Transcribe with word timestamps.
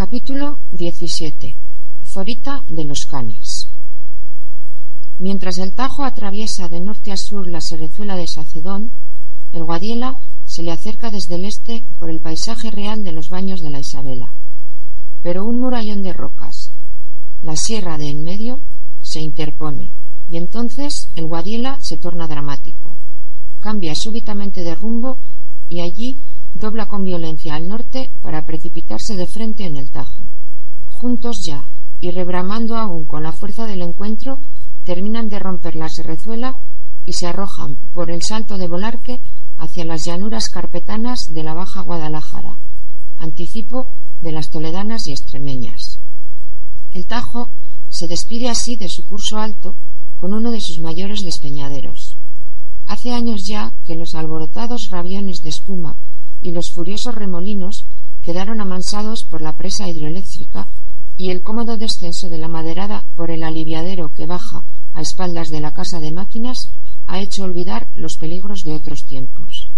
Capítulo 0.00 0.60
17. 0.72 1.58
Zorita 2.10 2.64
de 2.68 2.84
los 2.84 3.00
Canes. 3.00 3.68
Mientras 5.18 5.58
el 5.58 5.74
Tajo 5.74 6.04
atraviesa 6.04 6.70
de 6.70 6.80
norte 6.80 7.12
a 7.12 7.18
sur 7.18 7.46
la 7.46 7.60
serrezuela 7.60 8.16
de 8.16 8.26
Sacedón, 8.26 8.92
el 9.52 9.62
Guadiela 9.62 10.16
se 10.46 10.62
le 10.62 10.72
acerca 10.72 11.10
desde 11.10 11.34
el 11.34 11.44
este 11.44 11.84
por 11.98 12.08
el 12.08 12.22
paisaje 12.22 12.70
real 12.70 13.04
de 13.04 13.12
los 13.12 13.28
baños 13.28 13.60
de 13.60 13.68
la 13.68 13.80
Isabela. 13.80 14.32
Pero 15.22 15.44
un 15.44 15.60
murallón 15.60 16.00
de 16.00 16.14
rocas, 16.14 16.72
la 17.42 17.56
sierra 17.56 17.98
de 17.98 18.08
en 18.08 18.24
medio, 18.24 18.62
se 19.02 19.20
interpone, 19.20 19.92
y 20.30 20.38
entonces 20.38 21.10
el 21.14 21.26
Guadiela 21.26 21.76
se 21.82 21.98
torna 21.98 22.26
dramático. 22.26 22.96
Cambia 23.58 23.94
súbitamente 23.94 24.64
de 24.64 24.74
rumbo 24.74 25.18
y 25.68 25.80
allí 25.80 26.22
dobla 26.54 26.86
con 26.86 27.04
violencia 27.04 27.54
al 27.54 27.68
norte 27.68 28.10
para 28.22 28.44
precipitarse 28.44 29.16
de 29.16 29.26
frente 29.26 29.66
en 29.66 29.76
el 29.76 29.90
Tajo. 29.90 30.26
Juntos 30.86 31.42
ya, 31.46 31.64
y 32.00 32.10
rebramando 32.10 32.76
aún 32.76 33.06
con 33.06 33.22
la 33.22 33.32
fuerza 33.32 33.66
del 33.66 33.82
encuentro, 33.82 34.40
terminan 34.84 35.28
de 35.28 35.38
romper 35.38 35.76
la 35.76 35.88
serrezuela 35.88 36.54
y 37.04 37.12
se 37.12 37.26
arrojan 37.26 37.76
por 37.92 38.10
el 38.10 38.22
salto 38.22 38.58
de 38.58 38.68
Volarque 38.68 39.20
hacia 39.58 39.84
las 39.84 40.04
llanuras 40.04 40.48
carpetanas 40.48 41.26
de 41.28 41.42
la 41.42 41.54
Baja 41.54 41.82
Guadalajara, 41.82 42.56
anticipo 43.18 43.94
de 44.20 44.32
las 44.32 44.48
toledanas 44.48 45.06
y 45.06 45.12
extremeñas. 45.12 46.00
El 46.92 47.06
Tajo 47.06 47.52
se 47.88 48.06
despide 48.06 48.48
así 48.48 48.76
de 48.76 48.88
su 48.88 49.04
curso 49.06 49.38
alto 49.38 49.76
con 50.16 50.34
uno 50.34 50.50
de 50.50 50.60
sus 50.60 50.80
mayores 50.80 51.20
despeñaderos. 51.20 52.18
Hace 52.86 53.12
años 53.12 53.42
ya 53.46 53.72
que 53.86 53.94
los 53.94 54.14
alborotados 54.14 54.88
raviones 54.90 55.40
de 55.42 55.50
espuma 55.50 55.96
y 56.40 56.52
los 56.52 56.72
furiosos 56.74 57.14
remolinos 57.14 57.86
quedaron 58.22 58.60
amansados 58.60 59.24
por 59.30 59.40
la 59.40 59.56
presa 59.56 59.88
hidroeléctrica 59.88 60.68
y 61.16 61.30
el 61.30 61.42
cómodo 61.42 61.76
descenso 61.76 62.28
de 62.28 62.38
la 62.38 62.48
maderada 62.48 63.06
por 63.14 63.30
el 63.30 63.42
aliviadero 63.42 64.12
que 64.12 64.26
baja 64.26 64.64
a 64.94 65.02
espaldas 65.02 65.50
de 65.50 65.60
la 65.60 65.72
casa 65.72 66.00
de 66.00 66.12
máquinas 66.12 66.58
ha 67.06 67.20
hecho 67.20 67.44
olvidar 67.44 67.88
los 67.94 68.16
peligros 68.16 68.62
de 68.64 68.72
otros 68.72 69.04
tiempos. 69.06 69.70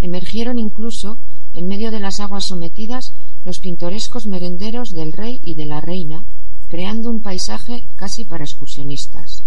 Emergieron 0.00 0.58
incluso, 0.58 1.18
en 1.54 1.66
medio 1.68 1.90
de 1.90 2.00
las 2.00 2.20
aguas 2.20 2.44
sometidas, 2.48 3.14
los 3.44 3.60
pintorescos 3.60 4.26
merenderos 4.26 4.90
del 4.90 5.12
rey 5.12 5.40
y 5.42 5.54
de 5.54 5.66
la 5.66 5.80
reina, 5.80 6.26
creando 6.68 7.10
un 7.10 7.22
paisaje 7.22 7.86
casi 7.96 8.24
para 8.24 8.44
excursionistas. 8.44 9.44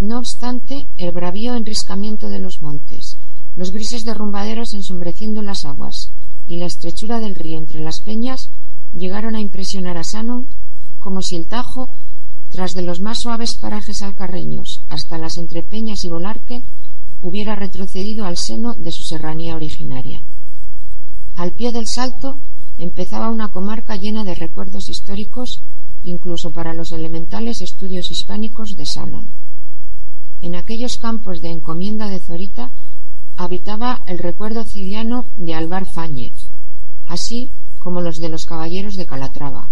No 0.00 0.18
obstante, 0.18 0.88
el 0.96 1.12
bravío 1.12 1.54
enriscamiento 1.54 2.28
de 2.28 2.38
los 2.38 2.62
montes, 2.62 3.18
los 3.60 3.72
grises 3.72 4.04
derrumbaderos 4.04 4.72
ensombreciendo 4.72 5.42
las 5.42 5.66
aguas 5.66 6.14
y 6.46 6.56
la 6.56 6.64
estrechura 6.64 7.20
del 7.20 7.34
río 7.34 7.58
entre 7.58 7.80
las 7.80 8.00
peñas 8.00 8.48
llegaron 8.94 9.36
a 9.36 9.40
impresionar 9.42 9.98
a 9.98 10.02
Sanon 10.02 10.48
como 10.98 11.20
si 11.20 11.36
el 11.36 11.46
Tajo, 11.46 11.90
tras 12.48 12.72
de 12.72 12.80
los 12.80 13.02
más 13.02 13.18
suaves 13.20 13.58
parajes 13.60 14.00
alcarreños 14.00 14.86
hasta 14.88 15.18
las 15.18 15.36
entrepeñas 15.36 16.04
y 16.04 16.08
Volarque, 16.08 16.62
hubiera 17.20 17.54
retrocedido 17.54 18.24
al 18.24 18.38
seno 18.38 18.72
de 18.76 18.92
su 18.92 19.02
serranía 19.02 19.56
originaria. 19.56 20.22
Al 21.36 21.52
pie 21.52 21.70
del 21.70 21.86
salto 21.86 22.40
empezaba 22.78 23.30
una 23.30 23.50
comarca 23.50 23.96
llena 23.96 24.24
de 24.24 24.36
recuerdos 24.36 24.88
históricos, 24.88 25.60
incluso 26.02 26.50
para 26.50 26.72
los 26.72 26.92
elementales 26.92 27.60
estudios 27.60 28.10
hispánicos 28.10 28.70
de 28.74 28.86
Sanon. 28.86 29.28
En 30.40 30.54
aquellos 30.54 30.96
campos 30.96 31.42
de 31.42 31.50
encomienda 31.50 32.08
de 32.08 32.20
Zorita 32.20 32.72
habitaba 33.36 34.02
el 34.06 34.18
recuerdo 34.18 34.64
cidiano 34.64 35.26
de 35.36 35.54
Alvar 35.54 35.86
Fáñez, 35.86 36.50
así 37.06 37.50
como 37.78 38.00
los 38.00 38.16
de 38.16 38.28
los 38.28 38.44
caballeros 38.44 38.94
de 38.94 39.06
Calatrava, 39.06 39.70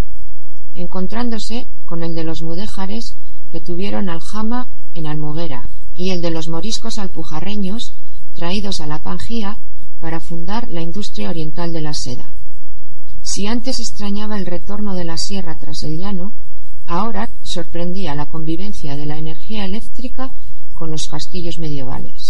encontrándose 0.73 1.67
con 1.85 2.03
el 2.03 2.15
de 2.15 2.23
los 2.23 2.41
mudéjares 2.41 3.17
que 3.51 3.61
tuvieron 3.61 4.09
aljama 4.09 4.67
en 4.93 5.07
Almoguera 5.07 5.69
y 5.93 6.09
el 6.11 6.21
de 6.21 6.31
los 6.31 6.47
moriscos 6.47 6.97
alpujarreños 6.97 7.95
traídos 8.35 8.79
a 8.79 8.87
la 8.87 8.99
Pangía 8.99 9.57
para 9.99 10.19
fundar 10.19 10.67
la 10.69 10.81
industria 10.81 11.29
oriental 11.29 11.71
de 11.71 11.81
la 11.81 11.93
seda. 11.93 12.33
Si 13.21 13.47
antes 13.47 13.79
extrañaba 13.79 14.37
el 14.37 14.45
retorno 14.45 14.95
de 14.95 15.03
la 15.03 15.17
sierra 15.17 15.57
tras 15.59 15.83
el 15.83 15.97
llano, 15.97 16.33
ahora 16.85 17.29
sorprendía 17.43 18.15
la 18.15 18.25
convivencia 18.25 18.95
de 18.95 19.05
la 19.05 19.17
energía 19.17 19.65
eléctrica 19.65 20.33
con 20.73 20.89
los 20.89 21.03
castillos 21.03 21.57
medievales. 21.59 22.28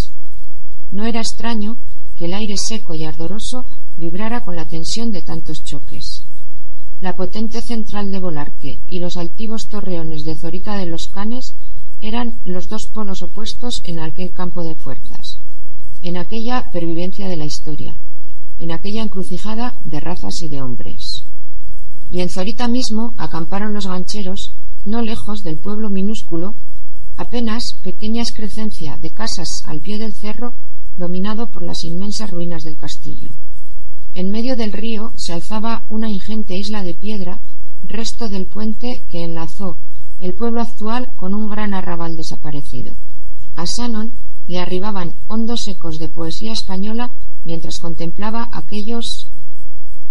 No 0.91 1.05
era 1.05 1.22
extraño 1.22 1.77
que 2.16 2.25
el 2.25 2.33
aire 2.33 2.55
seco 2.57 2.95
y 2.95 3.03
ardoroso 3.03 3.66
vibrara 3.97 4.44
con 4.44 4.55
la 4.55 4.66
tensión 4.66 5.11
de 5.11 5.22
tantos 5.22 5.63
choques. 5.63 6.25
La 7.00 7.16
potente 7.16 7.61
central 7.61 8.11
de 8.11 8.19
Volarque 8.19 8.81
y 8.88 9.00
los 9.00 9.16
altivos 9.16 9.67
torreones 9.67 10.23
de 10.23 10.35
Zorita 10.35 10.77
de 10.77 10.85
los 10.85 11.07
Canes 11.07 11.55
eran 12.01 12.39
los 12.44 12.67
dos 12.67 12.89
polos 12.94 13.22
opuestos 13.22 13.81
en 13.83 14.00
aquel 14.00 14.33
campo 14.33 14.63
de 14.63 14.75
fuerzas, 14.75 15.39
en 16.01 16.17
aquella 16.17 16.69
pervivencia 16.72 17.27
de 17.27 17.38
la 17.38 17.45
historia, 17.45 17.95
en 18.57 18.71
aquella 18.71 19.03
encrucijada 19.03 19.75
de 19.85 20.00
razas 20.00 20.41
y 20.41 20.50
de 20.50 20.61
hombres. 20.61 21.23
Y 22.09 22.21
en 22.21 22.29
Zorita 22.29 22.67
mismo 22.67 23.13
acamparon 23.17 23.73
los 23.73 23.88
gancheros, 23.88 24.56
no 24.85 25.01
lejos 25.01 25.41
del 25.44 25.59
pueblo 25.59 25.89
minúsculo, 25.89 26.56
apenas 27.16 27.63
pequeña 27.83 28.23
excrecencia 28.23 28.97
de 28.97 29.11
casas 29.11 29.61
al 29.66 29.81
pie 29.81 29.97
del 29.97 30.13
cerro 30.13 30.56
dominado 30.99 31.49
por 31.49 31.63
las 31.63 31.83
inmensas 31.83 32.29
ruinas 32.29 32.63
del 32.63 32.77
castillo. 32.77 33.31
En 34.13 34.29
medio 34.29 34.55
del 34.55 34.73
río 34.73 35.13
se 35.15 35.33
alzaba 35.33 35.85
una 35.89 36.09
ingente 36.09 36.55
isla 36.55 36.83
de 36.83 36.93
piedra, 36.93 37.41
resto 37.83 38.27
del 38.27 38.47
puente 38.47 39.01
que 39.09 39.23
enlazó 39.23 39.77
el 40.19 40.35
pueblo 40.35 40.61
actual 40.61 41.11
con 41.15 41.33
un 41.33 41.49
gran 41.49 41.73
arrabal 41.73 42.17
desaparecido. 42.17 42.97
A 43.55 43.65
Sanon 43.65 44.13
le 44.47 44.59
arribaban 44.59 45.13
hondos 45.27 45.67
ecos 45.67 45.97
de 45.99 46.09
poesía 46.09 46.51
española 46.51 47.11
mientras 47.45 47.79
contemplaba 47.79 48.49
aquellos 48.51 49.31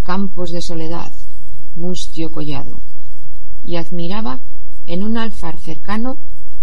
campos 0.03 0.51
de 0.51 0.63
soledad, 0.63 1.13
mustio 1.77 2.31
collado, 2.31 2.81
y 3.63 3.77
admiraba 3.77 4.41
en 4.87 5.03
un 5.03 5.19
alfar 5.19 5.59
cercano 5.59 6.19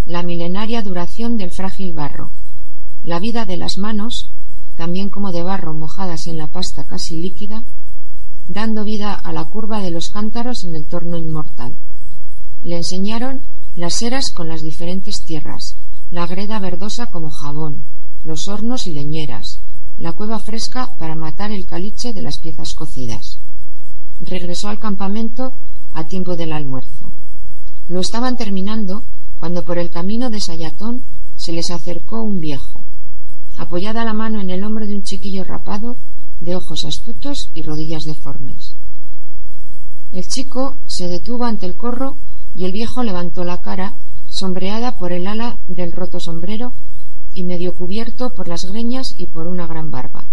la 0.05 0.23
milenaria 0.23 0.81
duración 0.81 1.37
del 1.37 1.51
frágil 1.51 1.93
barro, 1.93 2.31
la 3.05 3.19
vida 3.19 3.45
de 3.45 3.55
las 3.55 3.77
manos, 3.77 4.31
también 4.75 5.09
como 5.09 5.31
de 5.31 5.43
barro 5.43 5.75
mojadas 5.75 6.25
en 6.25 6.39
la 6.39 6.47
pasta 6.47 6.85
casi 6.85 7.21
líquida, 7.21 7.63
dando 8.47 8.83
vida 8.83 9.13
a 9.13 9.31
la 9.31 9.45
curva 9.45 9.79
de 9.79 9.91
los 9.91 10.09
cántaros 10.09 10.63
en 10.63 10.75
el 10.75 10.87
torno 10.87 11.15
inmortal. 11.15 11.77
Le 12.63 12.77
enseñaron 12.77 13.41
las 13.75 14.01
eras 14.01 14.31
con 14.31 14.47
las 14.47 14.63
diferentes 14.63 15.23
tierras, 15.23 15.77
la 16.09 16.25
greda 16.25 16.57
verdosa 16.57 17.05
como 17.05 17.29
jabón, 17.29 17.85
los 18.23 18.47
hornos 18.47 18.87
y 18.87 18.93
leñeras, 18.93 19.59
la 19.97 20.13
cueva 20.13 20.39
fresca 20.39 20.89
para 20.97 21.13
matar 21.13 21.51
el 21.51 21.67
caliche 21.67 22.11
de 22.11 22.23
las 22.23 22.39
piezas 22.39 22.73
cocidas. 22.73 23.37
Regresó 24.19 24.69
al 24.69 24.79
campamento 24.79 25.51
a 25.93 26.05
tiempo 26.05 26.35
del 26.35 26.53
almuerzo. 26.53 27.11
Lo 27.87 27.99
estaban 27.99 28.35
terminando 28.35 29.03
cuando 29.37 29.63
por 29.63 29.77
el 29.77 29.91
camino 29.91 30.31
de 30.31 30.41
Sayatón 30.41 31.03
se 31.35 31.51
les 31.51 31.69
acercó 31.69 32.23
un 32.23 32.39
viejo, 32.39 32.84
apoyada 33.57 34.05
la 34.05 34.13
mano 34.13 34.41
en 34.41 34.49
el 34.49 34.63
hombro 34.63 34.85
de 34.85 34.95
un 34.95 35.03
chiquillo 35.03 35.43
rapado, 35.43 35.97
de 36.39 36.55
ojos 36.55 36.85
astutos 36.85 37.49
y 37.53 37.63
rodillas 37.63 38.03
deformes. 38.03 38.75
El 40.11 40.23
chico 40.23 40.77
se 40.85 41.07
detuvo 41.07 41.45
ante 41.45 41.65
el 41.65 41.75
corro 41.75 42.17
y 42.53 42.65
el 42.65 42.71
viejo 42.71 43.03
levantó 43.03 43.43
la 43.43 43.61
cara, 43.61 43.95
sombreada 44.27 44.97
por 44.97 45.11
el 45.11 45.27
ala 45.27 45.59
del 45.67 45.91
roto 45.91 46.19
sombrero 46.19 46.73
y 47.33 47.43
medio 47.43 47.73
cubierto 47.73 48.31
por 48.31 48.47
las 48.47 48.65
greñas 48.65 49.13
y 49.17 49.27
por 49.27 49.47
una 49.47 49.67
gran 49.67 49.91
barba. 49.91 50.27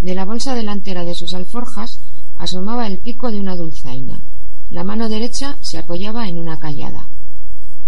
De 0.00 0.14
la 0.14 0.24
bolsa 0.24 0.54
delantera 0.54 1.04
de 1.04 1.14
sus 1.14 1.34
alforjas 1.34 2.00
asomaba 2.36 2.86
el 2.86 3.00
pico 3.00 3.30
de 3.30 3.40
una 3.40 3.56
dulzaina. 3.56 4.22
La 4.70 4.84
mano 4.84 5.08
derecha 5.08 5.58
se 5.60 5.78
apoyaba 5.78 6.28
en 6.28 6.38
una 6.38 6.58
callada. 6.58 7.08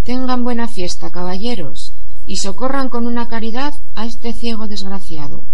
Tengan 0.03 0.43
buena 0.43 0.67
fiesta, 0.67 1.11
caballeros, 1.11 1.90
y 2.27 2.37
socorran 2.37 2.89
con 2.89 3.07
una 3.07 3.29
caridad 3.29 3.73
a 3.95 4.07
este 4.07 4.33
ciego 4.33 4.69
desgraciado. 4.69 5.47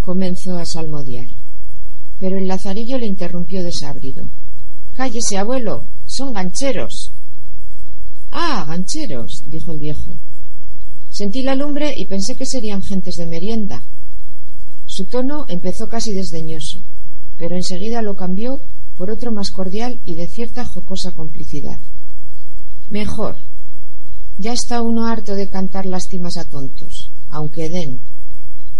Comenzó 0.00 0.56
a 0.56 0.64
salmodiar. 0.64 1.26
Pero 2.18 2.38
el 2.38 2.48
lazarillo 2.48 2.98
le 2.98 3.06
interrumpió 3.06 3.62
desabrido. 3.62 4.28
Cállese, 4.94 5.38
abuelo. 5.38 5.86
Son 6.06 6.32
gancheros. 6.32 7.12
Ah, 8.30 8.64
gancheros, 8.66 9.44
dijo 9.46 9.72
el 9.72 9.78
viejo. 9.78 10.16
Sentí 11.10 11.42
la 11.42 11.54
lumbre 11.54 11.94
y 11.96 12.06
pensé 12.06 12.36
que 12.36 12.46
serían 12.46 12.82
gentes 12.82 13.16
de 13.16 13.26
merienda. 13.26 13.82
Su 14.86 15.06
tono 15.06 15.46
empezó 15.48 15.88
casi 15.88 16.12
desdeñoso, 16.12 16.80
pero 17.38 17.56
enseguida 17.56 18.02
lo 18.02 18.16
cambió 18.16 18.60
por 18.96 19.10
otro 19.10 19.32
más 19.32 19.50
cordial 19.50 20.00
y 20.04 20.16
de 20.16 20.26
cierta 20.26 20.64
jocosa 20.64 21.12
complicidad. 21.12 21.78
Mejor. 22.90 23.36
Ya 24.40 24.52
está 24.52 24.82
uno 24.82 25.06
harto 25.06 25.34
de 25.34 25.50
cantar 25.50 25.84
lástimas 25.84 26.36
a 26.36 26.44
tontos, 26.44 27.10
aunque 27.28 27.68
den. 27.68 28.00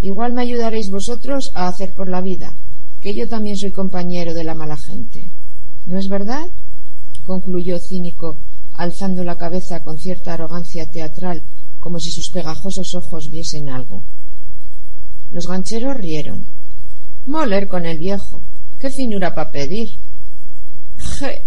Igual 0.01 0.33
me 0.33 0.43
ayudaréis 0.43 0.89
vosotros 0.89 1.51
a 1.55 1.67
hacer 1.67 1.95
por 1.95 2.09
la 2.09 2.21
vida, 2.21 2.55
que 3.01 3.13
yo 3.13 3.29
también 3.29 3.57
soy 3.57 3.73
compañero 3.73 4.35
de 4.35 4.45
la 4.45 4.55
mala 4.55 4.77
gente. 4.77 5.33
¿No 5.85 5.99
es 5.99 6.09
verdad? 6.09 6.47
concluyó 7.25 7.81
cínico, 7.81 8.39
alzando 8.73 9.25
la 9.25 9.37
cabeza 9.37 9.83
con 9.83 9.99
cierta 9.99 10.35
arrogancia 10.35 10.89
teatral, 10.89 11.43
como 11.81 11.99
si 11.99 12.13
sus 12.13 12.31
pegajosos 12.31 12.95
ojos 12.95 13.29
viesen 13.29 13.69
algo. 13.69 14.05
Los 15.31 15.49
gancheros 15.49 15.97
rieron. 15.97 16.47
Moler 17.27 17.67
con 17.67 17.85
el 17.85 17.99
viejo. 17.99 18.43
Qué 18.79 18.91
finura 18.91 19.35
para 19.35 19.51
pedir. 19.51 19.89
Je, 20.97 21.43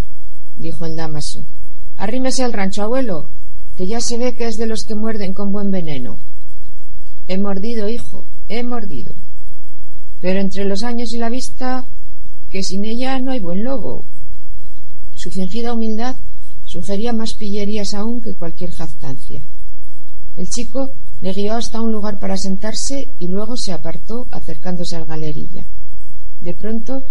dijo 0.57 0.85
el 0.85 0.97
damaso. 0.97 1.45
Arrímese 1.95 2.43
al 2.43 2.53
rancho, 2.53 2.83
abuelo, 2.83 3.29
que 3.75 3.87
ya 3.87 4.01
se 4.01 4.17
ve 4.17 4.35
que 4.35 4.47
es 4.47 4.57
de 4.57 4.67
los 4.67 4.83
que 4.83 4.95
muerden 4.95 5.33
con 5.33 5.51
buen 5.51 5.71
veneno. 5.71 6.19
He 7.27 7.37
mordido, 7.37 7.89
hijo, 7.89 8.25
he 8.47 8.63
mordido. 8.63 9.13
Pero 10.19 10.39
entre 10.39 10.65
los 10.65 10.83
años 10.83 11.13
y 11.13 11.17
la 11.17 11.29
vista, 11.29 11.85
que 12.49 12.63
sin 12.63 12.85
ella 12.85 13.19
no 13.19 13.31
hay 13.31 13.39
buen 13.39 13.63
lobo. 13.63 14.05
Su 15.15 15.31
fingida 15.31 15.73
humildad 15.73 16.17
sugería 16.65 17.13
más 17.13 17.33
pillerías 17.33 17.93
aún 17.93 18.21
que 18.21 18.35
cualquier 18.35 18.71
jactancia. 18.71 19.43
El 20.35 20.47
chico 20.47 20.91
le 21.21 21.33
guió 21.33 21.55
hasta 21.55 21.81
un 21.81 21.91
lugar 21.91 22.19
para 22.19 22.37
sentarse 22.37 23.13
y 23.19 23.27
luego 23.27 23.55
se 23.57 23.71
apartó 23.71 24.25
acercándose 24.31 24.95
al 24.95 25.05
galerilla. 25.05 25.65
De 26.39 26.53
pronto 26.53 27.03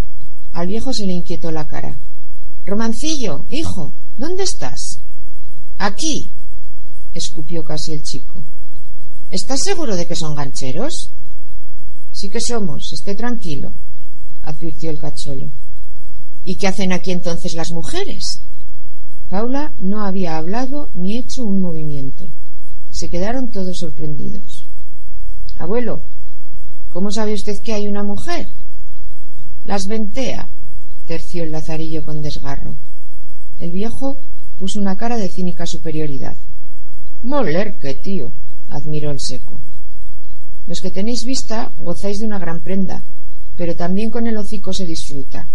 al 0.53 0.67
viejo 0.67 0.93
se 0.93 1.07
le 1.07 1.13
inquietó 1.13 1.53
la 1.53 1.67
cara. 1.67 1.99
Romancillo, 2.65 3.47
hijo, 3.51 3.95
¿dónde 4.17 4.43
estás? 4.43 5.01
Aquí, 5.79 6.33
escupió 7.15 7.63
casi 7.65 7.93
el 7.93 8.03
chico. 8.03 8.45
¿Estás 9.31 9.61
seguro 9.65 9.97
de 9.97 10.07
que 10.07 10.17
son 10.17 10.35
gancheros? 10.35 11.13
Sí 12.13 12.29
que 12.29 12.41
somos, 12.41 12.93
esté 12.93 13.15
tranquilo, 13.15 13.75
advirtió 14.43 14.91
el 14.91 14.99
cacholo. 14.99 15.53
¿Y 16.45 16.57
qué 16.57 16.67
hacen 16.67 16.93
aquí 16.93 17.13
entonces 17.13 17.55
las 17.55 17.71
mujeres? 17.71 18.43
Paula 19.29 19.73
no 19.79 20.05
había 20.05 20.37
hablado 20.37 20.91
ni 20.95 21.17
hecho 21.17 21.45
un 21.45 21.61
movimiento. 21.61 22.27
Se 22.91 23.09
quedaron 23.09 23.51
todos 23.51 23.79
sorprendidos. 23.79 24.67
Abuelo, 25.57 26.03
¿cómo 26.89 27.13
sabe 27.13 27.35
usted 27.35 27.55
que 27.63 27.73
hay 27.73 27.87
una 27.87 28.03
mujer? 28.03 28.49
Las 29.65 29.87
ventea, 29.87 30.49
terció 31.07 31.45
el 31.45 31.53
lazarillo 31.53 32.03
con 32.03 32.23
desgarro. 32.23 32.77
El 33.61 33.71
viejo 33.71 34.19
puso 34.59 34.81
una 34.81 34.97
cara 34.97 35.17
de 35.17 35.29
cínica 35.29 35.67
superioridad. 35.67 36.37
Moler 37.23 37.77
que 37.79 37.95
tío, 37.95 38.33
admiró 38.69 39.11
el 39.11 39.21
seco. 39.21 39.61
Los 40.67 40.81
que 40.81 40.91
tenéis 40.91 41.25
vista 41.25 41.73
gozáis 41.77 42.19
de 42.19 42.27
una 42.27 42.39
gran 42.39 42.61
prenda, 42.61 43.03
pero 43.57 43.77
también 43.77 44.11
con 44.11 44.27
el 44.27 44.39
hocico 44.39 44.73
se 44.73 44.87
disfruta. 44.87 45.47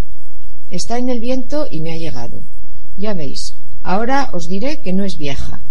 Está 0.69 0.97
en 1.00 1.09
el 1.09 1.19
viento 1.19 1.67
y 1.71 1.81
me 1.81 1.94
ha 1.94 1.97
llegado. 1.97 2.44
Ya 2.97 3.13
veis, 3.13 3.56
ahora 3.81 4.29
os 4.33 4.47
diré 4.47 4.81
que 4.81 4.94
no 4.94 5.03
es 5.03 5.17
vieja. 5.17 5.62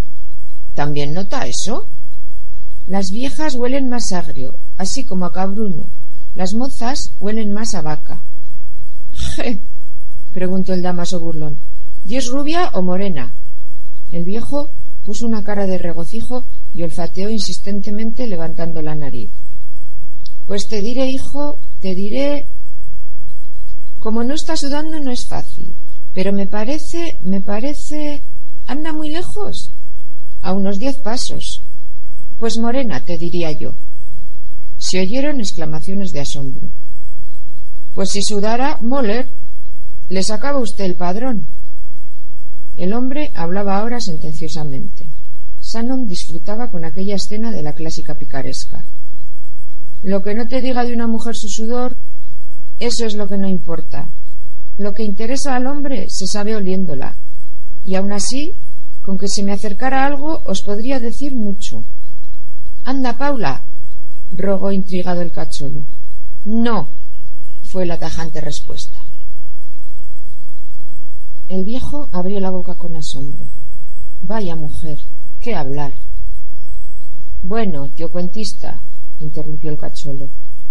¿También 0.74 1.12
nota 1.12 1.46
eso? 1.46 1.88
Las 2.86 3.10
viejas 3.10 3.54
huelen 3.54 3.88
más 3.88 4.12
agrio, 4.12 4.56
así 4.76 5.04
como 5.04 5.26
a 5.26 5.32
cabruno. 5.32 5.90
Las 6.34 6.54
mozas 6.54 7.12
huelen 7.20 7.52
más 7.52 7.74
a 7.74 7.82
vaca. 7.82 8.20
—¿Je? 9.12 9.60
preguntó 10.32 10.72
el 10.72 10.82
damaso 10.82 11.20
burlón. 11.20 11.58
¿Y 12.04 12.16
es 12.16 12.26
rubia 12.26 12.70
o 12.74 12.82
morena? 12.82 13.32
El 14.10 14.24
viejo 14.24 14.70
puso 15.04 15.26
una 15.26 15.44
cara 15.44 15.66
de 15.66 15.78
regocijo 15.78 16.46
y 16.72 16.82
olfateó 16.82 17.30
insistentemente 17.30 18.26
levantando 18.26 18.82
la 18.82 18.94
nariz. 18.94 19.30
Pues 20.46 20.66
te 20.68 20.80
diré, 20.80 21.10
hijo, 21.10 21.60
te 21.80 21.94
diré. 21.94 22.46
Como 23.98 24.24
no 24.24 24.34
está 24.34 24.56
sudando 24.56 25.00
no 25.00 25.10
es 25.10 25.26
fácil, 25.28 25.74
pero 26.12 26.32
me 26.32 26.46
parece, 26.46 27.18
me 27.22 27.40
parece. 27.40 28.22
anda 28.66 28.92
muy 28.92 29.10
lejos. 29.10 29.70
A 30.42 30.52
unos 30.52 30.78
diez 30.78 30.98
pasos. 30.98 31.62
Pues 32.38 32.58
morena, 32.58 33.02
te 33.02 33.16
diría 33.16 33.52
yo. 33.52 33.76
Se 34.78 35.00
oyeron 35.00 35.40
exclamaciones 35.40 36.12
de 36.12 36.20
asombro. 36.20 36.68
Pues 37.94 38.10
si 38.10 38.22
sudara, 38.22 38.78
Moller, 38.82 39.30
le 40.08 40.22
sacaba 40.22 40.58
usted 40.58 40.84
el 40.84 40.96
padrón. 40.96 41.46
El 42.76 42.92
hombre 42.92 43.30
hablaba 43.34 43.78
ahora 43.78 44.00
sentenciosamente. 44.00 45.08
Shannon 45.60 46.06
disfrutaba 46.06 46.70
con 46.70 46.84
aquella 46.84 47.14
escena 47.14 47.52
de 47.52 47.62
la 47.62 47.72
clásica 47.72 48.16
picaresca. 48.16 48.84
Lo 50.02 50.22
que 50.22 50.34
no 50.34 50.46
te 50.46 50.60
diga 50.60 50.84
de 50.84 50.92
una 50.92 51.06
mujer 51.06 51.36
su 51.36 51.48
sudor, 51.48 51.96
eso 52.78 53.06
es 53.06 53.14
lo 53.14 53.28
que 53.28 53.38
no 53.38 53.48
importa. 53.48 54.10
Lo 54.76 54.92
que 54.92 55.04
interesa 55.04 55.54
al 55.54 55.66
hombre 55.66 56.06
se 56.08 56.26
sabe 56.26 56.56
oliéndola. 56.56 57.16
Y 57.84 57.94
aun 57.94 58.12
así, 58.12 58.52
con 59.02 59.18
que 59.18 59.28
se 59.28 59.42
me 59.42 59.52
acercara 59.52 60.04
algo, 60.04 60.42
os 60.44 60.62
podría 60.62 60.98
decir 60.98 61.34
mucho. 61.36 61.84
Anda, 62.82 63.16
Paula, 63.16 63.64
rogó 64.32 64.72
intrigado 64.72 65.22
el 65.22 65.30
cacholo. 65.30 65.86
No, 66.44 66.90
fue 67.62 67.86
la 67.86 67.98
tajante 67.98 68.40
respuesta. 68.40 69.03
El 71.48 71.64
viejo 71.64 72.08
abrió 72.12 72.40
la 72.40 72.50
boca 72.50 72.74
con 72.74 72.96
asombro. 72.96 73.46
Vaya 74.22 74.56
mujer, 74.56 74.98
qué 75.40 75.54
hablar. 75.54 75.92
Bueno, 77.42 77.90
tío 77.90 78.10
cuentista, 78.10 78.80
interrumpió 79.18 79.70
el 79.70 79.78
cacholo, 79.78 80.28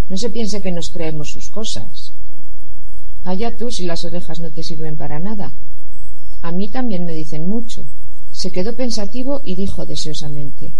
no 0.10 0.18
se 0.18 0.32
piense 0.32 0.62
que 0.62 0.72
nos 0.72 0.90
creemos 0.90 1.30
sus 1.30 1.50
cosas. 1.50 2.14
Allá 3.24 3.56
tú 3.56 3.70
si 3.70 3.86
las 3.86 4.04
orejas 4.04 4.40
no 4.40 4.52
te 4.52 4.64
sirven 4.64 4.98
para 4.98 5.20
nada. 5.20 5.54
A 6.42 6.52
mí 6.52 6.70
también 6.70 7.06
me 7.06 7.14
dicen 7.14 7.48
mucho. 7.48 7.86
Se 8.32 8.52
quedó 8.52 8.76
pensativo 8.76 9.42
y 9.44 9.56
dijo 9.56 9.86
deseosamente 9.86 10.76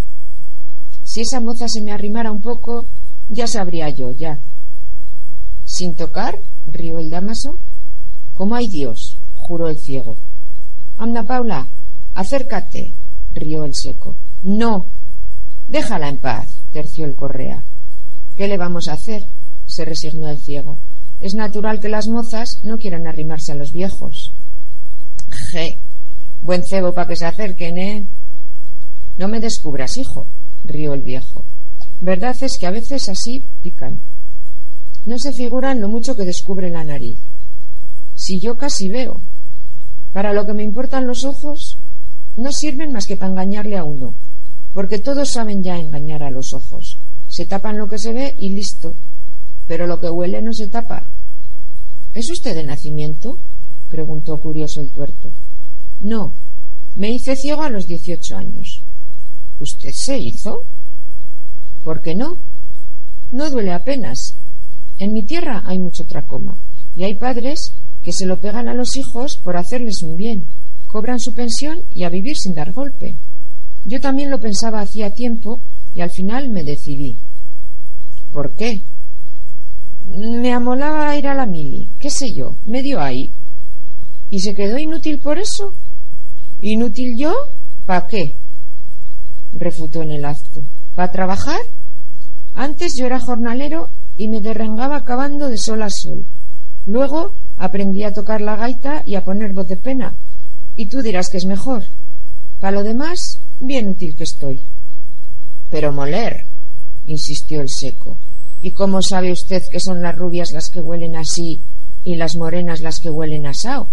Si 1.04 1.22
esa 1.22 1.40
moza 1.40 1.68
se 1.70 1.82
me 1.82 1.92
arrimara 1.92 2.32
un 2.32 2.42
poco, 2.42 2.88
ya 3.30 3.48
sabría 3.48 3.90
yo, 3.90 4.12
ya. 4.12 4.40
¿Sin 5.64 5.96
tocar? 5.96 6.40
rió 6.66 6.98
el 7.00 7.10
damaso. 7.10 7.60
¿Cómo 8.34 8.56
hay 8.56 8.68
Dios? 8.68 9.13
Juró 9.44 9.70
el 9.70 9.78
ciego. 9.78 10.18
Anda, 10.98 11.24
Paula, 11.24 11.68
acércate, 12.16 12.94
rió 13.32 13.66
el 13.66 13.76
seco. 13.76 14.16
No. 14.42 14.88
Déjala 15.68 16.10
en 16.10 16.20
paz, 16.20 16.48
terció 16.72 17.06
el 17.06 17.16
correa. 17.16 17.64
¿Qué 18.36 18.48
le 18.48 18.58
vamos 18.58 18.88
a 18.88 18.94
hacer? 18.94 19.22
se 19.66 19.86
resignó 19.86 20.28
el 20.28 20.40
ciego. 20.40 20.80
Es 21.20 21.34
natural 21.36 21.80
que 21.80 21.90
las 21.90 22.08
mozas 22.08 22.60
no 22.64 22.78
quieran 22.78 23.08
arrimarse 23.08 23.52
a 23.52 23.56
los 23.56 23.72
viejos. 23.72 24.34
Je. 25.52 25.80
Buen 26.42 26.64
cebo 26.64 26.94
para 26.94 27.08
que 27.08 27.16
se 27.16 27.26
acerquen, 27.26 27.78
¿eh? 27.78 28.08
No 29.18 29.28
me 29.28 29.40
descubras, 29.40 29.98
hijo, 29.98 30.28
rió 30.64 30.94
el 30.94 31.04
viejo. 31.04 31.46
Verdad 32.02 32.36
es 32.42 32.58
que 32.60 32.68
a 32.68 32.72
veces 32.72 33.08
así 33.10 33.48
pican. 33.62 34.02
No 35.06 35.18
se 35.18 35.32
figuran 35.32 35.80
lo 35.80 35.88
mucho 35.88 36.16
que 36.16 36.24
descubre 36.26 36.70
la 36.70 36.84
nariz. 36.84 37.20
Si 38.16 38.40
yo 38.40 38.58
casi 38.58 38.90
veo. 38.90 39.22
Para 40.14 40.32
lo 40.32 40.46
que 40.46 40.54
me 40.54 40.64
importan 40.64 41.08
los 41.08 41.26
ojos, 41.26 41.80
no 42.38 42.52
sirven 42.52 42.92
más 42.92 43.08
que 43.08 43.18
para 43.18 43.32
engañarle 43.32 43.78
a 43.78 43.84
uno, 43.84 44.16
porque 44.74 45.00
todos 45.00 45.30
saben 45.30 45.64
ya 45.64 45.80
engañar 45.80 46.22
a 46.24 46.32
los 46.32 46.54
ojos. 46.54 47.00
Se 47.28 47.48
tapan 47.48 47.80
lo 47.80 47.88
que 47.88 47.98
se 47.98 48.14
ve 48.14 48.36
y 48.38 48.50
listo, 48.50 48.96
pero 49.68 49.88
lo 49.88 50.00
que 50.00 50.12
huele 50.12 50.42
no 50.44 50.54
se 50.54 50.68
tapa. 50.68 51.08
¿Es 52.14 52.30
usted 52.30 52.56
de 52.56 52.64
nacimiento? 52.64 53.40
preguntó 53.90 54.40
curioso 54.40 54.82
el 54.82 54.92
tuerto. 54.92 55.32
No, 56.00 56.36
me 56.96 57.12
hice 57.12 57.36
ciego 57.36 57.64
a 57.64 57.72
los 57.72 57.88
dieciocho 57.88 58.38
años. 58.38 58.84
¿Usted 59.60 59.92
se 59.94 60.20
hizo? 60.20 60.60
¿Por 61.84 62.02
qué 62.02 62.14
no? 62.14 62.38
No 63.32 63.50
duele 63.50 63.72
apenas. 63.72 64.38
En 65.00 65.12
mi 65.12 65.24
tierra 65.24 65.64
hay 65.66 65.80
mucho 65.80 66.06
tracoma, 66.06 66.56
y 66.96 67.04
hay 67.04 67.16
padres 67.16 67.74
que 68.04 68.12
se 68.12 68.26
lo 68.26 68.40
pegan 68.40 68.68
a 68.68 68.74
los 68.74 68.96
hijos 68.98 69.40
por 69.44 69.58
hacerles 69.58 70.02
un 70.04 70.16
bien 70.16 70.48
cobran 70.94 71.20
su 71.20 71.34
pensión 71.34 71.80
y 71.90 72.04
a 72.04 72.10
vivir 72.10 72.38
sin 72.38 72.54
dar 72.54 72.72
golpe. 72.72 73.18
Yo 73.84 74.00
también 74.00 74.30
lo 74.30 74.40
pensaba 74.40 74.80
hacía 74.80 75.10
tiempo 75.10 75.64
y 75.96 76.02
al 76.02 76.12
final 76.12 76.50
me 76.50 76.64
decidí. 76.64 77.18
¿Por 78.32 78.54
qué? 78.54 78.84
Me 80.06 80.54
amolaba 80.54 81.18
ir 81.18 81.26
a 81.28 81.34
la 81.34 81.48
mili, 81.48 81.90
qué 82.00 82.12
sé 82.12 82.36
yo, 82.36 82.58
medio 82.66 83.02
ahí. 83.02 83.32
¿Y 84.30 84.42
se 84.42 84.54
quedó 84.54 84.78
inútil 84.78 85.20
por 85.20 85.40
eso? 85.40 85.74
¿Inútil 86.62 87.16
yo? 87.18 87.34
¿Pa 87.88 88.06
qué? 88.06 88.36
refutó 89.52 90.04
en 90.04 90.12
el 90.12 90.26
acto. 90.26 90.62
¿Pa 90.94 91.12
trabajar? 91.12 91.60
Antes 92.54 92.96
yo 92.96 93.08
era 93.08 93.20
jornalero 93.20 93.90
y 94.16 94.28
me 94.28 94.42
derrengaba 94.42 94.98
acabando 94.98 95.48
de 95.48 95.58
sol 95.58 95.82
a 95.82 95.90
sol. 95.90 96.28
Luego 96.86 97.34
aprendí 97.58 98.04
a 98.04 98.14
tocar 98.14 98.42
la 98.42 98.56
gaita 98.56 99.04
y 99.06 99.16
a 99.16 99.24
poner 99.24 99.54
voz 99.54 99.68
de 99.68 99.78
pena. 99.78 100.16
Y 100.76 100.88
tú 100.88 101.02
dirás 101.02 101.30
que 101.30 101.38
es 101.38 101.46
mejor. 101.46 101.84
Para 102.60 102.78
lo 102.78 102.84
demás, 102.84 103.20
bien 103.60 103.90
útil 103.90 104.16
que 104.16 104.24
estoy. 104.24 104.62
Pero 105.70 105.92
moler, 105.92 106.46
insistió 107.06 107.62
el 107.62 107.70
seco. 107.70 108.20
¿Y 108.62 108.72
cómo 108.72 109.02
sabe 109.02 109.32
usted 109.32 109.62
que 109.72 109.80
son 109.80 110.02
las 110.02 110.16
rubias 110.16 110.52
las 110.54 110.70
que 110.70 110.80
huelen 110.80 111.16
así 111.16 111.62
y 112.04 112.16
las 112.16 112.36
morenas 112.36 112.82
las 112.82 113.00
que 113.00 113.10
huelen 113.10 113.46
asao? 113.46 113.90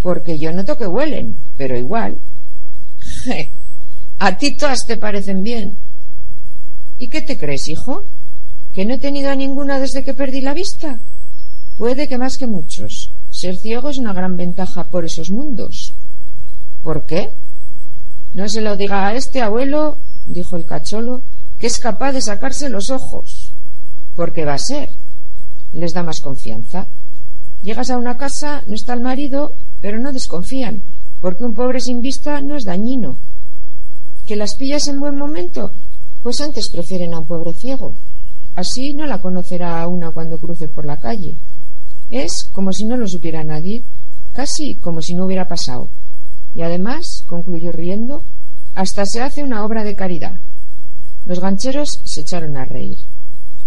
Porque 0.00 0.38
yo 0.38 0.52
noto 0.52 0.76
que 0.76 0.86
huelen, 0.86 1.36
pero 1.56 1.76
igual. 1.76 2.18
Je, 3.24 3.52
a 4.18 4.38
ti 4.38 4.56
todas 4.56 4.86
te 4.86 4.96
parecen 4.96 5.42
bien. 5.42 5.76
¿Y 6.98 7.08
qué 7.08 7.20
te 7.20 7.36
crees, 7.36 7.68
hijo? 7.68 8.06
¿Que 8.72 8.86
no 8.86 8.94
he 8.94 8.98
tenido 8.98 9.30
a 9.30 9.36
ninguna 9.36 9.78
desde 9.78 10.04
que 10.04 10.14
perdí 10.14 10.40
la 10.40 10.54
vista? 10.54 11.00
Puede 11.76 12.08
que 12.08 12.16
más 12.16 12.38
que 12.38 12.46
muchos. 12.46 13.12
Ser 13.30 13.56
ciego 13.56 13.90
es 13.90 13.98
una 13.98 14.14
gran 14.14 14.36
ventaja 14.36 14.84
por 14.84 15.04
esos 15.04 15.30
mundos. 15.30 15.94
¿Por 16.82 17.04
qué? 17.04 17.28
No 18.32 18.48
se 18.48 18.62
lo 18.62 18.76
diga 18.76 19.08
a 19.08 19.14
este 19.14 19.42
abuelo, 19.42 19.98
dijo 20.24 20.56
el 20.56 20.64
cacholo, 20.64 21.22
que 21.58 21.66
es 21.66 21.78
capaz 21.78 22.12
de 22.12 22.22
sacarse 22.22 22.70
los 22.70 22.88
ojos. 22.90 23.52
Porque 24.14 24.46
va 24.46 24.54
a 24.54 24.58
ser. 24.58 24.88
Les 25.72 25.92
da 25.92 26.02
más 26.02 26.20
confianza. 26.20 26.88
Llegas 27.62 27.90
a 27.90 27.98
una 27.98 28.16
casa, 28.16 28.62
no 28.66 28.74
está 28.74 28.94
el 28.94 29.02
marido, 29.02 29.54
pero 29.82 29.98
no 29.98 30.12
desconfían, 30.12 30.82
porque 31.20 31.44
un 31.44 31.54
pobre 31.54 31.80
sin 31.80 32.00
vista 32.00 32.40
no 32.40 32.56
es 32.56 32.64
dañino. 32.64 33.18
¿Que 34.26 34.36
las 34.36 34.54
pillas 34.54 34.88
en 34.88 35.00
buen 35.00 35.16
momento? 35.16 35.72
Pues 36.22 36.40
antes 36.40 36.70
prefieren 36.72 37.12
a 37.12 37.20
un 37.20 37.26
pobre 37.26 37.52
ciego. 37.52 37.98
Así 38.54 38.94
no 38.94 39.06
la 39.06 39.20
conocerá 39.20 39.82
a 39.82 39.88
una 39.88 40.10
cuando 40.10 40.38
cruce 40.38 40.68
por 40.68 40.86
la 40.86 40.96
calle. 40.96 41.38
Es 42.10 42.48
como 42.52 42.72
si 42.72 42.84
no 42.84 42.96
lo 42.96 43.08
supiera 43.08 43.44
nadie, 43.44 43.82
casi 44.32 44.76
como 44.76 45.02
si 45.02 45.14
no 45.14 45.24
hubiera 45.24 45.48
pasado. 45.48 45.90
Y 46.54 46.62
además, 46.62 47.24
concluyó 47.26 47.72
riendo, 47.72 48.24
hasta 48.74 49.06
se 49.06 49.22
hace 49.22 49.42
una 49.42 49.64
obra 49.64 49.84
de 49.84 49.96
caridad. 49.96 50.40
Los 51.24 51.40
gancheros 51.40 52.00
se 52.04 52.20
echaron 52.20 52.56
a 52.56 52.64
reír. 52.64 52.98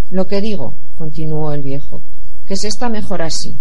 Lo 0.10 0.28
que 0.28 0.42
digo, 0.42 0.78
continuó 0.96 1.52
el 1.54 1.62
viejo, 1.62 2.04
que 2.48 2.56
se 2.56 2.68
está 2.68 2.90
mejor 2.90 3.22
así. 3.22 3.60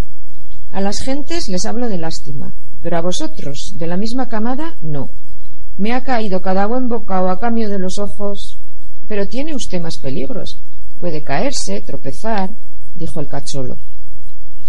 A 0.71 0.81
las 0.81 1.01
gentes 1.01 1.49
les 1.49 1.67
hablo 1.67 1.89
de 1.89 1.99
lástima, 1.99 2.53
pero 2.83 2.97
a 2.97 3.03
vosotros, 3.03 3.75
de 3.77 3.87
la 3.87 3.97
misma 3.97 4.29
camada, 4.29 4.77
no. 4.83 5.11
Me 5.77 5.93
ha 5.93 6.03
caído 6.03 6.41
cada 6.41 6.67
buen 6.67 6.89
bocado 6.89 7.31
a 7.31 7.39
cambio 7.39 7.69
de 7.69 7.79
los 7.79 7.99
ojos. 7.99 8.59
Pero 9.09 9.27
tiene 9.27 9.55
usted 9.55 9.81
más 9.81 9.99
peligros. 9.99 10.63
Puede 10.99 11.23
caerse, 11.23 11.81
tropezar, 11.81 12.51
dijo 12.95 13.21
el 13.21 13.29
cacholo. 13.29 13.79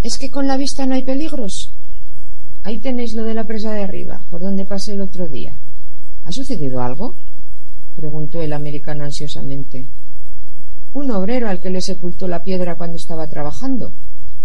¿Es 0.01 0.17
que 0.17 0.29
con 0.29 0.47
la 0.47 0.55
vista 0.55 0.85
no 0.85 0.95
hay 0.95 1.03
peligros? 1.03 1.73
Ahí 2.63 2.79
tenéis 2.79 3.13
lo 3.15 3.23
de 3.23 3.33
la 3.33 3.43
presa 3.43 3.73
de 3.73 3.83
arriba, 3.83 4.23
por 4.29 4.41
donde 4.41 4.65
pasé 4.65 4.93
el 4.93 5.01
otro 5.01 5.27
día. 5.27 5.59
¿Ha 6.23 6.31
sucedido 6.31 6.81
algo? 6.81 7.15
preguntó 7.95 8.41
el 8.41 8.53
americano 8.53 9.03
ansiosamente. 9.03 9.87
Un 10.93 11.11
obrero 11.11 11.49
al 11.49 11.59
que 11.59 11.69
le 11.69 11.81
sepultó 11.81 12.29
la 12.29 12.43
piedra 12.43 12.75
cuando 12.75 12.95
estaba 12.95 13.27
trabajando. 13.27 13.93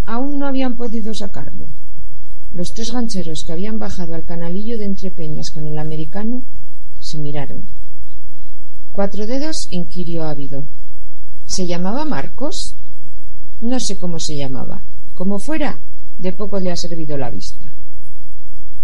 Aún 0.07 0.41
no 0.41 0.47
habían 0.47 0.77
podido 0.77 1.15
sacarlo. 1.15 1.67
Los 2.53 2.73
tres 2.73 2.93
gancheros 2.93 3.45
que 3.47 3.53
habían 3.53 3.79
bajado 3.79 4.15
al 4.15 4.25
canalillo 4.25 4.77
de 4.77 4.87
Entrepeñas 4.87 5.51
con 5.51 5.67
el 5.67 5.79
americano 5.79 6.43
se 7.01 7.19
miraron. 7.19 7.65
Cuatro 8.91 9.27
dedos 9.27 9.69
inquirió 9.71 10.25
ávido. 10.25 10.69
¿Se 11.47 11.67
llamaba 11.67 12.05
Marcos? 12.05 12.77
No 13.61 13.79
sé 13.79 13.99
cómo 13.99 14.19
se 14.19 14.37
llamaba. 14.37 14.83
Como 15.15 15.39
fuera, 15.39 15.79
de 16.19 16.33
poco 16.33 16.59
le 16.59 16.73
ha 16.73 16.77
servido 16.77 17.17
la 17.17 17.31
vista. 17.31 17.65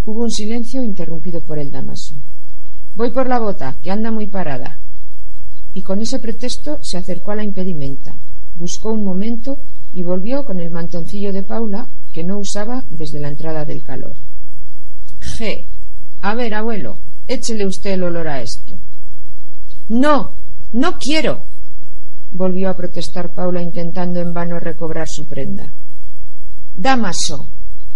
Hubo 0.04 0.22
un 0.22 0.30
silencio 0.30 0.82
interrumpido 0.82 1.42
por 1.42 1.58
el 1.58 1.70
damaso. 1.70 2.14
Voy 2.94 3.10
por 3.10 3.28
la 3.28 3.38
bota, 3.38 3.76
que 3.82 3.90
anda 3.90 4.10
muy 4.10 4.28
parada. 4.28 4.78
Y 5.72 5.82
con 5.82 6.00
ese 6.00 6.18
pretexto 6.18 6.78
se 6.82 6.98
acercó 6.98 7.32
a 7.32 7.36
la 7.36 7.44
impedimenta, 7.44 8.16
buscó 8.56 8.92
un 8.92 9.04
momento 9.04 9.58
y 9.92 10.02
volvió 10.02 10.44
con 10.44 10.60
el 10.60 10.70
mantoncillo 10.70 11.32
de 11.32 11.42
Paula 11.42 11.88
que 12.12 12.24
no 12.24 12.38
usaba 12.38 12.84
desde 12.90 13.20
la 13.20 13.28
entrada 13.28 13.64
del 13.64 13.82
calor. 13.82 14.14
G. 15.20 15.66
A 16.20 16.34
ver, 16.34 16.54
abuelo, 16.54 16.98
échele 17.28 17.66
usted 17.66 17.92
el 17.92 18.04
olor 18.04 18.28
a 18.28 18.42
esto. 18.42 18.74
No, 19.88 20.36
no 20.72 20.98
quiero. 20.98 21.44
volvió 22.32 22.70
a 22.70 22.76
protestar 22.76 23.34
Paula 23.34 23.60
intentando 23.62 24.20
en 24.20 24.32
vano 24.32 24.60
recobrar 24.60 25.08
su 25.08 25.26
prenda. 25.26 25.72
Damaso, 26.74 27.50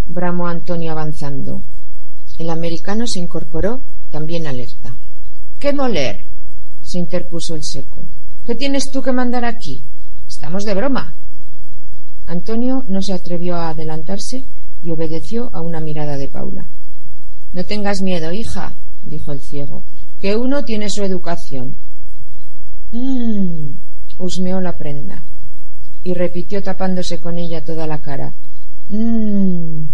bramó 0.07 0.47
Antonio 0.47 0.91
avanzando. 0.91 1.63
El 2.37 2.49
americano 2.49 3.07
se 3.07 3.19
incorporó, 3.19 3.81
también 4.11 4.47
alerta. 4.47 4.97
¿Qué 5.59 5.73
moler? 5.73 6.25
se 6.85 6.99
interpuso 6.99 7.55
el 7.55 7.63
seco. 7.63 8.05
¿Qué 8.45 8.53
tienes 8.53 8.91
tú 8.91 9.01
que 9.01 9.11
mandar 9.11 9.43
aquí? 9.43 9.83
Estamos 10.27 10.63
de 10.63 10.75
broma. 10.75 11.15
Antonio 12.27 12.83
no 12.87 13.01
se 13.01 13.13
atrevió 13.13 13.55
a 13.55 13.69
adelantarse 13.69 14.45
y 14.83 14.91
obedeció 14.91 15.49
a 15.55 15.61
una 15.61 15.79
mirada 15.79 16.17
de 16.17 16.27
Paula. 16.27 16.69
No 17.53 17.63
tengas 17.63 18.03
miedo, 18.03 18.31
hija, 18.31 18.75
dijo 19.01 19.31
el 19.31 19.41
ciego, 19.41 19.83
que 20.19 20.35
uno 20.35 20.63
tiene 20.63 20.89
su 20.89 21.03
educación. 21.03 21.75
Mmm, 22.91 23.79
husmeó 24.19 24.61
la 24.61 24.73
prenda 24.73 25.23
y 26.03 26.13
repitió 26.13 26.61
tapándose 26.61 27.19
con 27.19 27.39
ella 27.39 27.63
toda 27.63 27.87
la 27.87 27.99
cara. 27.99 28.35
Mm. 28.89 29.85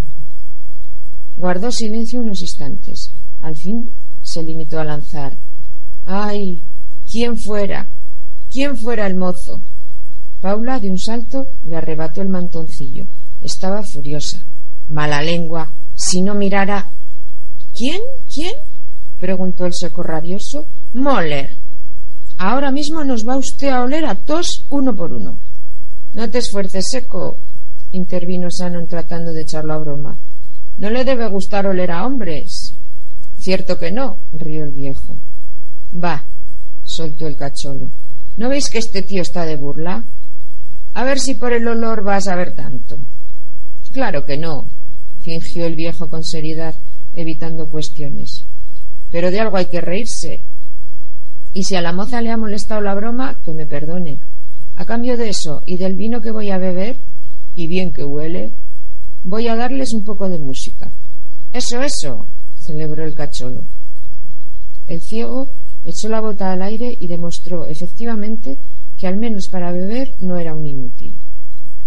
Guardó 1.38 1.72
silencio 1.72 2.20
unos 2.20 2.42
instantes. 2.42 3.12
Al 3.42 3.56
fin 3.56 3.90
se 4.22 4.44
limitó 4.44 4.80
a 4.80 4.84
lanzar. 4.84 5.38
¡Ay! 6.06 6.64
¿Quién 7.10 7.38
fuera? 7.38 7.88
¿Quién 8.52 8.78
fuera 8.78 9.08
el 9.08 9.16
mozo? 9.16 9.62
Paula 10.42 10.80
de 10.80 10.90
un 10.90 10.98
salto 10.98 11.46
le 11.64 11.78
arrebató 11.78 12.22
el 12.22 12.30
mantoncillo. 12.30 13.08
Estaba 13.42 13.84
furiosa. 13.84 14.46
Mala 14.90 15.22
lengua. 15.22 15.74
Si 15.96 16.22
no 16.22 16.36
mirara. 16.36 16.90
¿Quién? 17.74 18.02
¿Quién? 18.34 18.54
preguntó 19.20 19.66
el 19.66 19.74
seco 19.74 20.04
rabioso. 20.04 20.66
Moller. 20.94 21.50
Ahora 22.38 22.72
mismo 22.72 23.04
nos 23.04 23.28
va 23.28 23.38
usted 23.38 23.70
a 23.70 23.84
oler 23.84 24.06
a 24.06 24.16
tos 24.16 24.66
uno 24.70 24.96
por 24.96 25.14
uno. 25.14 25.40
No 26.14 26.30
te 26.30 26.40
esfuerces, 26.40 26.86
seco, 26.90 27.38
intervino 27.92 28.50
Shannon 28.50 28.88
tratando 28.88 29.34
de 29.34 29.42
echarlo 29.42 29.74
a 29.74 29.78
broma. 29.78 30.18
No 30.78 30.90
le 30.90 31.04
debe 31.04 31.28
gustar 31.28 31.68
oler 31.68 31.92
a 31.92 32.06
hombres. 32.06 32.76
Cierto 33.38 33.78
que 33.78 33.92
no, 33.92 34.18
rió 34.32 34.64
el 34.64 34.72
viejo. 34.72 35.18
Va, 35.94 36.26
soltó 36.84 37.28
el 37.28 37.36
cacholo. 37.36 37.92
¿No 38.38 38.50
veis 38.50 38.70
que 38.70 38.78
este 38.78 39.02
tío 39.02 39.22
está 39.22 39.46
de 39.46 39.58
burla? 39.58 40.06
A 40.94 41.04
ver 41.04 41.20
si 41.20 41.36
por 41.36 41.54
el 41.54 41.68
olor 41.68 42.04
vas 42.04 42.28
a 42.28 42.36
ver 42.36 42.54
tanto. 42.56 42.98
Claro 43.92 44.26
que 44.26 44.38
no, 44.38 44.68
fingió 45.22 45.66
el 45.66 45.76
viejo 45.76 46.10
con 46.10 46.24
seriedad, 46.24 46.76
evitando 47.14 47.70
cuestiones. 47.70 48.46
Pero 49.12 49.32
de 49.32 49.40
algo 49.40 49.58
hay 49.58 49.68
que 49.68 49.82
reírse. 49.82 50.46
Y 51.54 51.64
si 51.64 51.76
a 51.76 51.82
la 51.82 51.92
moza 51.92 52.22
le 52.22 52.32
ha 52.32 52.38
molestado 52.38 52.80
la 52.82 52.96
broma, 52.96 53.38
que 53.44 53.52
me 53.52 53.68
perdone. 53.68 54.20
A 54.76 54.86
cambio 54.86 55.18
de 55.18 55.30
eso 55.30 55.62
y 55.66 55.78
del 55.78 55.96
vino 55.96 56.22
que 56.22 56.32
voy 56.32 56.50
a 56.50 56.58
beber, 56.58 56.98
y 57.56 57.68
bien 57.68 57.92
que 57.92 58.06
huele, 58.06 58.56
voy 59.24 59.48
a 59.48 59.56
darles 59.56 59.94
un 59.94 60.04
poco 60.04 60.30
de 60.30 60.40
música. 60.40 60.92
Eso, 61.54 61.82
eso, 61.82 62.26
celebró 62.56 63.06
el 63.06 63.14
cacholo. 63.14 63.64
El 64.88 65.02
ciego 65.02 65.50
echó 65.84 66.10
la 66.10 66.22
bota 66.22 66.52
al 66.52 66.62
aire 66.62 66.96
y 67.00 67.08
demostró 67.08 67.66
efectivamente 67.68 68.60
que 68.98 69.08
al 69.08 69.18
menos 69.18 69.48
para 69.50 69.72
beber 69.72 70.16
no 70.20 70.38
era 70.38 70.56
un 70.56 70.66
inútil. 70.66 71.20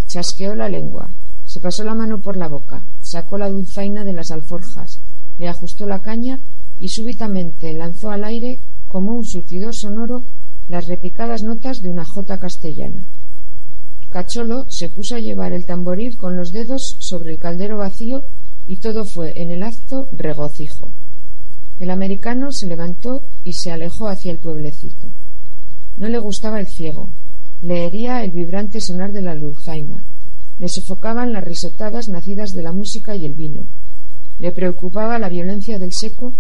Chasqueó 0.07 0.55
la 0.55 0.69
lengua, 0.69 1.11
se 1.45 1.61
pasó 1.61 1.85
la 1.85 1.95
mano 1.95 2.21
por 2.21 2.37
la 2.37 2.49
boca, 2.49 2.85
sacó 3.01 3.39
la 3.39 3.51
dulzaina 3.51 4.05
de 4.05 4.13
las 4.13 4.31
alforjas, 4.31 5.01
le 5.39 5.49
ajustó 5.49 5.87
la 5.87 6.01
caña 6.01 6.39
y 6.79 6.89
súbitamente 6.89 7.73
lanzó 7.73 8.11
al 8.11 8.25
aire 8.25 8.61
como 8.87 9.13
un 9.13 9.25
surtidor 9.25 9.75
sonoro 9.75 10.25
las 10.69 10.87
repicadas 10.87 11.43
notas 11.43 11.81
de 11.81 11.91
una 11.91 12.05
jota 12.05 12.39
castellana. 12.39 13.07
Cacholo 14.15 14.67
se 14.69 14.91
puso 14.91 15.17
a 15.17 15.19
llevar 15.19 15.53
el 15.53 15.67
tamboril 15.67 16.17
con 16.17 16.37
los 16.37 16.53
dedos 16.53 16.99
sobre 17.01 17.33
el 17.33 17.41
caldero 17.41 17.79
vacío 17.79 18.23
y 18.65 18.77
todo 18.77 19.05
fue 19.05 19.33
en 19.43 19.51
el 19.51 19.65
acto 19.65 20.07
regocijo. 20.13 20.93
El 21.81 21.91
americano 21.91 22.53
se 22.53 22.69
levantó 22.69 23.25
y 23.43 23.55
se 23.55 23.73
alejó 23.73 24.07
hacia 24.07 24.31
el 24.31 24.39
pueblecito. 24.39 25.11
No 25.97 26.07
le 26.07 26.21
gustaba 26.21 26.61
el 26.61 26.69
ciego, 26.69 27.13
le 27.61 27.87
hería 27.87 28.23
el 28.23 28.31
vibrante 28.31 28.81
sonar 28.81 29.11
de 29.11 29.23
la 29.23 29.35
luzzaina, 29.35 30.05
le 30.61 30.69
sofocaban 30.69 31.33
las 31.33 31.43
risotadas 31.43 32.09
nacidas 32.09 32.53
de 32.53 32.63
la 32.63 32.73
música 32.73 33.17
y 33.17 33.27
el 33.27 33.35
vino, 33.35 33.67
le 34.39 34.53
preocupaba 34.53 35.19
la 35.19 35.29
violencia 35.29 35.81
del 35.81 35.91
seco 35.93 36.33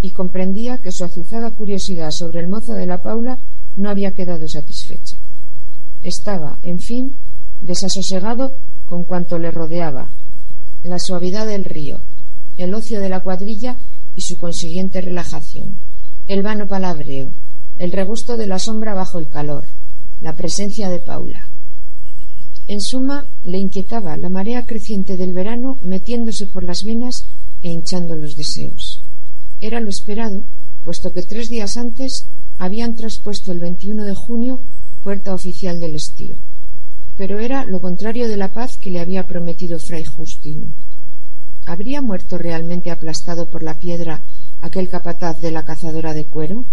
y 0.00 0.12
comprendía 0.12 0.78
que 0.78 0.92
su 0.92 1.04
azuzada 1.04 1.50
curiosidad 1.50 2.10
sobre 2.10 2.40
el 2.40 2.48
mozo 2.48 2.72
de 2.72 2.86
la 2.86 3.02
Paula 3.02 3.38
no 3.76 3.90
había 3.90 4.12
quedado 4.12 4.48
satisfecha. 4.48 5.17
Estaba, 6.02 6.58
en 6.62 6.78
fin, 6.78 7.12
desasosegado 7.60 8.52
con 8.86 9.04
cuanto 9.04 9.38
le 9.38 9.50
rodeaba, 9.50 10.10
la 10.82 10.98
suavidad 10.98 11.46
del 11.46 11.64
río, 11.64 12.02
el 12.56 12.74
ocio 12.74 13.00
de 13.00 13.08
la 13.08 13.20
cuadrilla 13.20 13.76
y 14.14 14.22
su 14.22 14.36
consiguiente 14.36 15.00
relajación, 15.00 15.78
el 16.26 16.42
vano 16.42 16.66
palabreo, 16.66 17.32
el 17.76 17.92
regusto 17.92 18.36
de 18.36 18.46
la 18.46 18.58
sombra 18.58 18.94
bajo 18.94 19.18
el 19.18 19.28
calor, 19.28 19.66
la 20.20 20.34
presencia 20.34 20.88
de 20.88 21.00
Paula. 21.00 21.44
En 22.66 22.80
suma, 22.80 23.26
le 23.44 23.58
inquietaba 23.58 24.16
la 24.16 24.28
marea 24.28 24.66
creciente 24.66 25.16
del 25.16 25.32
verano 25.32 25.76
metiéndose 25.82 26.46
por 26.46 26.64
las 26.64 26.82
venas 26.84 27.26
e 27.62 27.70
hinchando 27.70 28.14
los 28.14 28.36
deseos. 28.36 29.02
Era 29.60 29.80
lo 29.80 29.88
esperado, 29.88 30.44
puesto 30.84 31.12
que 31.12 31.22
tres 31.22 31.48
días 31.48 31.76
antes 31.76 32.28
habían 32.58 32.94
traspuesto 32.94 33.52
el 33.52 33.60
21 33.60 34.04
de 34.04 34.14
junio 34.14 34.60
puerta 35.08 35.32
oficial 35.32 35.80
del 35.80 35.94
estío. 35.94 36.36
Pero 37.16 37.38
era 37.38 37.64
lo 37.64 37.80
contrario 37.80 38.28
de 38.28 38.36
la 38.36 38.52
paz 38.52 38.76
que 38.76 38.90
le 38.90 39.00
había 39.00 39.22
prometido 39.22 39.78
Fray 39.78 40.04
Justino. 40.04 40.66
¿Habría 41.64 42.02
muerto 42.02 42.36
realmente 42.36 42.90
aplastado 42.90 43.48
por 43.48 43.62
la 43.62 43.78
piedra 43.78 44.22
aquel 44.60 44.90
capataz 44.90 45.40
de 45.40 45.50
la 45.50 45.64
cazadora 45.64 46.12
de 46.12 46.26
cuero? 46.26 46.66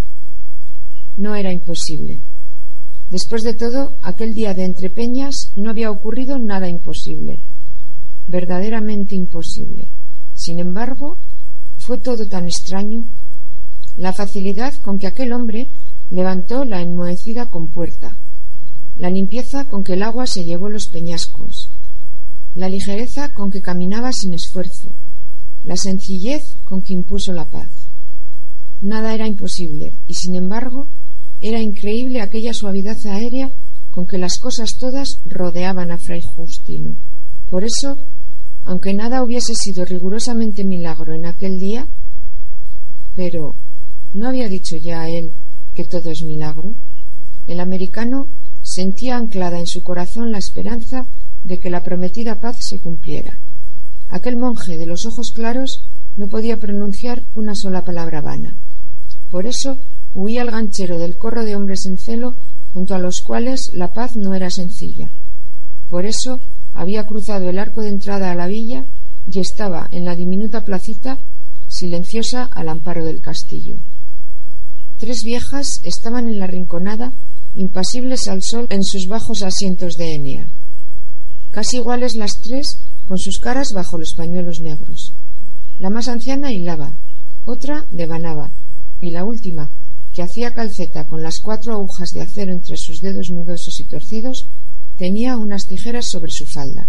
No 1.15 1.33
era 1.33 1.53
imposible. 1.53 2.19
Después 3.09 3.41
de 3.43 3.53
todo, 3.53 3.95
aquel 4.01 4.33
día 4.33 4.53
de 4.53 4.65
Entrepeñas 4.65 5.53
no 5.55 5.69
había 5.69 5.89
ocurrido 5.89 6.37
nada 6.37 6.67
imposible, 6.67 7.39
verdaderamente 8.27 9.15
imposible. 9.15 9.87
Sin 10.33 10.59
embargo, 10.59 11.19
fue 11.77 11.99
todo 11.99 12.27
tan 12.27 12.47
extraño. 12.47 13.05
La 13.95 14.11
facilidad 14.11 14.73
con 14.83 14.99
que 14.99 15.07
aquel 15.07 15.31
hombre 15.31 15.69
levantó 16.09 16.65
la 16.65 16.81
enmohecida 16.81 17.45
compuerta, 17.45 18.17
la 18.97 19.09
limpieza 19.09 19.65
con 19.65 19.83
que 19.83 19.93
el 19.93 20.03
agua 20.03 20.25
se 20.25 20.45
llevó 20.45 20.69
los 20.69 20.87
peñascos, 20.87 21.71
la 22.53 22.69
ligereza 22.69 23.33
con 23.33 23.51
que 23.51 23.61
caminaba 23.61 24.11
sin 24.13 24.33
esfuerzo, 24.33 24.95
la 25.63 25.75
sencillez 25.75 26.41
con 26.63 26.81
que 26.81 26.93
impuso 26.93 27.33
la 27.33 27.49
paz. 27.49 27.69
Nada 28.81 29.13
era 29.13 29.27
imposible, 29.27 29.97
y 30.07 30.13
sin 30.13 30.35
embargo 30.35 30.87
era 31.41 31.61
increíble 31.61 32.21
aquella 32.21 32.53
suavidad 32.53 32.97
aérea 33.05 33.51
con 33.89 34.07
que 34.07 34.17
las 34.17 34.39
cosas 34.39 34.71
todas 34.79 35.19
rodeaban 35.25 35.91
a 35.91 35.97
Fray 35.97 36.21
Justino. 36.21 36.95
Por 37.49 37.63
eso, 37.63 37.97
aunque 38.63 38.93
nada 38.93 39.23
hubiese 39.23 39.53
sido 39.55 39.85
rigurosamente 39.85 40.63
milagro 40.63 41.13
en 41.13 41.25
aquel 41.25 41.57
día, 41.57 41.87
pero 43.15 43.55
¿no 44.13 44.27
había 44.27 44.49
dicho 44.49 44.75
ya 44.77 45.01
a 45.01 45.09
él 45.09 45.31
que 45.73 45.85
todo 45.85 46.11
es 46.11 46.21
milagro? 46.23 46.73
El 47.47 47.59
americano 47.59 48.27
sentía 48.75 49.15
anclada 49.15 49.59
en 49.59 49.67
su 49.67 49.83
corazón 49.83 50.31
la 50.31 50.37
esperanza 50.37 51.05
de 51.43 51.59
que 51.59 51.69
la 51.69 51.81
prometida 51.81 52.41
paz 52.41 52.57
se 52.59 52.79
cumpliera. 52.79 53.39
Aquel 54.09 54.35
monje 54.35 54.77
de 54.77 54.85
los 54.85 55.05
ojos 55.05 55.31
claros 55.31 55.85
no 56.17 56.27
podía 56.27 56.57
pronunciar 56.57 57.23
una 57.35 57.55
sola 57.55 57.83
palabra 57.83 58.19
vana. 58.19 58.57
Por 59.29 59.45
eso 59.45 59.77
huía 60.13 60.41
el 60.41 60.51
ganchero 60.51 60.99
del 60.99 61.15
corro 61.15 61.45
de 61.45 61.55
hombres 61.55 61.85
en 61.85 61.97
celo 61.97 62.35
junto 62.73 62.95
a 62.95 62.99
los 62.99 63.21
cuales 63.21 63.69
la 63.73 63.93
paz 63.93 64.17
no 64.17 64.33
era 64.33 64.49
sencilla. 64.49 65.09
Por 65.89 66.05
eso 66.05 66.41
había 66.73 67.05
cruzado 67.05 67.49
el 67.49 67.59
arco 67.59 67.81
de 67.81 67.89
entrada 67.89 68.31
a 68.31 68.35
la 68.35 68.47
villa 68.47 68.85
y 69.25 69.39
estaba 69.39 69.87
en 69.91 70.03
la 70.03 70.15
diminuta 70.15 70.65
placita 70.65 71.17
silenciosa 71.67 72.49
al 72.51 72.67
amparo 72.67 73.05
del 73.05 73.21
castillo. 73.21 73.77
Tres 74.97 75.23
viejas 75.23 75.79
estaban 75.83 76.27
en 76.27 76.39
la 76.39 76.47
rinconada, 76.47 77.13
impasibles 77.55 78.27
al 78.27 78.41
sol 78.43 78.67
en 78.69 78.83
sus 78.83 79.07
bajos 79.07 79.41
asientos 79.41 79.95
de 79.95 80.13
Enea. 80.13 80.49
Casi 81.51 81.77
iguales 81.77 82.15
las 82.15 82.33
tres, 82.41 82.79
con 83.07 83.17
sus 83.17 83.39
caras 83.39 83.71
bajo 83.73 83.97
los 83.97 84.13
pañuelos 84.13 84.59
negros. 84.59 85.13
La 85.79 85.89
más 85.89 86.07
anciana 86.07 86.51
hilaba, 86.51 86.97
otra 87.45 87.85
devanaba, 87.91 88.51
y 88.99 89.11
la 89.11 89.23
última, 89.23 89.69
que 90.13 90.21
hacía 90.21 90.53
calceta 90.53 91.07
con 91.07 91.21
las 91.21 91.39
cuatro 91.41 91.73
agujas 91.73 92.09
de 92.11 92.21
acero 92.21 92.51
entre 92.51 92.77
sus 92.77 92.99
dedos 92.99 93.29
nudosos 93.29 93.79
y 93.79 93.85
torcidos, 93.85 94.47
tenía 94.97 95.37
unas 95.37 95.65
tijeras 95.65 96.07
sobre 96.07 96.31
su 96.31 96.45
falda. 96.45 96.87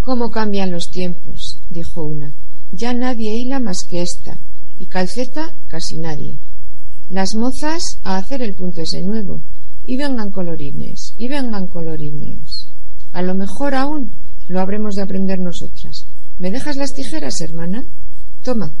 ¿Cómo 0.00 0.30
cambian 0.30 0.70
los 0.70 0.90
tiempos? 0.90 1.60
dijo 1.70 2.04
una. 2.04 2.34
Ya 2.72 2.92
nadie 2.94 3.34
hila 3.36 3.60
más 3.60 3.78
que 3.88 4.02
ésta, 4.02 4.40
y 4.78 4.86
calceta 4.86 5.54
casi 5.68 5.98
nadie. 5.98 6.38
Las 7.08 7.34
mozas 7.34 7.82
a 8.02 8.16
hacer 8.16 8.42
el 8.42 8.54
punto 8.54 8.82
ese 8.82 9.02
nuevo, 9.02 9.40
y 9.86 9.96
vengan 9.96 10.30
colorines, 10.30 11.14
y 11.16 11.28
vengan 11.28 11.68
colorines. 11.68 12.68
A 13.12 13.22
lo 13.22 13.34
mejor 13.34 13.74
aún 13.74 14.12
lo 14.48 14.60
habremos 14.60 14.96
de 14.96 15.02
aprender 15.02 15.38
nosotras. 15.38 16.08
¿Me 16.38 16.50
dejas 16.50 16.76
las 16.76 16.92
tijeras, 16.92 17.40
hermana? 17.40 17.84
Toma. 18.42 18.74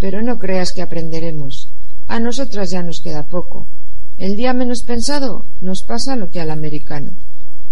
Pero 0.00 0.22
no 0.22 0.38
creas 0.38 0.72
que 0.72 0.82
aprenderemos. 0.82 1.70
A 2.06 2.18
nosotras 2.18 2.70
ya 2.70 2.82
nos 2.82 3.00
queda 3.02 3.24
poco. 3.24 3.68
El 4.16 4.36
día 4.36 4.52
menos 4.52 4.82
pensado 4.84 5.44
nos 5.60 5.84
pasa 5.84 6.16
lo 6.16 6.30
que 6.30 6.40
al 6.40 6.50
americano. 6.50 7.12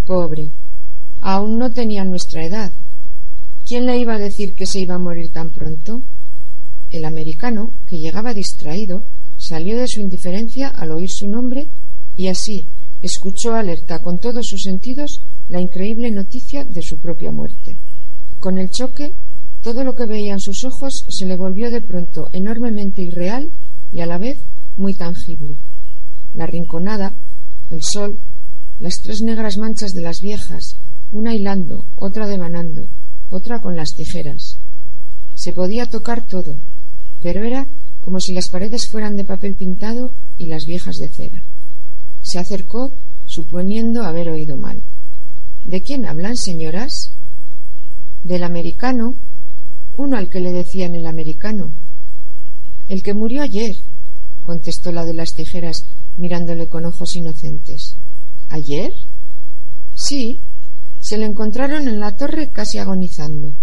Pobre. 0.05 0.51
Aún 1.19 1.57
no 1.57 1.73
tenía 1.73 2.05
nuestra 2.05 2.45
edad. 2.45 2.71
¿Quién 3.65 3.85
le 3.85 3.97
iba 3.97 4.15
a 4.15 4.19
decir 4.19 4.53
que 4.53 4.65
se 4.65 4.79
iba 4.79 4.95
a 4.95 4.99
morir 4.99 5.31
tan 5.31 5.49
pronto? 5.49 6.03
El 6.91 7.05
americano, 7.05 7.73
que 7.89 7.97
llegaba 7.97 8.33
distraído, 8.33 9.03
salió 9.37 9.77
de 9.77 9.87
su 9.87 9.99
indiferencia 9.99 10.69
al 10.69 10.91
oír 10.91 11.09
su 11.11 11.27
nombre 11.27 11.69
y 12.17 12.27
así 12.27 12.67
escuchó 13.01 13.53
alerta 13.53 14.01
con 14.01 14.17
todos 14.17 14.47
sus 14.47 14.63
sentidos 14.63 15.21
la 15.47 15.61
increíble 15.61 16.11
noticia 16.11 16.65
de 16.65 16.81
su 16.81 16.99
propia 16.99 17.31
muerte. 17.31 17.77
Con 18.39 18.57
el 18.57 18.69
choque, 18.71 19.13
todo 19.61 19.83
lo 19.83 19.95
que 19.95 20.07
veían 20.07 20.39
sus 20.39 20.65
ojos 20.65 21.05
se 21.07 21.25
le 21.25 21.37
volvió 21.37 21.69
de 21.69 21.81
pronto 21.81 22.27
enormemente 22.33 23.03
irreal 23.03 23.51
y 23.91 24.01
a 24.01 24.07
la 24.07 24.17
vez 24.17 24.39
muy 24.75 24.95
tangible. 24.95 25.57
La 26.33 26.47
rinconada, 26.47 27.13
el 27.69 27.81
sol, 27.83 28.19
las 28.79 28.99
tres 29.01 29.21
negras 29.21 29.57
manchas 29.57 29.93
de 29.93 30.01
las 30.01 30.19
viejas, 30.19 30.77
una 31.11 31.35
hilando, 31.35 31.85
otra 31.95 32.27
devanando, 32.27 32.87
otra 33.29 33.61
con 33.61 33.75
las 33.75 33.93
tijeras. 33.95 34.59
Se 35.35 35.53
podía 35.53 35.85
tocar 35.85 36.25
todo, 36.25 36.55
pero 37.21 37.43
era 37.43 37.67
como 38.01 38.19
si 38.19 38.33
las 38.33 38.49
paredes 38.49 38.87
fueran 38.87 39.15
de 39.15 39.23
papel 39.23 39.55
pintado 39.55 40.13
y 40.37 40.47
las 40.47 40.65
viejas 40.65 40.95
de 40.95 41.09
cera. 41.09 41.43
Se 42.27 42.39
acercó, 42.39 42.93
suponiendo 43.25 44.03
haber 44.03 44.27
oído 44.27 44.57
mal. 44.57 44.83
¿De 45.63 45.81
quién 45.81 46.05
hablan, 46.05 46.35
señoras? 46.35 47.13
Del 48.21 48.43
americano, 48.43 49.15
uno 49.97 50.17
al 50.17 50.27
que 50.27 50.41
le 50.41 50.51
decían 50.51 50.93
el 50.93 51.05
americano, 51.05 51.71
el 52.89 53.01
que 53.01 53.13
murió 53.13 53.43
ayer, 53.43 53.73
contestó 54.43 54.91
la 54.91 55.05
de 55.05 55.13
las 55.13 55.35
tijeras, 55.35 55.85
mirándole 56.17 56.67
con 56.67 56.83
ojos 56.83 57.15
inocentes. 57.15 57.95
¿Ayer? 58.49 58.91
Sí, 59.95 60.41
se 60.99 61.17
le 61.17 61.27
encontraron 61.27 61.87
en 61.87 62.01
la 62.01 62.17
torre 62.17 62.49
casi 62.49 62.77
agonizando. 62.77 63.53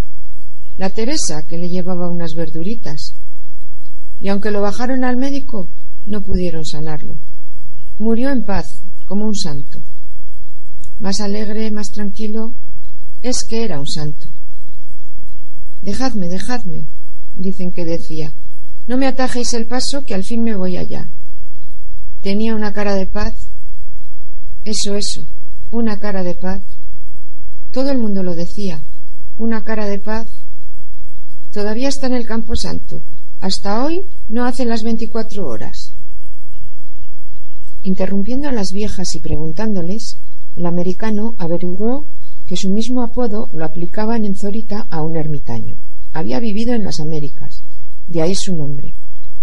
La 0.78 0.88
Teresa, 0.88 1.42
que 1.46 1.58
le 1.58 1.68
llevaba 1.68 2.08
unas 2.08 2.32
verduritas. 2.32 3.14
Y 4.20 4.28
aunque 4.28 4.50
lo 4.50 4.62
bajaron 4.62 5.04
al 5.04 5.18
médico, 5.18 5.68
no 6.06 6.22
pudieron 6.22 6.64
sanarlo. 6.64 7.18
Murió 7.98 8.30
en 8.30 8.44
paz, 8.44 8.82
como 9.06 9.24
un 9.26 9.34
santo. 9.34 9.80
Más 10.98 11.20
alegre, 11.20 11.70
más 11.70 11.90
tranquilo, 11.90 12.54
es 13.22 13.44
que 13.48 13.64
era 13.64 13.78
un 13.78 13.86
santo. 13.86 14.28
Dejadme, 15.80 16.28
dejadme, 16.28 16.86
dicen 17.34 17.72
que 17.72 17.84
decía, 17.84 18.32
no 18.86 18.98
me 18.98 19.06
atajéis 19.06 19.54
el 19.54 19.66
paso, 19.66 20.04
que 20.04 20.14
al 20.14 20.24
fin 20.24 20.42
me 20.42 20.56
voy 20.56 20.76
allá. 20.76 21.08
Tenía 22.22 22.54
una 22.54 22.72
cara 22.72 22.94
de 22.94 23.06
paz. 23.06 23.34
Eso, 24.64 24.94
eso, 24.94 25.26
una 25.70 25.98
cara 25.98 26.22
de 26.22 26.34
paz. 26.34 26.62
Todo 27.72 27.90
el 27.90 27.98
mundo 27.98 28.22
lo 28.22 28.34
decía. 28.34 28.82
Una 29.38 29.62
cara 29.62 29.86
de 29.86 29.98
paz. 29.98 30.28
Todavía 31.52 31.88
está 31.88 32.08
en 32.08 32.14
el 32.14 32.26
Campo 32.26 32.56
Santo. 32.56 33.02
Hasta 33.40 33.84
hoy 33.84 34.02
no 34.28 34.44
hace 34.44 34.64
las 34.64 34.82
veinticuatro 34.82 35.46
horas. 35.46 35.93
Interrumpiendo 37.84 38.48
a 38.48 38.52
las 38.52 38.72
viejas 38.72 39.14
y 39.14 39.20
preguntándoles, 39.20 40.18
el 40.56 40.64
americano 40.64 41.36
averiguó 41.38 42.06
que 42.46 42.56
su 42.56 42.70
mismo 42.70 43.02
apodo 43.02 43.50
lo 43.52 43.62
aplicaban 43.62 44.24
en 44.24 44.34
Zorita 44.34 44.86
a 44.88 45.02
un 45.02 45.16
ermitaño. 45.16 45.76
Había 46.14 46.40
vivido 46.40 46.72
en 46.72 46.82
las 46.82 46.98
Américas 46.98 47.62
de 48.08 48.22
ahí 48.22 48.34
su 48.34 48.56
nombre, 48.56 48.94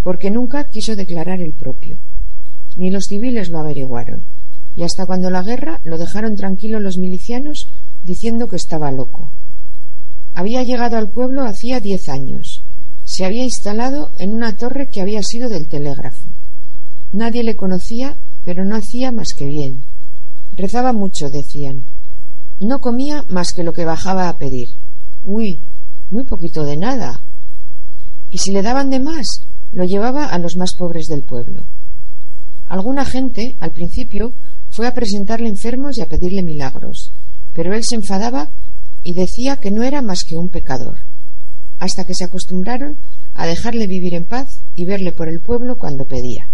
porque 0.04 0.32
nunca 0.32 0.63
quiso 0.65 0.95
declarar 0.95 1.39
el 1.39 1.54
propio. 1.54 1.99
Ni 2.75 2.89
los 2.89 3.06
civiles 3.08 3.49
lo 3.49 3.60
averiguaron. 3.60 4.25
y 4.73 4.84
hasta 4.84 5.06
cuando 5.06 5.30
la 5.30 5.43
guerra 5.43 5.82
lo 5.84 5.97
dejaron 5.97 6.38
tranquilo 6.38 6.80
los 6.80 6.97
milicianos 6.97 7.67
diciendo 8.04 8.47
que 8.47 8.56
estaba 8.56 8.89
loco. 8.89 9.34
Había 10.34 10.63
llegado 10.63 10.95
al 10.97 11.12
pueblo 11.12 11.43
hacía 11.43 11.82
diez 11.82 12.08
años. 12.08 12.63
Se 13.04 13.25
había 13.25 13.43
instalado 13.43 14.13
en 14.17 14.34
una 14.34 14.56
torre 14.56 14.88
que 14.89 15.01
había 15.01 15.21
sido 15.23 15.49
del 15.49 15.67
telégrafo. 15.67 16.30
Nadie 17.12 17.43
le 17.43 17.58
conocía, 17.58 18.17
pero 18.43 18.65
no 18.65 18.75
hacía 18.75 19.12
más 19.12 19.30
que 19.38 19.45
bien. 19.45 19.84
Rezaba 20.54 20.93
mucho, 20.93 21.30
decían. 21.30 21.86
No 22.60 22.80
comía 22.80 23.25
más 23.30 23.54
que 23.54 23.63
lo 23.63 23.73
que 23.73 23.86
bajaba 23.86 24.30
a 24.30 24.38
pedir. 24.38 24.69
Uy, 25.23 25.62
muy 26.10 26.25
poquito 26.25 26.65
de 26.65 26.77
nada. 26.77 27.23
Y 28.30 28.38
si 28.39 28.51
le 28.51 28.62
daban 28.62 28.89
de 28.89 28.99
más, 28.99 29.25
lo 29.71 29.86
llevaba 29.86 30.25
a 30.27 30.38
los 30.39 30.56
más 30.56 30.75
pobres 30.77 31.08
del 31.08 31.23
pueblo. 31.23 31.65
Alguna 32.67 33.06
gente, 33.06 33.58
al 33.60 33.71
principio, 33.71 34.34
fue 34.69 34.88
a 34.88 34.93
presentarle 34.93 35.49
enfermos 35.49 35.97
y 35.97 36.01
a 36.01 36.08
pedirle 36.08 36.43
milagros, 36.43 37.12
pero 37.54 37.73
él 37.73 37.84
se 37.84 37.95
enfadaba 37.95 38.49
y 39.04 39.13
decía 39.13 39.58
que 39.58 39.71
no 39.71 39.84
era 39.84 40.01
más 40.01 40.23
que 40.23 40.38
un 40.38 40.49
pecador, 40.49 40.99
hasta 41.80 42.06
que 42.06 42.13
se 42.13 42.23
acostumbraron 42.23 42.97
a 43.34 43.47
dejarle 43.47 43.88
vivir 43.88 44.13
en 44.13 44.25
paz 44.25 44.47
y 44.75 44.86
verle 44.86 45.12
por 45.12 45.27
el 45.27 45.41
pueblo 45.41 45.77
cuando 45.77 46.06
pedía. 46.06 46.47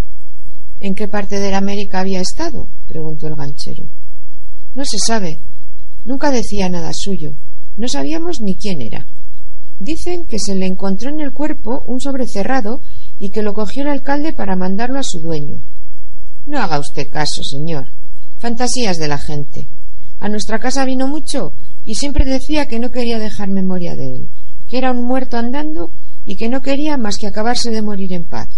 ¿En 0.80 0.94
qué 0.94 1.08
parte 1.08 1.40
de 1.40 1.52
la 1.52 1.58
América 1.58 2.00
había 2.00 2.22
estado? 2.22 2.70
preguntó 2.88 3.28
el 3.28 3.36
ganchero. 3.36 3.86
No 4.76 4.86
se 4.86 4.98
sabe. 5.00 5.40
Nunca 6.06 6.32
decía 6.32 6.70
nada 6.70 6.92
suyo. 6.94 7.34
No 7.78 7.88
sabíamos 7.88 8.42
ni 8.42 8.56
quién 8.56 8.82
era. 8.82 9.08
Dicen 9.80 10.26
que 10.26 10.40
se 10.40 10.56
le 10.56 10.66
encontró 10.66 11.10
en 11.10 11.20
el 11.20 11.34
cuerpo 11.34 11.84
un 11.88 12.00
sobrecerrado 12.00 12.82
y 13.20 13.30
que 13.32 13.42
lo 13.42 13.54
cogió 13.54 13.84
el 13.84 13.90
alcalde 13.90 14.34
para 14.34 14.56
mandarlo 14.56 15.00
a 15.00 15.04
su 15.04 15.20
dueño. 15.20 15.62
No 16.46 16.60
haga 16.60 16.80
usted 16.80 17.10
caso, 17.10 17.44
señor. 17.44 17.88
Fantasías 18.38 18.98
de 18.98 19.08
la 19.08 19.18
gente. 19.18 19.68
A 20.20 20.30
nuestra 20.30 20.60
casa 20.60 20.86
vino 20.86 21.08
mucho 21.08 21.54
y 21.86 21.96
siempre 21.96 22.26
decía 22.26 22.68
que 22.68 22.80
no 22.80 22.92
quería 22.92 23.20
dejar 23.20 23.50
memoria 23.50 23.96
de 23.96 24.16
él, 24.16 24.30
que 24.68 24.78
era 24.78 24.92
un 24.92 25.04
muerto 25.04 25.38
andando 25.38 25.92
y 26.26 26.38
que 26.38 26.50
no 26.50 26.62
quería 26.62 26.98
más 26.98 27.18
que 27.18 27.28
acabarse 27.28 27.72
de 27.72 27.82
morir 27.82 28.14
en 28.14 28.26
paz. 28.26 28.50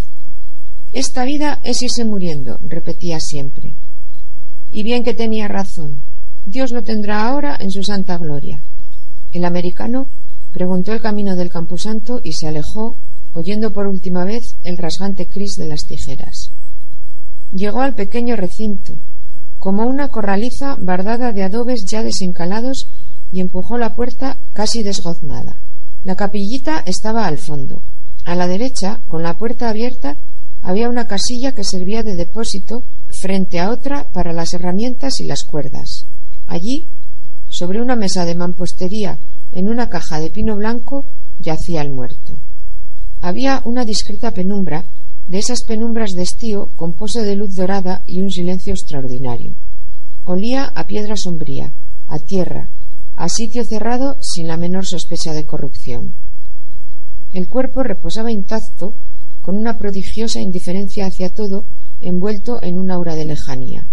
Esta 0.91 1.23
vida 1.23 1.59
es 1.63 1.81
irse 1.81 2.03
muriendo, 2.03 2.59
repetía 2.63 3.19
siempre. 3.19 3.75
Y 4.71 4.83
bien 4.83 5.03
que 5.03 5.13
tenía 5.13 5.47
razón. 5.47 6.01
Dios 6.45 6.71
lo 6.71 6.83
tendrá 6.83 7.27
ahora 7.27 7.57
en 7.59 7.69
su 7.69 7.83
santa 7.83 8.17
gloria. 8.17 8.63
El 9.31 9.45
americano 9.45 10.07
preguntó 10.51 10.93
el 10.93 11.01
camino 11.01 11.35
del 11.35 11.49
camposanto 11.49 12.21
y 12.23 12.33
se 12.33 12.47
alejó, 12.47 12.97
oyendo 13.33 13.71
por 13.71 13.85
última 13.85 14.23
vez 14.25 14.55
el 14.63 14.77
rasgante 14.77 15.27
cris 15.27 15.55
de 15.55 15.67
las 15.67 15.85
tijeras. 15.85 16.51
Llegó 17.51 17.81
al 17.81 17.93
pequeño 17.93 18.35
recinto, 18.35 18.95
como 19.59 19.83
una 19.83 20.07
corraliza 20.07 20.75
bardada 20.79 21.33
de 21.33 21.43
adobes 21.43 21.85
ya 21.85 22.01
desencalados, 22.01 22.87
y 23.31 23.41
empujó 23.41 23.77
la 23.77 23.93
puerta 23.93 24.37
casi 24.53 24.81
desgoznada. 24.81 25.57
La 26.03 26.15
capillita 26.15 26.81
estaba 26.85 27.27
al 27.27 27.37
fondo. 27.37 27.83
A 28.25 28.35
la 28.35 28.47
derecha, 28.47 29.01
con 29.07 29.21
la 29.21 29.35
puerta 29.35 29.69
abierta, 29.69 30.17
había 30.61 30.89
una 30.89 31.07
casilla 31.07 31.53
que 31.53 31.63
servía 31.63 32.03
de 32.03 32.15
depósito 32.15 32.83
frente 33.09 33.59
a 33.59 33.71
otra 33.71 34.07
para 34.11 34.33
las 34.33 34.53
herramientas 34.53 35.19
y 35.19 35.25
las 35.25 35.43
cuerdas. 35.43 36.05
Allí, 36.47 36.87
sobre 37.47 37.81
una 37.81 37.95
mesa 37.95 38.25
de 38.25 38.35
mampostería, 38.35 39.19
en 39.51 39.67
una 39.67 39.89
caja 39.89 40.19
de 40.19 40.29
pino 40.29 40.55
blanco, 40.55 41.05
yacía 41.39 41.81
el 41.81 41.91
muerto. 41.91 42.37
Había 43.21 43.61
una 43.65 43.85
discreta 43.85 44.31
penumbra 44.31 44.85
de 45.27 45.37
esas 45.37 45.63
penumbras 45.63 46.11
de 46.11 46.23
estío 46.23 46.69
con 46.75 46.93
pose 46.93 47.23
de 47.23 47.35
luz 47.35 47.55
dorada 47.55 48.03
y 48.07 48.21
un 48.21 48.31
silencio 48.31 48.73
extraordinario. 48.73 49.55
Olía 50.23 50.65
a 50.65 50.87
piedra 50.87 51.15
sombría, 51.15 51.71
a 52.07 52.19
tierra, 52.19 52.69
a 53.15 53.29
sitio 53.29 53.63
cerrado 53.63 54.17
sin 54.21 54.47
la 54.47 54.57
menor 54.57 54.85
sospecha 54.85 55.33
de 55.33 55.45
corrupción. 55.45 56.13
El 57.31 57.47
cuerpo 57.47 57.83
reposaba 57.83 58.31
intacto, 58.31 58.95
con 59.49 59.57
una 59.57 59.79
prodigiosa 59.79 60.41
indiferencia 60.41 61.07
hacia 61.07 61.33
todo, 61.33 61.65
envuelto 62.01 62.61
en 62.61 62.77
un 62.77 62.91
aura 62.91 63.15
de 63.15 63.25
lejanía. 63.25 63.83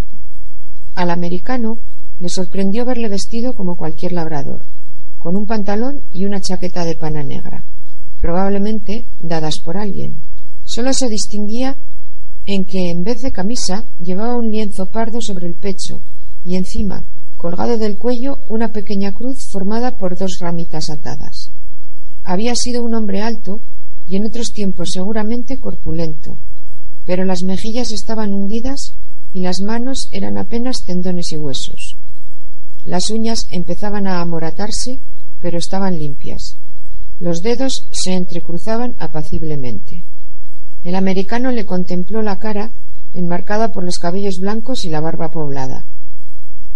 Al 0.95 1.09
americano 1.09 1.79
le 2.19 2.29
sorprendió 2.29 2.85
verle 2.85 3.09
vestido 3.09 3.55
como 3.55 3.75
cualquier 3.75 4.12
labrador, 4.12 4.66
con 5.16 5.35
un 5.35 5.47
pantalón 5.47 6.03
y 6.12 6.27
una 6.27 6.42
chaqueta 6.42 6.85
de 6.85 6.95
pana 6.95 7.23
negra, 7.23 7.64
probablemente 8.21 9.07
dadas 9.19 9.61
por 9.64 9.79
alguien. 9.79 10.21
Solo 10.66 10.92
se 10.92 11.09
distinguía 11.09 11.79
en 12.45 12.66
que 12.66 12.90
en 12.90 13.03
vez 13.03 13.23
de 13.23 13.33
camisa 13.33 13.87
llevaba 13.99 14.37
un 14.37 14.51
lienzo 14.51 14.90
pardo 14.90 15.23
sobre 15.23 15.47
el 15.47 15.55
pecho 15.55 16.03
y 16.45 16.57
encima, 16.57 17.07
colgado 17.38 17.79
del 17.79 17.97
cuello, 17.97 18.40
una 18.51 18.73
pequeña 18.73 19.12
cruz 19.12 19.38
formada 19.51 19.97
por 19.97 20.19
dos 20.19 20.37
ramitas 20.38 20.90
atadas. 20.90 21.51
Había 22.25 22.55
sido 22.55 22.85
un 22.85 22.92
hombre 22.92 23.23
alto 23.23 23.62
y 24.07 24.16
en 24.16 24.27
otros 24.27 24.53
tiempos 24.53 24.90
seguramente 24.92 25.59
corpulento, 25.59 26.38
pero 27.05 27.25
las 27.25 27.42
mejillas 27.42 27.90
estaban 27.92 28.33
hundidas 28.33 28.95
y 29.33 29.40
las 29.40 29.61
manos 29.61 30.09
eran 30.12 30.38
apenas 30.38 30.85
tendones 30.85 31.33
y 31.33 31.37
huesos. 31.37 31.97
Las 32.85 33.11
uñas 33.11 33.47
empezaban 33.51 34.07
a 34.07 34.21
amoratarse, 34.21 35.01
pero 35.40 35.59
estaban 35.59 35.99
limpias. 35.99 36.57
Los 37.19 37.42
dedos 37.42 37.87
se 37.90 38.14
entrecruzaban 38.14 38.95
apaciblemente. 38.99 40.05
El 40.85 40.95
americano 40.95 41.51
le 41.51 41.64
contempló 41.64 42.23
la 42.23 42.38
cara, 42.38 42.71
enmarcada 43.12 43.73
por 43.73 43.85
los 43.85 43.99
cabellos 43.99 44.38
blancos 44.38 44.85
y 44.85 44.88
la 44.88 45.01
barba 45.01 45.31
poblada. 45.31 45.85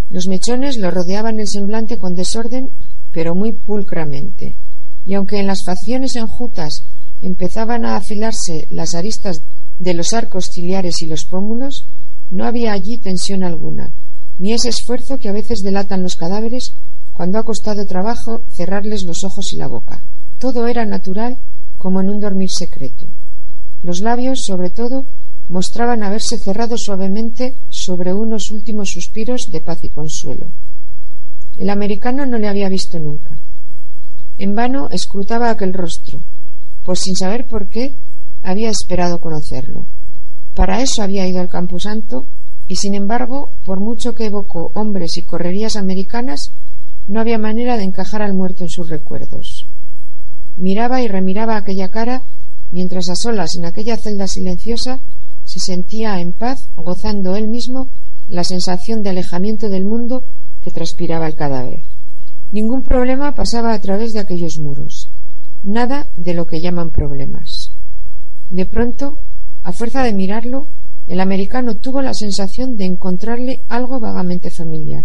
Los 0.09 0.27
mechones 0.27 0.79
lo 0.79 0.91
rodeaban 0.91 1.39
el 1.39 1.49
semblante 1.49 1.97
con 1.97 2.15
desorden, 2.15 2.71
pero 3.13 3.35
muy 3.35 3.53
pulcramente, 3.53 4.57
y 5.05 5.15
aunque 5.15 5.39
en 5.39 5.47
las 5.47 5.63
facciones 5.65 6.17
enjutas 6.17 6.85
empezaban 7.21 7.85
a 7.85 7.97
afilarse 7.97 8.67
las 8.71 8.95
aristas 8.95 9.43
de 9.79 9.95
los 9.95 10.13
arcos 10.13 10.51
ciliares 10.53 10.97
y 11.01 11.07
los 11.07 11.25
pómulos, 11.25 11.87
no 12.31 12.45
había 12.45 12.73
allí 12.73 12.99
tensión 12.99 13.43
alguna, 13.43 13.93
ni 14.39 14.53
ese 14.53 14.69
esfuerzo 14.69 15.19
que 15.19 15.29
a 15.29 15.33
veces 15.33 15.61
delatan 15.63 16.03
los 16.03 16.17
cadáveres 16.17 16.77
cuando 17.13 17.39
ha 17.39 17.45
costado 17.45 17.87
trabajo 17.87 18.45
cerrarles 18.49 19.05
los 19.05 19.25
ojos 19.25 19.53
y 19.53 19.57
la 19.57 19.69
boca. 19.69 20.03
Todo 20.39 20.67
era 20.67 20.87
natural 20.87 21.39
como 21.77 22.01
en 22.01 22.11
un 22.11 22.21
dormir 22.21 22.49
secreto. 22.51 23.07
Los 23.83 24.01
labios, 24.01 24.43
sobre 24.45 24.71
todo, 24.71 25.07
mostraban 25.49 26.03
haberse 26.03 26.39
cerrado 26.39 26.77
suavemente 26.79 27.57
sobre 27.69 28.15
unos 28.15 28.51
últimos 28.51 28.91
suspiros 28.91 29.49
de 29.51 29.61
paz 29.61 29.79
y 29.83 29.89
consuelo. 29.89 30.53
El 31.57 31.71
americano 31.71 32.25
no 32.25 32.39
le 32.39 32.49
había 32.49 32.69
visto 32.69 32.99
nunca. 32.99 33.39
En 34.39 34.55
vano 34.55 34.89
escrutaba 34.91 35.51
aquel 35.51 35.75
rostro, 35.75 36.23
pues 36.91 37.03
sin 37.05 37.15
saber 37.15 37.47
por 37.47 37.69
qué 37.69 37.95
había 38.43 38.69
esperado 38.69 39.21
conocerlo. 39.21 39.87
Para 40.57 40.83
eso 40.83 41.03
había 41.03 41.25
ido 41.29 41.39
al 41.39 41.49
camposanto 41.49 42.27
y 42.67 42.75
sin 42.75 42.97
embargo, 42.97 43.53
por 43.65 43.79
mucho 43.79 44.13
que 44.13 44.25
evocó 44.25 44.73
hombres 44.75 45.17
y 45.17 45.25
correrías 45.25 45.77
americanas, 45.77 46.51
no 47.07 47.21
había 47.21 47.39
manera 47.39 47.77
de 47.77 47.85
encajar 47.85 48.23
al 48.23 48.35
muerto 48.35 48.65
en 48.65 48.69
sus 48.69 48.91
recuerdos. 48.91 49.69
Miraba 50.57 51.01
y 51.01 51.07
remiraba 51.07 51.57
aquella 51.57 51.91
cara 51.91 52.25
mientras 52.73 53.09
a 53.09 53.15
solas 53.15 53.51
en 53.57 53.67
aquella 53.67 53.97
celda 53.97 54.27
silenciosa 54.27 54.99
se 55.45 55.61
sentía 55.61 56.21
en 56.21 56.33
paz, 56.33 56.71
gozando 56.75 57.37
él 57.37 57.47
mismo 57.47 57.91
la 58.27 58.43
sensación 58.43 59.05
de 59.05 59.11
alejamiento 59.11 59.69
del 59.69 59.85
mundo 59.85 60.25
que 60.61 60.73
transpiraba 60.73 61.29
el 61.29 61.37
cadáver. 61.37 61.85
Ningún 62.51 62.83
problema 62.83 63.37
pasaba 63.37 63.75
a 63.75 63.81
través 63.81 64.13
de 64.13 64.19
aquellos 64.19 64.59
muros, 64.59 65.10
nada 65.63 66.09
de 66.17 66.35
lo 66.35 66.47
que 66.47 66.61
llaman 66.61 66.91
problemas. 66.91 67.73
De 68.49 68.67
pronto, 68.67 69.19
a 69.63 69.73
fuerza 69.73 70.03
de 70.03 70.15
mirarlo, 70.15 70.67
el 71.07 71.21
americano 71.21 71.77
tuvo 71.77 72.03
la 72.03 72.15
sensación 72.15 72.77
de 72.77 72.85
encontrarle 72.85 73.63
algo 73.69 74.01
vagamente 74.01 74.51
familiar. 74.51 75.05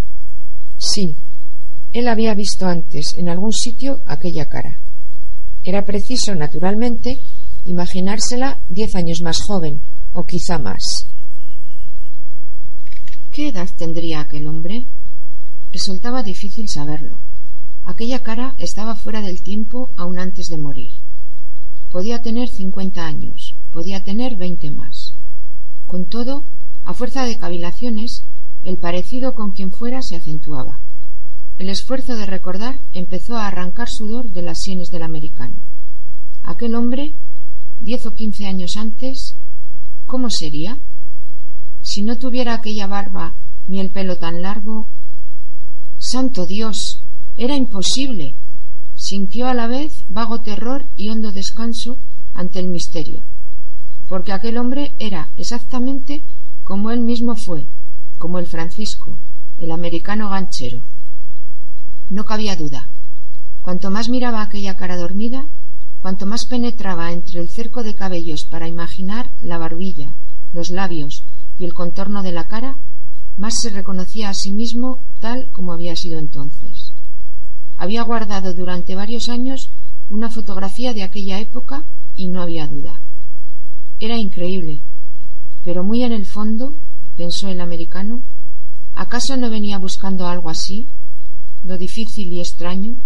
Sí, 0.78 1.18
él 1.94 2.08
había 2.08 2.34
visto 2.34 2.68
antes 2.68 3.08
en 3.18 3.30
algún 3.30 3.54
sitio 3.54 4.02
aquella 4.06 4.46
cara. 4.46 4.80
Era 5.64 5.86
preciso, 5.86 6.36
naturalmente, 6.36 7.20
imaginársela 7.64 8.60
diez 8.70 8.96
años 8.96 9.22
más 9.22 9.42
joven, 9.42 9.82
o 10.14 10.26
quizá 10.26 10.60
más. 10.60 10.84
¿Qué 13.32 13.50
edad 13.50 13.68
tendría 13.78 14.22
aquel 14.22 14.48
hombre? 14.48 14.86
Resultaba 15.72 16.24
difícil 16.24 16.70
saberlo. 16.70 17.20
Aquella 17.86 18.24
cara 18.24 18.56
estaba 18.58 18.96
fuera 18.96 19.22
del 19.22 19.44
tiempo 19.44 19.92
aún 19.96 20.18
antes 20.18 20.48
de 20.50 20.58
morir. 20.58 20.92
Podía 21.92 22.22
tener 22.22 22.50
cincuenta 22.50 23.06
años, 23.06 23.56
podía 23.72 24.04
tener 24.04 24.36
veinte 24.36 24.72
más. 24.72 25.14
Con 25.86 26.08
todo, 26.08 26.46
a 26.84 26.94
fuerza 26.94 27.26
de 27.26 27.38
cavilaciones, 27.38 28.26
el 28.64 28.78
parecido 28.78 29.34
con 29.34 29.52
quien 29.52 29.72
fuera 29.72 30.02
se 30.02 30.16
acentuaba. 30.16 30.80
El 31.58 31.70
esfuerzo 31.70 32.18
de 32.18 32.26
recordar 32.26 32.80
empezó 32.92 33.38
a 33.38 33.48
arrancar 33.48 33.88
sudor 33.88 34.32
de 34.32 34.42
las 34.42 34.62
sienes 34.62 34.90
del 34.90 35.04
americano. 35.04 35.56
Aquel 36.44 36.76
hombre 36.76 37.16
diez 37.80 38.06
o 38.08 38.14
quince 38.14 38.46
años 38.46 38.78
antes, 38.78 39.38
¿cómo 40.06 40.30
sería? 40.30 40.80
Si 41.82 42.02
no 42.02 42.18
tuviera 42.18 42.56
aquella 42.56 42.88
barba 42.88 43.36
ni 43.68 43.80
el 43.80 43.92
pelo 43.92 44.18
tan 44.18 44.42
largo. 44.42 44.90
Santo 46.00 46.46
Dios. 46.46 47.04
Era 47.38 47.58
imposible. 47.58 48.36
Sintió 48.96 49.48
a 49.48 49.54
la 49.54 49.68
vez 49.68 50.06
vago 50.08 50.40
terror 50.40 50.86
y 50.96 51.10
hondo 51.10 51.34
descanso 51.34 51.98
ante 52.34 52.60
el 52.60 52.70
misterio, 52.70 53.26
porque 54.08 54.32
aquel 54.32 54.58
hombre 54.58 54.94
era 55.00 55.32
exactamente 55.36 56.24
como 56.64 56.92
él 56.92 57.02
mismo 57.02 57.36
fue, 57.36 57.68
como 58.18 58.40
el 58.40 58.48
Francisco, 58.48 59.20
el 59.58 59.72
americano 59.72 60.30
ganchero. 60.30 60.86
No 62.10 62.24
cabía 62.24 62.56
duda. 62.56 62.90
Cuanto 63.62 63.92
más 63.92 64.08
miraba 64.08 64.42
aquella 64.42 64.76
cara 64.76 64.96
dormida, 64.96 65.46
cuanto 66.00 66.26
más 66.26 66.46
penetraba 66.46 67.12
entre 67.12 67.42
el 67.42 67.50
cerco 67.50 67.84
de 67.84 67.96
cabellos 67.96 68.46
para 68.46 68.70
imaginar 68.70 69.32
la 69.42 69.58
barbilla, 69.58 70.16
los 70.54 70.70
labios 70.70 71.26
y 71.58 71.66
el 71.66 71.74
contorno 71.74 72.24
de 72.24 72.32
la 72.32 72.46
cara, 72.46 72.78
más 73.38 73.56
se 73.60 73.72
reconocía 73.72 74.30
a 74.30 74.34
sí 74.34 74.54
mismo 74.54 75.04
tal 75.20 75.50
como 75.52 75.74
había 75.74 75.96
sido 75.96 76.20
entonces. 76.20 76.85
Había 77.78 78.04
guardado 78.04 78.54
durante 78.54 78.96
varios 78.96 79.30
años 79.30 79.72
una 80.10 80.30
fotografía 80.30 80.94
de 80.94 81.04
aquella 81.04 81.40
época 81.40 81.86
y 82.16 82.30
no 82.30 82.42
había 82.42 82.68
duda. 82.68 83.02
Era 84.00 84.18
increíble, 84.18 84.82
pero 85.64 85.84
muy 85.84 86.04
en 86.04 86.12
el 86.12 86.26
fondo, 86.26 86.76
pensó 87.18 87.48
el 87.48 87.60
americano, 87.60 88.22
¿acaso 88.94 89.36
no 89.36 89.50
venía 89.50 89.80
buscando 89.80 90.28
algo 90.28 90.50
así, 90.50 90.90
lo 91.64 91.78
difícil 91.78 92.32
y 92.32 92.40
extraño? 92.40 92.98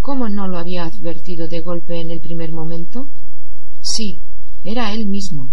¿Cómo 0.00 0.28
no 0.28 0.46
lo 0.46 0.58
había 0.58 0.84
advertido 0.84 1.48
de 1.48 1.60
golpe 1.60 2.00
en 2.00 2.10
el 2.10 2.20
primer 2.20 2.52
momento? 2.52 3.08
Sí, 3.80 4.20
era 4.62 4.92
él 4.94 5.06
mismo. 5.06 5.50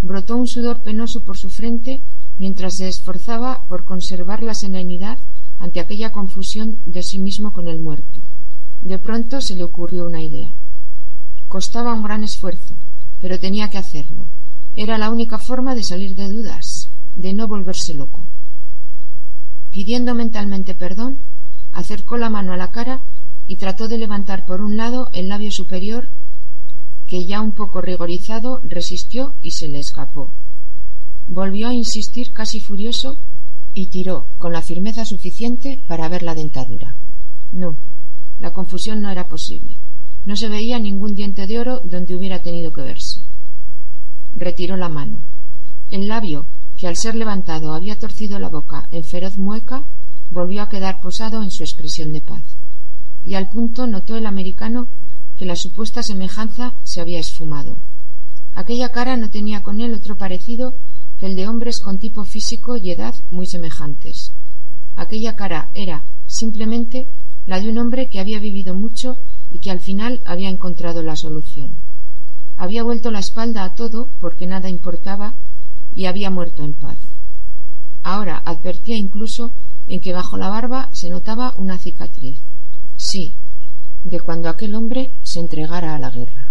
Brotó 0.00 0.36
un 0.36 0.46
sudor 0.46 0.82
penoso 0.82 1.24
por 1.24 1.36
su 1.36 1.50
frente 1.50 2.02
mientras 2.38 2.76
se 2.76 2.88
esforzaba 2.88 3.66
por 3.68 3.84
conservar 3.84 4.42
la 4.42 4.54
serenidad 4.54 5.18
ante 5.62 5.78
aquella 5.78 6.10
confusión 6.10 6.78
de 6.86 7.04
sí 7.04 7.20
mismo 7.20 7.52
con 7.52 7.68
el 7.68 7.78
muerto. 7.78 8.20
De 8.80 8.98
pronto 8.98 9.40
se 9.40 9.54
le 9.54 9.62
ocurrió 9.62 10.04
una 10.04 10.20
idea. 10.20 10.52
Costaba 11.46 11.94
un 11.94 12.02
gran 12.02 12.24
esfuerzo, 12.24 12.76
pero 13.20 13.38
tenía 13.38 13.70
que 13.70 13.78
hacerlo. 13.78 14.28
Era 14.74 14.98
la 14.98 15.08
única 15.08 15.38
forma 15.38 15.76
de 15.76 15.84
salir 15.84 16.16
de 16.16 16.28
dudas, 16.28 16.90
de 17.14 17.32
no 17.32 17.46
volverse 17.46 17.94
loco. 17.94 18.26
Pidiendo 19.70 20.16
mentalmente 20.16 20.74
perdón, 20.74 21.20
acercó 21.72 22.16
la 22.16 22.28
mano 22.28 22.52
a 22.52 22.56
la 22.56 22.72
cara 22.72 23.00
y 23.46 23.56
trató 23.56 23.86
de 23.86 23.98
levantar 23.98 24.44
por 24.44 24.62
un 24.62 24.76
lado 24.76 25.10
el 25.12 25.28
labio 25.28 25.52
superior, 25.52 26.08
que 27.06 27.24
ya 27.24 27.40
un 27.40 27.52
poco 27.52 27.80
rigorizado 27.80 28.60
resistió 28.64 29.36
y 29.40 29.52
se 29.52 29.68
le 29.68 29.78
escapó. 29.78 30.34
Volvió 31.28 31.68
a 31.68 31.74
insistir 31.74 32.32
casi 32.32 32.58
furioso 32.58 33.20
y 33.74 33.88
tiró 33.88 34.26
con 34.38 34.52
la 34.52 34.62
firmeza 34.62 35.04
suficiente 35.04 35.82
para 35.86 36.08
ver 36.08 36.22
la 36.22 36.34
dentadura. 36.34 36.94
No, 37.52 37.76
la 38.38 38.52
confusión 38.52 39.00
no 39.00 39.10
era 39.10 39.28
posible. 39.28 39.78
No 40.24 40.36
se 40.36 40.48
veía 40.48 40.78
ningún 40.78 41.14
diente 41.14 41.46
de 41.46 41.58
oro 41.58 41.80
donde 41.84 42.14
hubiera 42.14 42.40
tenido 42.40 42.72
que 42.72 42.82
verse. 42.82 43.22
Retiró 44.34 44.76
la 44.76 44.88
mano. 44.88 45.22
El 45.90 46.08
labio, 46.08 46.46
que 46.76 46.86
al 46.86 46.96
ser 46.96 47.14
levantado 47.14 47.72
había 47.72 47.98
torcido 47.98 48.38
la 48.38 48.48
boca 48.48 48.88
en 48.90 49.04
feroz 49.04 49.38
mueca, 49.38 49.84
volvió 50.30 50.62
a 50.62 50.68
quedar 50.68 51.00
posado 51.00 51.42
en 51.42 51.50
su 51.50 51.62
expresión 51.62 52.12
de 52.12 52.20
paz. 52.20 52.42
Y 53.24 53.34
al 53.34 53.48
punto 53.48 53.86
notó 53.86 54.16
el 54.16 54.26
americano 54.26 54.86
que 55.36 55.44
la 55.44 55.56
supuesta 55.56 56.02
semejanza 56.02 56.74
se 56.82 57.00
había 57.00 57.20
esfumado. 57.20 57.78
Aquella 58.54 58.90
cara 58.90 59.16
no 59.16 59.30
tenía 59.30 59.62
con 59.62 59.80
él 59.80 59.94
otro 59.94 60.16
parecido 60.16 60.74
el 61.22 61.36
de 61.36 61.48
hombres 61.48 61.80
con 61.80 61.98
tipo 61.98 62.24
físico 62.24 62.76
y 62.76 62.90
edad 62.90 63.14
muy 63.30 63.46
semejantes. 63.46 64.32
Aquella 64.96 65.36
cara 65.36 65.70
era, 65.74 66.04
simplemente, 66.26 67.08
la 67.46 67.60
de 67.60 67.70
un 67.70 67.78
hombre 67.78 68.08
que 68.08 68.20
había 68.20 68.38
vivido 68.38 68.74
mucho 68.74 69.16
y 69.50 69.58
que 69.58 69.70
al 69.70 69.80
final 69.80 70.20
había 70.24 70.50
encontrado 70.50 71.02
la 71.02 71.16
solución. 71.16 71.76
Había 72.56 72.82
vuelto 72.82 73.10
la 73.10 73.18
espalda 73.18 73.64
a 73.64 73.74
todo 73.74 74.10
porque 74.20 74.46
nada 74.46 74.68
importaba 74.68 75.34
y 75.94 76.06
había 76.06 76.30
muerto 76.30 76.64
en 76.64 76.74
paz. 76.74 76.98
Ahora 78.02 78.36
advertía 78.38 78.96
incluso 78.96 79.54
en 79.86 80.00
que 80.00 80.12
bajo 80.12 80.36
la 80.36 80.48
barba 80.48 80.90
se 80.92 81.08
notaba 81.08 81.54
una 81.56 81.78
cicatriz. 81.78 82.40
Sí, 82.96 83.36
de 84.04 84.20
cuando 84.20 84.48
aquel 84.48 84.74
hombre 84.74 85.12
se 85.22 85.40
entregara 85.40 85.94
a 85.94 85.98
la 85.98 86.10
guerra. 86.10 86.50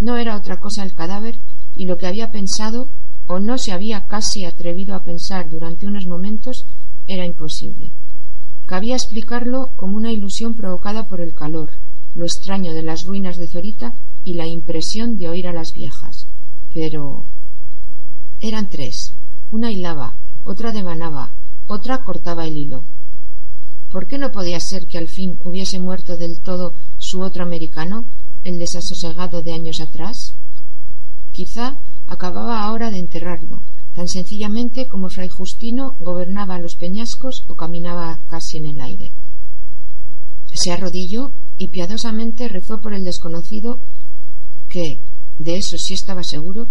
No 0.00 0.16
era 0.16 0.36
otra 0.36 0.58
cosa 0.58 0.82
el 0.82 0.92
cadáver 0.92 1.38
y 1.74 1.86
lo 1.86 1.98
que 1.98 2.06
había 2.06 2.30
pensado 2.30 2.90
o 3.26 3.40
no 3.40 3.58
se 3.58 3.72
había 3.72 4.06
casi 4.06 4.44
atrevido 4.44 4.94
a 4.94 5.02
pensar 5.02 5.50
durante 5.50 5.86
unos 5.86 6.06
momentos 6.06 6.64
era 7.06 7.26
imposible. 7.26 7.92
Cabía 8.66 8.96
explicarlo 8.96 9.70
como 9.76 9.96
una 9.96 10.12
ilusión 10.12 10.54
provocada 10.54 11.06
por 11.06 11.20
el 11.20 11.34
calor, 11.34 11.70
lo 12.14 12.24
extraño 12.24 12.72
de 12.72 12.82
las 12.82 13.04
ruinas 13.04 13.36
de 13.36 13.46
Zorita 13.46 13.94
y 14.24 14.34
la 14.34 14.46
impresión 14.46 15.16
de 15.16 15.28
oír 15.28 15.46
a 15.46 15.52
las 15.52 15.72
viejas. 15.72 16.26
Pero 16.74 17.26
eran 18.40 18.68
tres. 18.68 19.14
Una 19.50 19.70
hilaba, 19.70 20.16
otra 20.44 20.72
devanaba, 20.72 21.32
otra 21.66 22.02
cortaba 22.02 22.46
el 22.46 22.56
hilo. 22.56 22.84
¿Por 23.90 24.06
qué 24.06 24.18
no 24.18 24.32
podía 24.32 24.58
ser 24.60 24.86
que 24.88 24.98
al 24.98 25.08
fin 25.08 25.38
hubiese 25.44 25.78
muerto 25.78 26.16
del 26.16 26.40
todo 26.40 26.74
su 26.98 27.20
otro 27.20 27.44
americano, 27.44 28.10
el 28.44 28.58
desasosegado 28.58 29.42
de 29.42 29.52
años 29.52 29.80
atrás? 29.80 30.34
Quizá 31.32 31.78
acababa 32.06 32.62
ahora 32.62 32.90
de 32.90 32.98
enterrarlo, 32.98 33.62
tan 33.94 34.08
sencillamente 34.08 34.88
como 34.88 35.08
fray 35.08 35.28
Justino 35.28 35.94
gobernaba 35.98 36.58
los 36.58 36.76
peñascos 36.76 37.44
o 37.48 37.54
caminaba 37.54 38.18
casi 38.28 38.58
en 38.58 38.66
el 38.66 38.80
aire. 38.80 39.12
Se 40.52 40.72
arrodilló 40.72 41.32
y 41.58 41.68
piadosamente 41.68 42.48
rezó 42.48 42.80
por 42.80 42.94
el 42.94 43.04
desconocido 43.04 43.80
que, 44.68 45.00
de 45.38 45.56
eso 45.56 45.76
sí 45.78 45.94
estaba 45.94 46.22
seguro, 46.22 46.68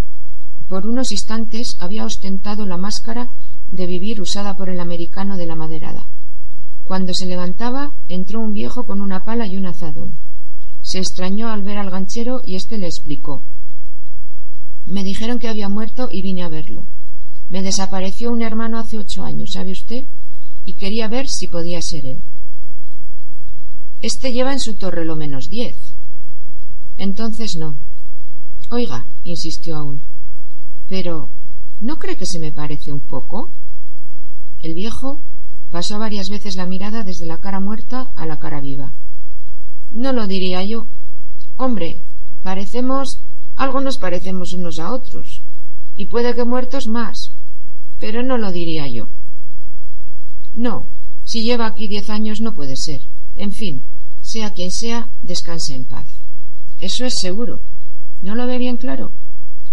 por 0.67 0.87
unos 0.87 1.11
instantes 1.11 1.75
había 1.79 2.05
ostentado 2.05 2.65
la 2.65 2.77
máscara 2.77 3.27
de 3.71 3.85
vivir 3.85 4.21
usada 4.21 4.55
por 4.55 4.69
el 4.69 4.79
americano 4.79 5.37
de 5.37 5.45
la 5.45 5.55
maderada. 5.55 6.07
Cuando 6.83 7.13
se 7.13 7.25
levantaba, 7.25 7.93
entró 8.07 8.41
un 8.41 8.53
viejo 8.53 8.85
con 8.85 9.01
una 9.01 9.23
pala 9.23 9.47
y 9.47 9.57
un 9.57 9.65
azadón. 9.65 10.19
Se 10.81 10.99
extrañó 10.99 11.49
al 11.49 11.63
ver 11.63 11.79
al 11.79 11.89
ganchero 11.89 12.41
y 12.45 12.55
éste 12.55 12.77
le 12.77 12.85
explicó. 12.85 13.43
Me 14.85 15.03
dijeron 15.03 15.39
que 15.39 15.47
había 15.47 15.69
muerto 15.69 16.09
y 16.11 16.21
vine 16.21 16.43
a 16.43 16.49
verlo. 16.49 16.87
Me 17.49 17.63
desapareció 17.63 18.31
un 18.31 18.41
hermano 18.41 18.79
hace 18.79 18.97
ocho 18.97 19.23
años, 19.23 19.51
¿sabe 19.53 19.71
usted? 19.71 20.05
Y 20.65 20.73
quería 20.73 21.07
ver 21.07 21.27
si 21.27 21.47
podía 21.47 21.81
ser 21.81 22.05
él. 22.05 22.23
Este 24.01 24.31
lleva 24.31 24.53
en 24.53 24.59
su 24.59 24.75
torre 24.75 25.05
lo 25.05 25.15
menos 25.15 25.47
diez. 25.49 25.75
Entonces 26.97 27.55
no. 27.57 27.77
Oiga, 28.71 29.07
insistió 29.23 29.75
aún. 29.75 30.03
Pero, 30.87 31.29
¿no 31.79 31.97
cree 31.97 32.17
que 32.17 32.25
se 32.25 32.39
me 32.39 32.51
parece 32.51 32.93
un 32.93 33.01
poco? 33.01 33.51
El 34.61 34.73
viejo 34.73 35.21
pasó 35.71 35.99
varias 35.99 36.29
veces 36.29 36.55
la 36.55 36.65
mirada 36.65 37.03
desde 37.03 37.25
la 37.25 37.37
cara 37.37 37.59
muerta 37.59 38.11
a 38.15 38.25
la 38.25 38.39
cara 38.39 38.61
viva. 38.61 38.93
No 39.91 40.13
lo 40.13 40.27
diría 40.27 40.63
yo. 40.63 40.87
Hombre, 41.57 42.03
parecemos 42.43 43.21
algo 43.55 43.81
nos 43.81 43.97
parecemos 43.97 44.53
unos 44.53 44.79
a 44.79 44.93
otros, 44.93 45.41
y 45.95 46.05
puede 46.05 46.35
que 46.35 46.43
muertos 46.43 46.87
más, 46.87 47.31
pero 47.99 48.23
no 48.23 48.37
lo 48.37 48.51
diría 48.51 48.87
yo. 48.87 49.09
No, 50.53 50.87
si 51.23 51.43
lleva 51.43 51.65
aquí 51.65 51.87
diez 51.87 52.09
años 52.09 52.41
no 52.41 52.53
puede 52.53 52.75
ser. 52.75 53.01
En 53.35 53.51
fin, 53.51 53.83
sea 54.21 54.51
quien 54.51 54.71
sea, 54.71 55.09
descanse 55.21 55.73
en 55.73 55.85
paz. 55.85 56.07
Eso 56.79 57.05
es 57.05 57.13
seguro. 57.21 57.61
¿No 58.21 58.35
lo 58.35 58.47
ve 58.47 58.57
bien 58.57 58.77
claro? 58.77 59.11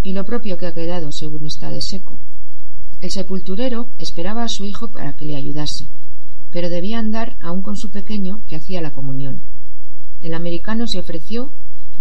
Y 0.02 0.12
lo 0.12 0.24
propio 0.24 0.58
que 0.58 0.66
ha 0.66 0.74
quedado 0.74 1.12
según 1.12 1.46
está 1.46 1.70
de 1.70 1.80
seco. 1.80 2.18
El 3.00 3.10
sepulturero 3.10 3.88
esperaba 3.98 4.44
a 4.44 4.48
su 4.48 4.64
hijo 4.64 4.90
para 4.90 5.14
que 5.14 5.24
le 5.24 5.36
ayudase, 5.36 5.88
pero 6.50 6.68
debía 6.68 6.98
andar 6.98 7.36
aún 7.40 7.62
con 7.62 7.76
su 7.76 7.90
pequeño 7.90 8.42
que 8.46 8.56
hacía 8.56 8.80
la 8.80 8.92
comunión. 8.92 9.42
El 10.20 10.34
americano 10.34 10.86
se 10.86 11.00
ofreció 11.00 11.52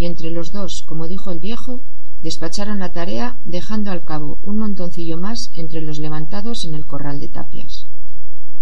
y 0.02 0.06
entre 0.06 0.32
los 0.32 0.52
dos, 0.52 0.82
como 0.88 1.08
dijo 1.08 1.30
el 1.30 1.40
viejo, 1.40 1.84
despacharon 2.24 2.80
la 2.80 2.92
tarea 2.92 3.38
dejando 3.46 3.92
al 3.92 4.02
cabo 4.02 4.40
un 4.42 4.58
montoncillo 4.58 5.16
más 5.16 5.52
entre 5.54 5.80
los 5.80 6.00
levantados 6.00 6.66
en 6.66 6.74
el 6.74 6.88
corral 6.88 7.20
de 7.20 7.28
tapias. 7.28 7.86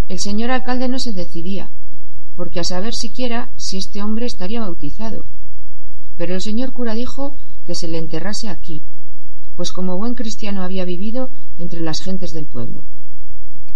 El 0.10 0.20
señor 0.20 0.52
alcalde 0.52 0.90
no 0.90 1.00
se 1.00 1.14
decidía, 1.14 1.72
porque 2.36 2.60
a 2.60 2.66
saber 2.66 2.94
siquiera 2.94 3.54
si 3.56 3.78
este 3.78 4.04
hombre 4.04 4.26
estaría 4.26 4.60
bautizado. 4.60 5.28
Pero 6.18 6.36
el 6.36 6.42
señor 6.42 6.74
cura 6.74 6.94
dijo 6.94 7.38
que 7.66 7.74
se 7.74 7.88
le 7.88 8.00
enterrase 8.00 8.50
aquí, 8.50 8.84
pues 9.56 9.72
como 9.72 9.96
buen 9.96 10.16
cristiano 10.16 10.62
había 10.62 10.84
vivido 10.84 11.30
entre 11.58 11.80
las 11.80 12.02
gentes 12.02 12.34
del 12.34 12.48
pueblo. 12.48 12.84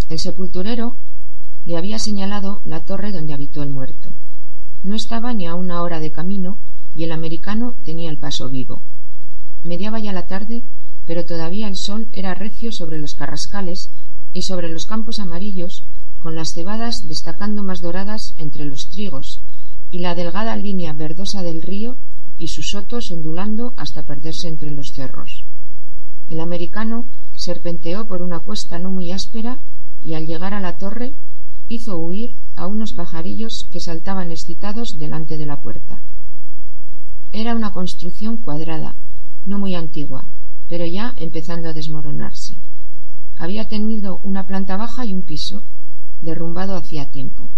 El 0.10 0.19
sepulturero 0.19 0.97
le 1.63 1.78
había 1.78 1.97
señalado 1.97 2.62
la 2.65 2.84
torre 2.84 3.13
donde 3.13 3.34
habitó 3.34 3.63
el 3.63 3.69
muerto. 3.69 4.12
No 4.84 4.95
estaba 4.95 5.34
ni 5.34 5.47
a 5.47 5.56
una 5.56 5.82
hora 5.82 6.02
de 6.02 6.12
camino 6.12 6.58
y 6.95 7.03
el 7.03 7.12
americano 7.12 7.75
tenía 7.84 8.10
el 8.10 8.17
paso 8.17 8.49
vivo. 8.49 8.84
Mediaba 9.63 9.99
ya 9.99 10.13
la 10.13 10.27
tarde, 10.27 10.63
pero 11.06 11.25
todavía 11.25 11.67
el 11.67 11.75
sol 11.75 12.08
era 12.12 12.34
recio 12.34 12.71
sobre 12.71 12.99
los 12.99 13.13
carrascales 13.13 13.91
y 14.34 14.43
sobre 14.43 14.69
los 14.69 14.86
campos 14.86 15.19
amarillos, 15.19 15.86
con 16.19 16.36
las 16.36 16.53
cebadas 16.53 17.08
destacando 17.08 17.63
más 17.63 17.82
doradas 17.82 18.34
entre 18.38 18.65
los 18.65 18.88
trigos, 18.89 19.41
y 19.91 19.99
la 19.99 20.15
delgada 20.15 20.56
línea 20.56 20.93
verdosa 20.93 21.43
del 21.43 21.62
río 21.62 21.97
y 22.38 22.47
sus 22.47 22.69
sotos 22.69 23.12
ondulando 23.12 23.73
hasta 23.77 24.03
perderse 24.03 24.47
entre 24.47 24.71
los 24.71 24.91
cerros. 24.93 25.45
El 26.29 26.39
americano 26.39 27.06
serpenteó 27.36 28.08
por 28.08 28.21
una 28.21 28.39
cuesta 28.39 28.79
no 28.79 28.91
muy 28.91 29.12
áspera 29.12 29.60
y 30.01 30.13
al 30.13 30.25
llegar 30.25 30.53
a 30.53 30.60
la 30.60 30.77
torre 30.77 31.13
hizo 31.67 31.97
huir 31.97 32.32
a 32.56 32.67
unos 32.67 32.93
pajarillos 32.93 33.67
que 33.71 33.79
saltaban 33.79 34.32
excitados 34.32 34.97
delante 34.97 35.38
de 35.38 35.45
la 35.45 35.62
puerta. 35.62 36.01
Era 37.36 37.56
una 37.56 37.72
construcción 37.72 38.38
cuadrada, 38.38 38.96
no 39.48 39.58
muy 39.58 39.74
antigua, 39.74 40.28
pero 40.69 40.86
ya 40.86 41.15
empezando 41.17 41.69
a 41.69 41.74
desmoronarse. 41.74 42.58
Había 43.38 43.67
tenido 43.67 44.19
una 44.19 44.46
planta 44.46 44.78
baja 44.78 45.04
y 45.04 45.15
un 45.15 45.24
piso, 45.24 45.63
derrumbado 46.22 46.76
hacía 46.76 47.10
tiempo. 47.10 47.50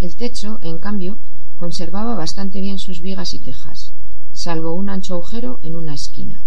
El 0.00 0.16
techo, 0.16 0.58
en 0.62 0.80
cambio, 0.80 1.18
conservaba 1.54 2.16
bastante 2.16 2.60
bien 2.60 2.80
sus 2.80 3.00
vigas 3.00 3.32
y 3.32 3.38
tejas, 3.38 3.94
salvo 4.32 4.74
un 4.74 4.88
ancho 4.88 5.14
agujero 5.14 5.60
en 5.62 5.76
una 5.76 5.94
esquina. 5.94 6.42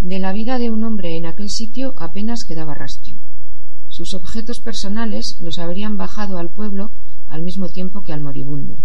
De 0.00 0.20
la 0.20 0.32
vida 0.32 0.60
de 0.60 0.70
un 0.70 0.84
hombre 0.84 1.16
en 1.16 1.26
aquel 1.26 1.50
sitio 1.50 1.92
apenas 1.96 2.44
quedaba 2.44 2.74
rastro. 2.74 3.16
Sus 3.88 4.14
objetos 4.14 4.60
personales 4.60 5.38
los 5.40 5.58
habrían 5.58 5.96
bajado 5.96 6.38
al 6.38 6.50
pueblo 6.50 6.92
al 7.26 7.42
mismo 7.42 7.68
tiempo 7.68 8.02
que 8.02 8.12
al 8.12 8.20
moribundo. 8.20 8.78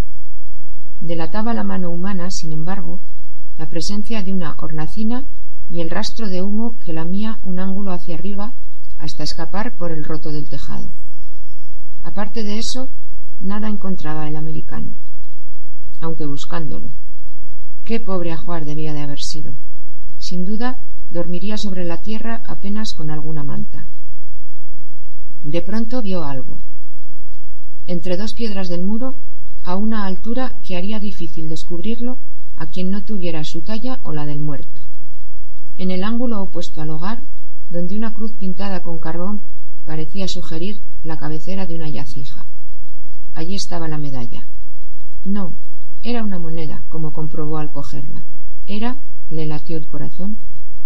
Delataba 1.01 1.53
la 1.53 1.63
mano 1.63 1.89
humana, 1.89 2.31
sin 2.31 2.51
embargo, 2.51 2.99
la 3.57 3.67
presencia 3.67 4.21
de 4.21 4.33
una 4.33 4.55
hornacina 4.57 5.25
y 5.69 5.81
el 5.81 5.89
rastro 5.89 6.29
de 6.29 6.41
humo 6.41 6.77
que 6.83 6.93
lamía 6.93 7.39
un 7.43 7.59
ángulo 7.59 7.91
hacia 7.91 8.15
arriba 8.15 8.53
hasta 8.97 9.23
escapar 9.23 9.75
por 9.75 9.91
el 9.91 10.03
roto 10.03 10.31
del 10.31 10.49
tejado. 10.49 10.91
Aparte 12.03 12.43
de 12.43 12.59
eso, 12.59 12.89
nada 13.39 13.69
encontraba 13.69 14.27
el 14.27 14.35
americano, 14.35 14.95
aunque 16.01 16.25
buscándolo. 16.25 16.89
Qué 17.83 17.99
pobre 17.99 18.31
ajuar 18.31 18.65
debía 18.65 18.93
de 18.93 19.01
haber 19.01 19.19
sido. 19.19 19.55
Sin 20.17 20.45
duda, 20.45 20.83
dormiría 21.09 21.57
sobre 21.57 21.85
la 21.85 22.01
tierra 22.01 22.41
apenas 22.47 22.93
con 22.93 23.11
alguna 23.11 23.43
manta. 23.43 23.87
De 25.43 25.61
pronto 25.61 26.01
vio 26.01 26.23
algo. 26.23 26.59
Entre 27.85 28.17
dos 28.17 28.33
piedras 28.33 28.69
del 28.69 28.83
muro, 28.83 29.19
a 29.65 29.75
una 29.75 30.05
altura 30.05 30.57
que 30.63 30.75
haría 30.75 30.99
difícil 30.99 31.49
descubrirlo 31.49 32.19
a 32.55 32.67
quien 32.67 32.91
no 32.91 33.03
tuviera 33.03 33.43
su 33.43 33.63
talla 33.63 33.99
o 34.03 34.13
la 34.13 34.27
del 34.27 34.39
muerto. 34.39 34.81
En 35.77 35.89
el 35.89 36.03
ángulo 36.03 36.41
opuesto 36.41 36.81
al 36.81 36.91
hogar, 36.91 37.23
donde 37.71 37.97
una 37.97 38.13
cruz 38.13 38.33
pintada 38.33 38.83
con 38.83 38.99
carbón 38.99 39.41
parecía 39.83 40.27
sugerir 40.27 40.81
la 41.03 41.17
cabecera 41.17 41.65
de 41.65 41.75
una 41.75 41.89
yacija. 41.89 42.45
Allí 43.33 43.55
estaba 43.55 43.87
la 43.87 43.97
medalla. 43.97 44.45
No, 45.25 45.55
era 46.03 46.23
una 46.23 46.37
moneda, 46.37 46.83
como 46.87 47.11
comprobó 47.11 47.57
al 47.57 47.71
cogerla. 47.71 48.23
Era, 48.67 48.97
le 49.29 49.47
latió 49.47 49.77
el 49.77 49.87
corazón, 49.87 50.37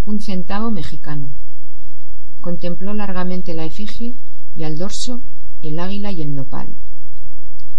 un 0.05 0.21
centavo 0.21 0.71
mexicano. 0.71 1.29
Contempló 2.39 2.93
largamente 2.93 3.53
la 3.53 3.65
efigie 3.65 4.15
y 4.55 4.63
al 4.63 4.77
dorso 4.77 5.21
el 5.61 5.79
águila 5.79 6.13
y 6.13 6.21
el 6.21 6.33
nopal. 6.33 6.77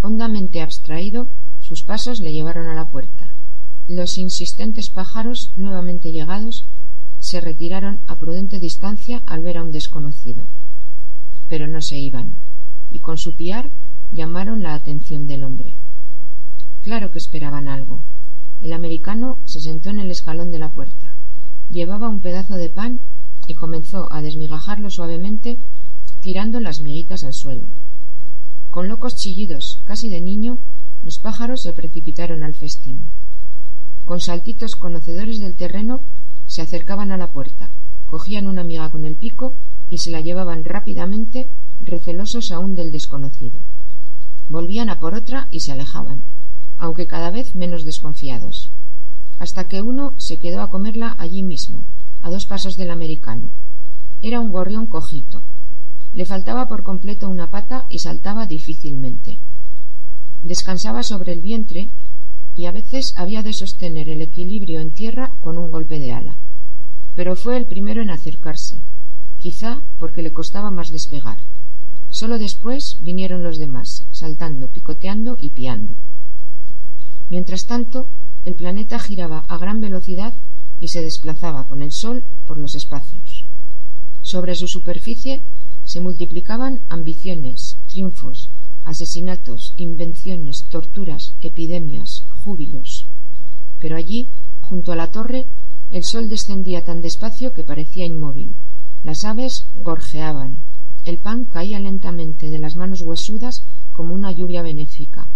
Hondamente 0.02 0.62
abstraído, 0.62 1.28
sus 1.58 1.82
pasos 1.82 2.20
le 2.20 2.32
llevaron 2.32 2.68
a 2.68 2.74
la 2.74 2.86
puerta. 2.86 3.28
Los 3.86 4.16
insistentes 4.16 4.88
pájaros, 4.88 5.52
nuevamente 5.56 6.10
llegados, 6.10 6.66
se 7.18 7.40
retiraron 7.40 8.00
a 8.06 8.16
prudente 8.16 8.58
distancia 8.58 9.22
al 9.26 9.42
ver 9.42 9.58
a 9.58 9.62
un 9.62 9.72
desconocido. 9.72 10.46
Pero 11.48 11.66
no 11.66 11.82
se 11.82 11.98
iban, 11.98 12.36
y 12.90 13.00
con 13.00 13.18
su 13.18 13.36
piar 13.36 13.70
llamaron 14.10 14.62
la 14.62 14.74
atención 14.74 15.26
del 15.26 15.44
hombre. 15.44 15.76
Claro 16.82 17.10
que 17.10 17.18
esperaban 17.18 17.68
algo. 17.68 18.02
El 18.62 18.72
americano 18.72 19.38
se 19.44 19.60
sentó 19.60 19.90
en 19.90 19.98
el 19.98 20.10
escalón 20.10 20.50
de 20.50 20.58
la 20.58 20.70
puerta. 20.70 21.14
Llevaba 21.68 22.08
un 22.08 22.20
pedazo 22.20 22.54
de 22.54 22.70
pan 22.70 23.00
y 23.46 23.54
comenzó 23.54 24.10
a 24.12 24.22
desmigajarlo 24.22 24.88
suavemente 24.88 25.58
tirando 26.20 26.58
las 26.58 26.80
miguitas 26.80 27.24
al 27.24 27.34
suelo. 27.34 27.68
Con 28.70 28.87
locos 28.87 29.16
chillidos, 29.16 29.83
casi 29.85 30.09
de 30.09 30.20
niño, 30.20 30.59
los 31.02 31.18
pájaros 31.18 31.62
se 31.62 31.72
precipitaron 31.72 32.44
al 32.44 32.54
festín. 32.54 33.09
Con 34.04 34.20
saltitos 34.20 34.76
conocedores 34.76 35.40
del 35.40 35.56
terreno 35.56 36.02
se 36.46 36.62
acercaban 36.62 37.11
a 37.11 37.16
la 37.16 37.33
puerta, 37.33 37.72
cogían 38.06 38.46
una 38.46 38.62
miga 38.62 38.88
con 38.90 39.04
el 39.04 39.16
pico 39.16 39.56
y 39.88 39.98
se 39.98 40.12
la 40.12 40.20
llevaban 40.20 40.64
rápidamente, 40.64 41.50
recelosos 41.80 42.52
aún 42.52 42.76
del 42.76 42.92
desconocido. 42.92 43.61
Volvían 44.48 44.88
a 44.88 45.00
por 45.00 45.14
otra 45.14 45.48
y 45.50 45.61
se 45.61 45.72
alejaban, 45.72 46.22
aunque 46.78 47.09
cada 47.09 47.33
vez 47.33 47.56
menos 47.56 47.85
desconfiados, 47.85 48.70
hasta 49.38 49.66
que 49.66 49.83
uno 49.83 50.14
se 50.18 50.38
quedó 50.38 50.61
a 50.61 50.70
comerla 50.70 51.16
allí 51.18 51.42
mismo, 51.42 51.85
a 52.20 52.30
dos 52.30 52.46
pasos 52.46 52.76
del 52.76 52.92
americano. 52.92 53.50
Era 54.22 54.38
un 54.38 54.52
gorrión 54.52 54.87
cojito. 54.87 55.42
Le 56.12 56.27
faltaba 56.27 56.66
por 56.66 56.83
completo 56.83 57.29
una 57.29 57.51
pata 57.51 57.87
y 57.88 57.99
saltaba 57.99 58.46
difícilmente. 58.46 59.38
Descansaba 60.42 61.03
sobre 61.03 61.33
el 61.33 61.40
vientre 61.40 61.90
y 62.55 62.66
a 62.66 62.73
veces 62.73 63.12
había 63.16 63.42
de 63.42 63.53
sostener 63.53 64.09
el 64.09 64.23
equilibrio 64.23 64.81
en 64.81 64.92
tierra 64.92 65.35
con 65.40 65.57
un 65.57 65.70
golpe 65.70 66.01
de 66.01 66.12
ala. 66.12 66.37
Pero 67.14 67.37
fue 67.37 67.57
el 67.57 67.66
primero 67.66 68.03
en 68.03 68.11
acercarse, 68.11 68.83
quizá 69.38 69.83
porque 69.99 70.23
le 70.23 70.33
costaba 70.33 70.70
más 70.70 70.90
despegar. 70.90 71.38
Solo 72.09 72.38
después 72.38 72.99
vinieron 73.01 73.42
los 73.42 73.59
demás, 73.59 74.07
saltando, 74.11 74.70
picoteando 74.70 75.37
y 75.40 75.51
piando. 75.51 75.94
Mientras 77.29 77.66
tanto, 77.66 78.09
el 78.44 78.55
planeta 78.55 78.99
giraba 78.99 79.44
a 79.49 79.59
gran 79.59 79.81
velocidad 79.81 80.35
y 80.81 80.88
se 80.88 81.03
desplazaba 81.03 81.68
con 81.68 81.83
el 81.83 81.92
Sol 81.92 82.25
por 82.46 82.59
los 82.59 82.75
espacios. 82.75 83.44
Sobre 84.23 84.57
su 84.57 84.66
superficie 84.66 85.44
se 85.90 85.98
multiplicaban 85.98 86.83
ambiciones, 86.88 87.76
triunfos, 87.88 88.53
asesinatos, 88.85 89.74
invenciones, 89.76 90.68
torturas, 90.70 91.35
epidemias, 91.40 92.26
júbilos. 92.29 93.09
Pero 93.81 93.96
allí, 93.96 94.29
junto 94.61 94.92
a 94.92 94.96
la 94.96 95.09
torre, 95.09 95.48
el 95.90 96.05
sol 96.05 96.29
descendía 96.29 96.85
tan 96.85 97.00
despacio 97.00 97.53
que 97.53 97.64
parecía 97.64 98.07
inmóvil. 98.07 98.55
Las 99.03 99.24
aves 99.24 99.66
gorjeaban. 99.83 100.62
El 101.05 101.18
pan 101.18 101.44
caía 101.44 101.81
lentamente 101.81 102.50
de 102.50 102.61
las 102.61 102.76
manos 102.76 103.00
huesudas 103.00 103.64
como 103.90 104.14
una 104.14 104.31
lluvia 104.31 104.62
benéfica. 104.62 105.29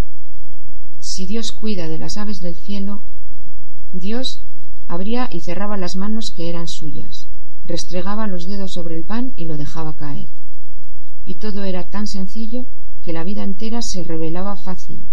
Si 1.01 1.27
Dios 1.27 1.51
cuida 1.51 1.89
de 1.89 1.99
las 1.99 2.17
aves 2.17 2.39
del 2.39 2.55
cielo, 2.55 3.03
Dios 3.93 4.45
abría 4.87 5.29
y 5.33 5.41
cerraba 5.41 5.77
las 5.77 5.97
manos 5.97 6.31
que 6.31 6.49
eran 6.49 6.69
suyas, 6.69 7.27
restregaba 7.67 8.29
los 8.29 8.47
dedos 8.47 8.73
sobre 8.73 8.97
el 8.97 9.05
pan 9.05 9.33
y 9.35 9.47
lo 9.47 9.57
dejaba 9.57 9.97
caer. 9.97 10.29
Y 11.25 11.37
todo 11.37 11.65
era 11.65 11.89
tan 11.89 12.07
sencillo 12.07 12.67
que 13.03 13.13
la 13.13 13.25
vida 13.25 13.43
entera 13.43 13.83
se 13.83 14.05
revelaba 14.05 14.57
fácil, 14.57 15.09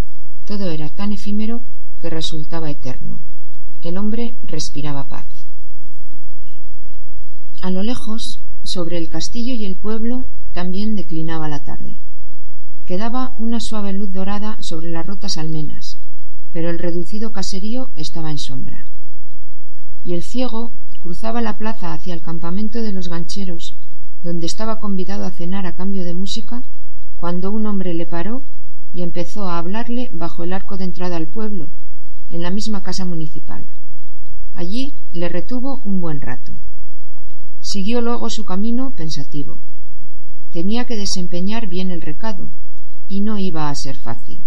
todo 0.45 0.69
era 0.69 0.89
tan 0.89 1.13
efímero 1.13 1.63
que 2.01 2.09
resultaba 2.09 2.69
eterno. 2.69 3.19
El 3.81 3.97
hombre 3.97 4.37
respiraba 4.43 5.07
paz. 5.07 5.27
A 7.61 7.69
lo 7.69 7.83
lejos, 7.83 8.41
sobre 8.63 8.97
el 8.97 9.09
castillo 9.09 9.53
y 9.53 9.65
el 9.65 9.77
pueblo, 9.77 10.25
también 10.53 10.95
declinaba 10.95 11.47
la 11.47 11.63
tarde. 11.63 11.97
Quedaba 12.85 13.33
una 13.37 13.59
suave 13.59 13.93
luz 13.93 14.11
dorada 14.11 14.57
sobre 14.61 14.89
las 14.89 15.05
rotas 15.05 15.37
almenas, 15.37 15.99
pero 16.51 16.69
el 16.69 16.79
reducido 16.79 17.31
caserío 17.31 17.91
estaba 17.95 18.31
en 18.31 18.39
sombra. 18.39 18.85
Y 20.03 20.13
el 20.13 20.23
ciego 20.23 20.71
cruzaba 20.99 21.41
la 21.41 21.57
plaza 21.57 21.93
hacia 21.93 22.13
el 22.13 22.21
campamento 22.21 22.81
de 22.81 22.91
los 22.91 23.07
gancheros, 23.07 23.77
donde 24.23 24.45
estaba 24.45 24.79
convidado 24.79 25.25
a 25.25 25.31
cenar 25.31 25.65
a 25.65 25.75
cambio 25.75 26.03
de 26.03 26.13
música 26.13 26.63
cuando 27.15 27.51
un 27.51 27.65
hombre 27.65 27.93
le 27.93 28.05
paró 28.05 28.43
y 28.93 29.03
empezó 29.03 29.47
a 29.47 29.57
hablarle 29.57 30.09
bajo 30.13 30.43
el 30.43 30.53
arco 30.53 30.77
de 30.77 30.85
entrada 30.85 31.17
al 31.17 31.27
pueblo, 31.27 31.69
en 32.29 32.41
la 32.41 32.51
misma 32.51 32.83
casa 32.83 33.05
municipal. 33.05 33.65
Allí 34.53 34.95
le 35.11 35.29
retuvo 35.29 35.81
un 35.85 36.01
buen 36.01 36.21
rato. 36.21 36.53
Siguió 37.61 38.01
luego 38.01 38.29
su 38.29 38.43
camino 38.43 38.93
pensativo. 38.95 39.59
Tenía 40.51 40.85
que 40.85 40.97
desempeñar 40.97 41.67
bien 41.67 41.91
el 41.91 42.01
recado, 42.01 42.51
y 43.07 43.21
no 43.21 43.37
iba 43.37 43.69
a 43.69 43.75
ser 43.75 43.97
fácil. 43.97 44.41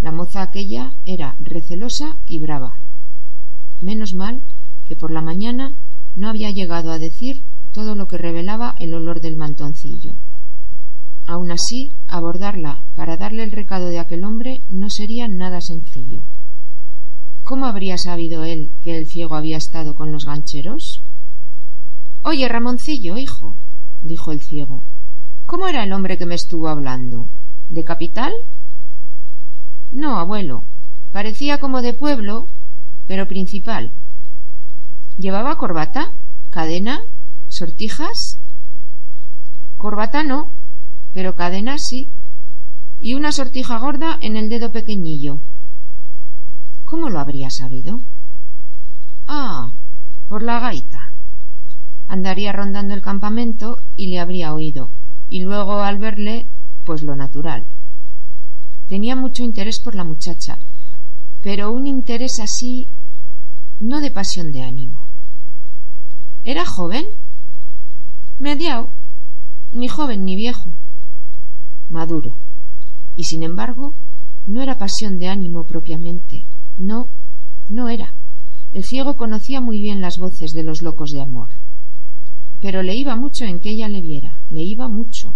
La 0.00 0.12
moza 0.12 0.42
aquella 0.42 0.94
era 1.04 1.36
recelosa 1.40 2.16
y 2.26 2.38
brava. 2.38 2.78
Menos 3.80 4.14
mal 4.14 4.42
que 4.86 4.96
por 4.96 5.10
la 5.10 5.22
mañana 5.22 5.72
no 6.14 6.28
había 6.28 6.50
llegado 6.50 6.92
a 6.92 6.98
decir 6.98 7.42
todo 7.76 7.94
lo 7.94 8.08
que 8.08 8.16
revelaba 8.16 8.74
el 8.78 8.94
olor 8.94 9.20
del 9.20 9.36
mantoncillo. 9.36 10.14
Aun 11.26 11.50
así, 11.50 11.92
abordarla 12.08 12.82
para 12.94 13.18
darle 13.18 13.42
el 13.42 13.52
recado 13.52 13.88
de 13.88 13.98
aquel 13.98 14.24
hombre 14.24 14.62
no 14.70 14.88
sería 14.88 15.28
nada 15.28 15.60
sencillo. 15.60 16.22
¿Cómo 17.44 17.66
habría 17.66 17.98
sabido 17.98 18.44
él 18.44 18.70
que 18.82 18.96
el 18.96 19.06
ciego 19.06 19.34
había 19.34 19.58
estado 19.58 19.94
con 19.94 20.10
los 20.10 20.24
gancheros? 20.24 21.02
Oye, 22.22 22.48
Ramoncillo, 22.48 23.18
hijo, 23.18 23.58
dijo 24.00 24.32
el 24.32 24.40
ciego. 24.40 24.82
¿Cómo 25.44 25.68
era 25.68 25.84
el 25.84 25.92
hombre 25.92 26.16
que 26.16 26.24
me 26.24 26.34
estuvo 26.34 26.68
hablando? 26.68 27.28
¿De 27.68 27.84
capital? 27.84 28.32
No, 29.92 30.18
abuelo. 30.18 30.64
Parecía 31.12 31.58
como 31.58 31.82
de 31.82 31.92
pueblo, 31.92 32.48
pero 33.06 33.28
principal. 33.28 33.92
¿Llevaba 35.18 35.58
corbata? 35.58 36.12
¿Cadena? 36.48 37.02
¿Sortijas? 37.56 38.38
Corbata 39.78 40.22
no, 40.22 40.52
pero 41.14 41.34
cadena 41.34 41.78
sí. 41.78 42.10
Y 43.00 43.14
una 43.14 43.32
sortija 43.32 43.78
gorda 43.78 44.18
en 44.20 44.36
el 44.36 44.50
dedo 44.50 44.72
pequeñillo. 44.72 45.40
¿Cómo 46.84 47.08
lo 47.08 47.18
habría 47.18 47.48
sabido? 47.48 48.02
Ah, 49.26 49.72
por 50.28 50.42
la 50.42 50.60
gaita. 50.60 51.14
Andaría 52.08 52.52
rondando 52.52 52.92
el 52.92 53.00
campamento 53.00 53.78
y 53.96 54.08
le 54.08 54.20
habría 54.20 54.52
oído, 54.52 54.90
y 55.30 55.40
luego 55.40 55.80
al 55.80 55.96
verle, 55.96 56.50
pues 56.84 57.02
lo 57.02 57.16
natural. 57.16 57.64
Tenía 58.86 59.16
mucho 59.16 59.42
interés 59.42 59.80
por 59.80 59.94
la 59.94 60.04
muchacha, 60.04 60.58
pero 61.42 61.72
un 61.72 61.86
interés 61.86 62.32
así, 62.38 62.88
no 63.80 64.02
de 64.02 64.10
pasión 64.10 64.52
de 64.52 64.60
ánimo. 64.60 65.08
¿Era 66.44 66.66
joven? 66.66 67.06
Mediao, 68.38 68.92
ni 69.72 69.88
joven 69.88 70.26
ni 70.26 70.36
viejo. 70.36 70.70
Maduro. 71.88 72.36
Y 73.14 73.24
sin 73.24 73.42
embargo, 73.42 73.94
no 74.46 74.60
era 74.60 74.76
pasión 74.76 75.18
de 75.18 75.28
ánimo 75.28 75.64
propiamente. 75.64 76.44
No, 76.76 77.08
no 77.70 77.88
era. 77.88 78.12
El 78.72 78.84
ciego 78.84 79.16
conocía 79.16 79.62
muy 79.62 79.80
bien 79.80 80.02
las 80.02 80.18
voces 80.18 80.52
de 80.52 80.64
los 80.64 80.82
locos 80.82 81.12
de 81.12 81.22
amor. 81.22 81.48
Pero 82.60 82.82
le 82.82 82.94
iba 82.94 83.16
mucho 83.16 83.46
en 83.46 83.58
que 83.58 83.70
ella 83.70 83.88
le 83.88 84.02
viera, 84.02 84.38
le 84.50 84.62
iba 84.62 84.86
mucho. 84.86 85.34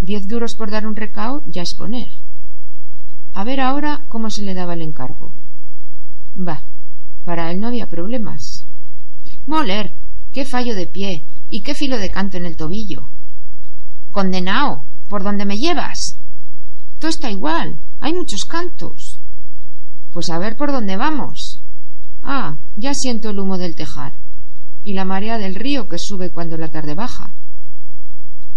Diez 0.00 0.26
duros 0.26 0.54
por 0.54 0.70
dar 0.70 0.86
un 0.86 0.96
recao 0.96 1.42
ya 1.46 1.60
es 1.60 1.74
poner. 1.74 2.08
A 3.34 3.44
ver 3.44 3.60
ahora 3.60 4.06
cómo 4.08 4.30
se 4.30 4.44
le 4.44 4.54
daba 4.54 4.72
el 4.72 4.80
encargo. 4.80 5.34
Va, 6.36 6.64
para 7.22 7.50
él 7.50 7.60
no 7.60 7.66
había 7.66 7.86
problemas. 7.86 8.66
Moler, 9.46 9.92
qué 10.32 10.46
fallo 10.46 10.74
de 10.74 10.86
pie 10.86 11.26
y 11.48 11.62
qué 11.62 11.74
filo 11.74 11.98
de 11.98 12.10
canto 12.10 12.36
en 12.36 12.46
el 12.46 12.56
tobillo. 12.56 13.10
Condenao, 14.10 14.84
¿por 15.08 15.22
dónde 15.22 15.44
me 15.44 15.58
llevas? 15.58 16.18
Todo 16.98 17.10
está 17.10 17.30
igual, 17.30 17.78
hay 18.00 18.12
muchos 18.12 18.44
cantos. 18.44 19.20
Pues 20.12 20.30
a 20.30 20.38
ver 20.38 20.56
por 20.56 20.72
dónde 20.72 20.96
vamos. 20.96 21.60
Ah, 22.22 22.56
ya 22.76 22.94
siento 22.94 23.30
el 23.30 23.38
humo 23.38 23.58
del 23.58 23.74
tejar 23.74 24.14
y 24.82 24.94
la 24.94 25.04
marea 25.04 25.36
del 25.36 25.54
río 25.54 25.88
que 25.88 25.98
sube 25.98 26.30
cuando 26.30 26.56
la 26.56 26.70
tarde 26.70 26.94
baja. 26.94 27.32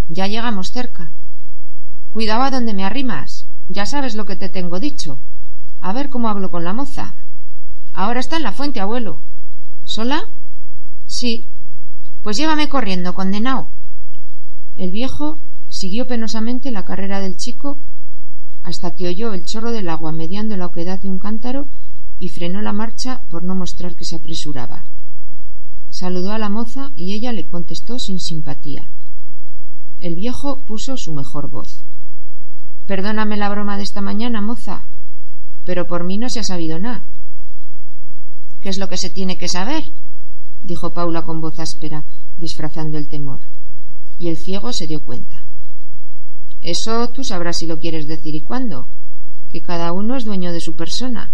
Ya 0.07 0.27
llegamos 0.27 0.71
cerca. 0.71 1.11
Cuidado 2.09 2.43
a 2.43 2.51
donde 2.51 2.73
me 2.73 2.83
arrimas. 2.83 3.47
Ya 3.67 3.85
sabes 3.85 4.15
lo 4.15 4.25
que 4.25 4.35
te 4.35 4.49
tengo 4.49 4.79
dicho. 4.79 5.19
A 5.81 5.93
ver 5.93 6.09
cómo 6.09 6.29
hablo 6.29 6.49
con 6.49 6.63
la 6.63 6.73
moza. 6.73 7.15
Ahora 7.93 8.19
está 8.19 8.37
en 8.37 8.43
la 8.43 8.51
fuente, 8.51 8.79
abuelo. 8.79 9.21
¿Sola? 9.83 10.23
Sí. 11.05 11.47
Pues 12.23 12.37
llévame 12.37 12.67
corriendo, 12.67 13.13
condenao. 13.13 13.69
El 14.75 14.91
viejo 14.91 15.39
siguió 15.69 16.07
penosamente 16.07 16.71
la 16.71 16.83
carrera 16.83 17.21
del 17.21 17.37
chico 17.37 17.79
hasta 18.63 18.91
que 18.91 19.07
oyó 19.07 19.33
el 19.33 19.45
chorro 19.45 19.71
del 19.71 19.89
agua 19.89 20.11
mediando 20.11 20.57
la 20.57 20.65
oquedad 20.65 20.99
de 20.99 21.09
un 21.09 21.17
cántaro 21.17 21.67
y 22.19 22.29
frenó 22.29 22.61
la 22.61 22.73
marcha 22.73 23.23
por 23.29 23.43
no 23.43 23.55
mostrar 23.55 23.95
que 23.95 24.05
se 24.05 24.17
apresuraba. 24.17 24.83
Saludó 25.89 26.31
a 26.31 26.37
la 26.37 26.49
moza 26.49 26.91
y 26.95 27.13
ella 27.13 27.31
le 27.31 27.47
contestó 27.47 27.97
sin 27.99 28.19
simpatía. 28.19 28.89
El 29.99 30.15
viejo 30.15 30.65
puso 30.65 30.97
su 30.97 31.13
mejor 31.13 31.49
voz. 31.49 31.83
Perdóname 32.85 33.37
la 33.37 33.49
broma 33.49 33.77
de 33.77 33.83
esta 33.83 34.01
mañana, 34.01 34.41
moza, 34.41 34.85
pero 35.65 35.87
por 35.87 36.03
mí 36.03 36.17
no 36.17 36.29
se 36.29 36.39
ha 36.39 36.43
sabido 36.43 36.79
nada. 36.79 37.05
¿Qué 38.61 38.69
es 38.69 38.77
lo 38.77 38.87
que 38.87 38.97
se 38.97 39.09
tiene 39.09 39.37
que 39.37 39.47
saber? 39.47 39.83
Dijo 40.61 40.93
Paula 40.93 41.23
con 41.23 41.41
voz 41.41 41.59
áspera, 41.59 42.05
disfrazando 42.37 42.97
el 42.97 43.07
temor. 43.07 43.41
Y 44.17 44.27
el 44.29 44.37
ciego 44.37 44.73
se 44.73 44.87
dio 44.87 45.03
cuenta. 45.03 45.45
Eso 46.61 47.09
tú 47.09 47.23
sabrás 47.23 47.57
si 47.57 47.67
lo 47.67 47.79
quieres 47.79 48.07
decir 48.07 48.35
y 48.35 48.43
cuándo, 48.43 48.87
que 49.49 49.61
cada 49.61 49.91
uno 49.91 50.15
es 50.15 50.25
dueño 50.25 50.51
de 50.51 50.59
su 50.59 50.75
persona. 50.75 51.31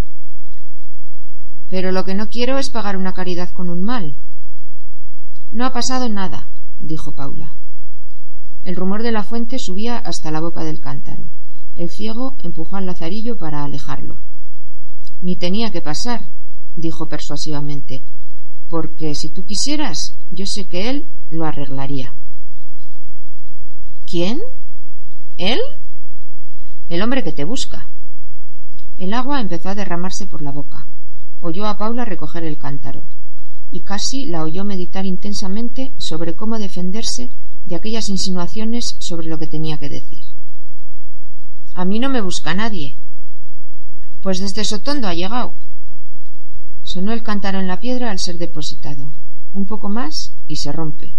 Pero 1.69 1.91
lo 1.91 2.03
que 2.05 2.15
no 2.15 2.27
quiero 2.27 2.57
es 2.59 2.69
pagar 2.69 2.95
una 2.95 3.13
caridad 3.13 3.49
con 3.51 3.69
un 3.69 3.83
mal. 3.83 4.17
No 5.51 5.65
ha 5.65 5.73
pasado 5.73 6.09
nada, 6.09 6.47
dijo 6.79 7.13
Paula. 7.13 7.53
El 8.63 8.75
rumor 8.75 9.03
de 9.03 9.11
la 9.11 9.23
fuente 9.23 9.57
subía 9.59 9.97
hasta 9.97 10.31
la 10.31 10.41
boca 10.41 10.63
del 10.63 10.79
cántaro. 10.79 11.29
El 11.75 11.89
ciego 11.89 12.37
empujó 12.43 12.77
al 12.77 12.85
lazarillo 12.85 13.37
para 13.37 13.63
alejarlo. 13.63 14.19
Ni 15.21 15.37
tenía 15.37 15.71
que 15.71 15.81
pasar, 15.81 16.21
dijo 16.75 17.07
persuasivamente, 17.07 18.03
porque 18.69 19.15
si 19.15 19.29
tú 19.29 19.45
quisieras, 19.45 19.97
yo 20.31 20.45
sé 20.45 20.65
que 20.65 20.89
él 20.89 21.07
lo 21.29 21.45
arreglaría. 21.45 22.13
¿Quién? 24.05 24.39
¿Él? 25.37 25.59
El 26.89 27.01
hombre 27.01 27.23
que 27.23 27.31
te 27.31 27.43
busca. 27.43 27.89
El 28.97 29.13
agua 29.13 29.41
empezó 29.41 29.69
a 29.69 29.75
derramarse 29.75 30.27
por 30.27 30.41
la 30.41 30.51
boca. 30.51 30.87
Oyó 31.41 31.67
a 31.67 31.77
Paula 31.77 32.05
recoger 32.05 32.43
el 32.43 32.57
cántaro 32.57 33.03
y 33.71 33.81
casi 33.81 34.25
la 34.25 34.43
oyó 34.43 34.63
meditar 34.63 35.05
intensamente 35.05 35.93
sobre 35.97 36.35
cómo 36.35 36.59
defenderse 36.59 37.31
de 37.65 37.75
aquellas 37.75 38.09
insinuaciones 38.09 38.85
sobre 38.99 39.27
lo 39.27 39.37
que 39.37 39.47
tenía 39.47 39.77
que 39.77 39.89
decir. 39.89 40.23
A 41.73 41.83
mí 41.83 41.99
no 41.99 42.09
me 42.09 42.21
busca 42.21 42.53
nadie. 42.53 42.95
Pues 44.21 44.39
desde 44.39 44.63
Sotondo 44.63 45.07
ha 45.07 45.13
llegado. 45.13 45.55
Sonó 46.95 47.11
el 47.11 47.23
cántaro 47.23 47.59
en 47.59 47.67
la 47.67 47.81
piedra 47.81 48.09
al 48.09 48.19
ser 48.19 48.37
depositado. 48.37 49.11
Un 49.53 49.65
poco 49.65 49.89
más 49.89 50.33
y 50.47 50.55
se 50.55 50.71
rompe. 50.71 51.17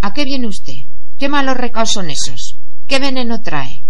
¿A 0.00 0.12
qué 0.12 0.24
viene 0.24 0.48
usted? 0.48 0.72
¿Qué 1.16 1.28
malos 1.28 1.56
recaos 1.56 1.92
son 1.92 2.10
esos? 2.10 2.58
¿Qué 2.88 2.98
veneno 2.98 3.40
trae? 3.40 3.84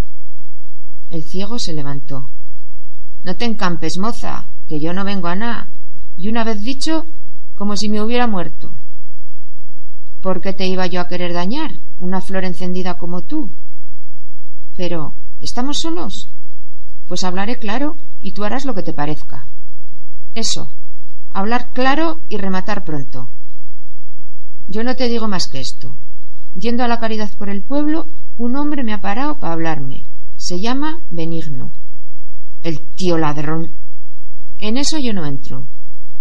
El 1.09 1.25
ciego 1.25 1.59
se 1.59 1.73
levantó. 1.73 2.29
No 3.25 3.35
te 3.37 3.47
encampes, 3.47 3.97
moza, 3.99 4.51
que 4.69 4.79
yo 4.79 4.93
no 4.93 5.05
vengo 5.05 5.29
a 5.29 5.37
nada 5.37 5.71
y 6.19 6.29
una 6.29 6.45
vez 6.45 6.61
dicho, 6.61 7.07
como 7.55 7.75
si 7.75 7.89
me 7.89 8.03
hubiera 8.03 8.27
muerto. 8.27 8.73
¿Por 10.21 10.43
qué 10.43 10.53
te 10.53 10.67
iba 10.67 10.87
yo 10.87 11.01
a 11.01 11.09
querer 11.09 11.33
dañar, 11.33 11.71
una 11.99 12.21
flor 12.21 12.45
encendida 12.45 12.99
como 12.99 13.23
tú? 13.23 13.53
Pero, 14.77 15.15
¿estamos 15.41 15.79
solos? 15.79 16.31
Pues 17.09 17.25
hablaré 17.25 17.59
claro 17.59 17.97
y 18.21 18.33
tú 18.33 18.45
harás 18.45 18.67
lo 18.67 18.75
que 18.75 18.83
te 18.83 18.93
parezca. 18.93 19.47
Eso, 20.37 20.71
hablar 21.31 21.73
claro 21.73 22.21
y 22.29 22.37
rematar 22.37 22.85
pronto. 22.85 23.31
Yo 24.69 24.85
no 24.85 24.95
te 24.95 25.09
digo 25.09 25.29
más 25.29 25.49
que 25.49 25.61
esto. 25.61 25.97
Yendo 26.55 26.85
a 26.85 26.89
la 26.89 27.01
caridad 27.01 27.31
por 27.39 27.49
el 27.49 27.63
pueblo, 27.63 28.09
un 28.37 28.55
hombre 28.57 28.85
me 28.85 28.93
ha 28.93 29.01
parado 29.01 29.39
para 29.39 29.55
hablarme. 29.55 30.05
Se 30.37 30.61
llama 30.61 31.01
Benigno. 31.09 31.73
El 32.63 32.81
tío 32.81 33.17
ladrón. 33.17 33.77
En 34.59 34.77
eso 34.77 34.99
yo 34.99 35.15
no 35.15 35.25
entro. 35.25 35.69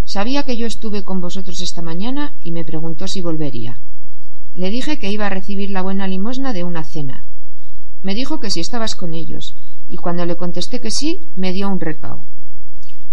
Sabía 0.06 0.44
que 0.44 0.56
yo 0.56 0.66
estuve 0.66 1.04
con 1.04 1.20
vosotros 1.20 1.60
esta 1.60 1.82
mañana 1.82 2.38
y 2.42 2.54
me 2.54 2.64
preguntó 2.64 3.10
si 3.10 3.20
volvería. 3.20 3.80
Le 4.54 4.70
dije 4.70 4.98
que 4.98 5.12
iba 5.12 5.26
a 5.26 5.30
recibir 5.30 5.72
la 5.72 5.82
buena 5.82 6.08
limosna 6.08 6.54
de 6.54 6.64
una 6.64 6.86
cena. 6.86 7.26
Me 8.02 8.16
dijo 8.16 8.40
que 8.40 8.50
si 8.50 8.62
estabas 8.62 8.96
con 8.96 9.14
ellos, 9.14 9.58
y 9.90 9.98
cuando 9.98 10.26
le 10.26 10.38
contesté 10.38 10.80
que 10.80 10.90
sí, 10.90 11.28
me 11.36 11.52
dio 11.52 11.68
un 11.68 11.82
recao. 11.82 12.24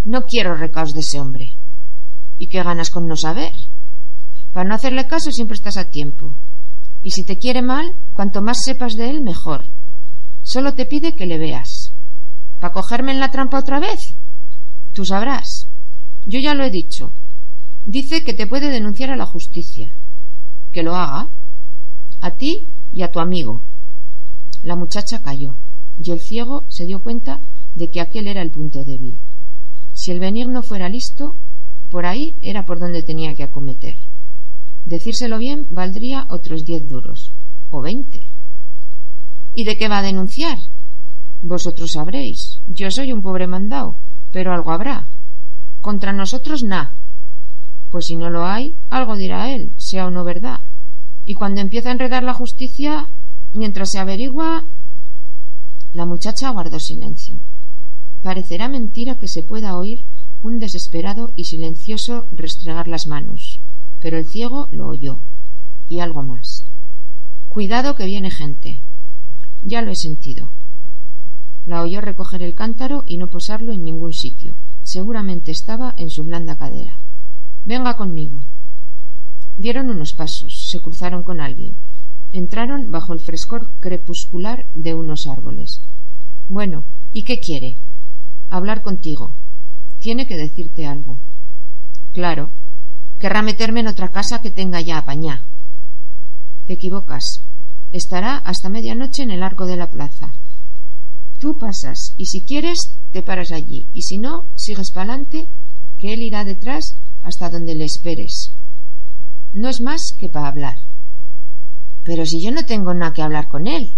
No 0.05 0.23
quiero 0.23 0.57
recaos 0.57 0.95
de 0.95 1.01
ese 1.01 1.21
hombre. 1.21 1.53
¿Y 2.37 2.49
qué 2.49 2.63
ganas 2.63 2.91
con 2.91 3.07
no 3.07 3.17
saber? 3.17 3.53
Para 4.53 4.69
no 4.69 4.75
hacerle 4.75 5.07
caso 5.07 5.31
siempre 5.31 5.55
estás 5.55 5.77
a 5.77 5.91
tiempo. 5.91 6.37
Y 7.03 7.11
si 7.11 7.25
te 7.25 7.39
quiere 7.39 7.63
mal, 7.63 7.95
cuanto 8.13 8.43
más 8.43 8.59
sepas 8.65 8.95
de 8.95 9.11
él, 9.11 9.23
mejor. 9.23 9.67
Solo 10.43 10.75
te 10.75 10.87
pide 10.87 11.15
que 11.15 11.27
le 11.27 11.39
veas. 11.39 11.95
¿Para 12.61 12.73
cogerme 12.73 13.13
en 13.13 13.21
la 13.21 13.31
trampa 13.31 13.61
otra 13.61 13.79
vez? 13.79 14.17
Tú 14.93 15.05
sabrás. 15.05 15.69
Yo 16.27 16.41
ya 16.41 16.55
lo 16.55 16.65
he 16.65 16.71
dicho. 16.71 17.15
Dice 17.85 18.25
que 18.25 18.35
te 18.35 18.47
puede 18.47 18.71
denunciar 18.71 19.11
a 19.11 19.17
la 19.17 19.27
justicia. 19.27 19.93
Que 20.73 20.83
lo 20.83 20.97
haga. 20.97 21.29
A 22.21 22.33
ti 22.33 22.69
y 22.93 23.03
a 23.03 23.11
tu 23.11 23.21
amigo. 23.21 23.63
La 24.63 24.77
muchacha 24.77 25.23
cayó, 25.23 25.57
y 25.99 26.11
el 26.11 26.21
ciego 26.21 26.67
se 26.69 26.87
dio 26.87 27.03
cuenta 27.03 27.41
de 27.75 27.91
que 27.91 28.01
aquel 28.01 28.29
era 28.29 28.43
el 28.43 28.51
punto 28.51 28.85
débil. 28.85 29.21
Si 30.03 30.11
el 30.11 30.19
benigno 30.19 30.65
fuera 30.65 30.89
listo, 30.89 31.37
por 31.89 32.07
ahí 32.07 32.35
era 32.41 32.65
por 32.65 32.81
donde 32.81 33.05
tenía 33.05 33.37
que 33.37 33.45
acometer. 33.45 33.95
Decírselo 34.85 35.39
bien 35.39 35.69
valdría 35.71 36.27
otros 36.29 36.65
diez 36.65 36.89
duros, 36.89 37.33
o 37.71 37.81
veinte. 37.81 38.29
¿Y 39.55 39.63
de 39.63 39.77
qué 39.77 39.87
va 39.87 39.99
a 39.99 40.03
denunciar? 40.03 40.59
Vosotros 41.41 41.93
sabréis. 41.93 42.59
Yo 42.67 42.91
soy 42.91 43.13
un 43.13 43.23
pobre 43.23 43.47
mandao, 43.47 43.95
pero 44.33 44.53
algo 44.53 44.73
habrá. 44.73 45.07
Contra 45.81 46.13
nosotros, 46.13 46.65
na. 46.65 46.97
Pues 47.89 48.07
si 48.07 48.17
no 48.17 48.29
lo 48.29 48.45
hay, 48.45 48.75
algo 48.91 49.15
dirá 49.15 49.55
él, 49.55 49.73
sea 49.79 50.09
o 50.09 50.11
no 50.11 50.25
verdad. 50.25 50.63
Y 51.25 51.35
cuando 51.35 51.61
empieza 51.61 51.91
a 51.91 51.93
enredar 51.93 52.25
la 52.25 52.35
justicia, 52.35 53.07
mientras 53.55 53.93
se 53.93 54.01
averigua... 54.01 54.65
La 55.93 56.07
muchacha 56.07 56.51
guardó 56.51 56.81
silencio. 56.81 57.39
Parecerá 58.23 58.69
mentira 58.69 59.19
que 59.19 59.29
se 59.29 59.43
pueda 59.43 59.77
oír 59.77 60.05
un 60.43 60.59
desesperado 60.59 61.33
y 61.35 61.45
silencioso 61.45 62.27
restregar 62.31 62.89
las 62.89 63.07
manos, 63.07 63.61
pero 64.01 64.17
el 64.17 64.27
ciego 64.27 64.69
lo 64.71 64.89
oyó. 64.89 65.21
Y 65.89 66.01
algo 66.01 66.23
más. 66.23 66.65
Cuidado 67.49 67.95
que 67.97 68.07
viene 68.07 68.31
gente. 68.31 68.81
Ya 69.63 69.83
lo 69.83 69.91
he 69.91 69.97
sentido. 69.97 70.51
La 71.67 71.83
oyó 71.83 72.01
recoger 72.01 72.43
el 72.43 72.55
cántaro 72.55 73.05
y 73.07 73.19
no 73.19 73.29
posarlo 73.29 73.73
en 73.73 73.85
ningún 73.85 74.13
sitio. 74.13 74.57
Seguramente 74.83 75.51
estaba 75.51 75.95
en 75.97 76.11
su 76.11 76.25
blanda 76.25 76.57
cadera. 76.57 76.99
Venga 77.65 77.97
conmigo. 77.97 78.43
Dieron 79.57 79.91
unos 79.91 80.13
pasos, 80.13 80.69
se 80.71 80.81
cruzaron 80.81 81.23
con 81.23 81.41
alguien. 81.41 81.77
Entraron 82.33 82.91
bajo 82.91 83.13
el 83.13 83.21
frescor 83.21 83.71
crepuscular 83.81 84.67
de 84.75 84.95
unos 84.95 85.27
árboles. 85.27 85.83
Bueno, 86.49 86.85
¿y 87.13 87.25
qué 87.25 87.39
quiere? 87.39 87.79
Hablar 88.53 88.83
contigo. 88.83 89.35
Tiene 89.99 90.27
que 90.27 90.37
decirte 90.37 90.87
algo. 90.87 91.19
Claro. 92.13 92.53
Querrá 93.19 93.41
meterme 93.41 93.81
en 93.81 93.87
otra 93.87 94.11
casa 94.11 94.43
que 94.43 94.51
tenga 94.51 94.83
ya 94.83 94.99
apañá. 94.99 95.47
Te 96.67 96.75
equivocas. 96.75 97.25
Estará 97.93 98.37
hasta 98.37 98.69
medianoche 98.69 99.23
en 99.23 99.31
el 99.31 99.43
arco 99.43 99.65
de 99.65 99.79
la 99.79 99.91
plaza. 99.91 100.35
Tú 101.41 101.57
pasas, 101.57 102.13
y 102.19 102.27
si 102.27 102.45
quieres, 102.45 103.01
te 103.11 103.23
paras 103.23 103.53
allí, 103.53 103.89
y 103.95 104.03
si 104.03 104.19
no, 104.19 104.49
sigues 104.55 104.93
pa'lante, 104.93 105.49
que 105.99 106.13
él 106.13 106.21
irá 106.21 106.45
detrás 106.45 106.99
hasta 107.23 107.49
donde 107.49 107.75
le 107.75 107.87
esperes. 107.87 108.53
No 109.55 109.71
es 109.71 109.81
más 109.81 110.13
que 110.19 110.29
para 110.29 110.49
hablar. 110.49 110.77
Pero 112.05 112.27
si 112.27 112.45
yo 112.45 112.51
no 112.51 112.67
tengo 112.67 112.93
nada 112.93 113.15
que 113.15 113.23
hablar 113.23 113.49
con 113.49 113.67
él. 113.67 113.95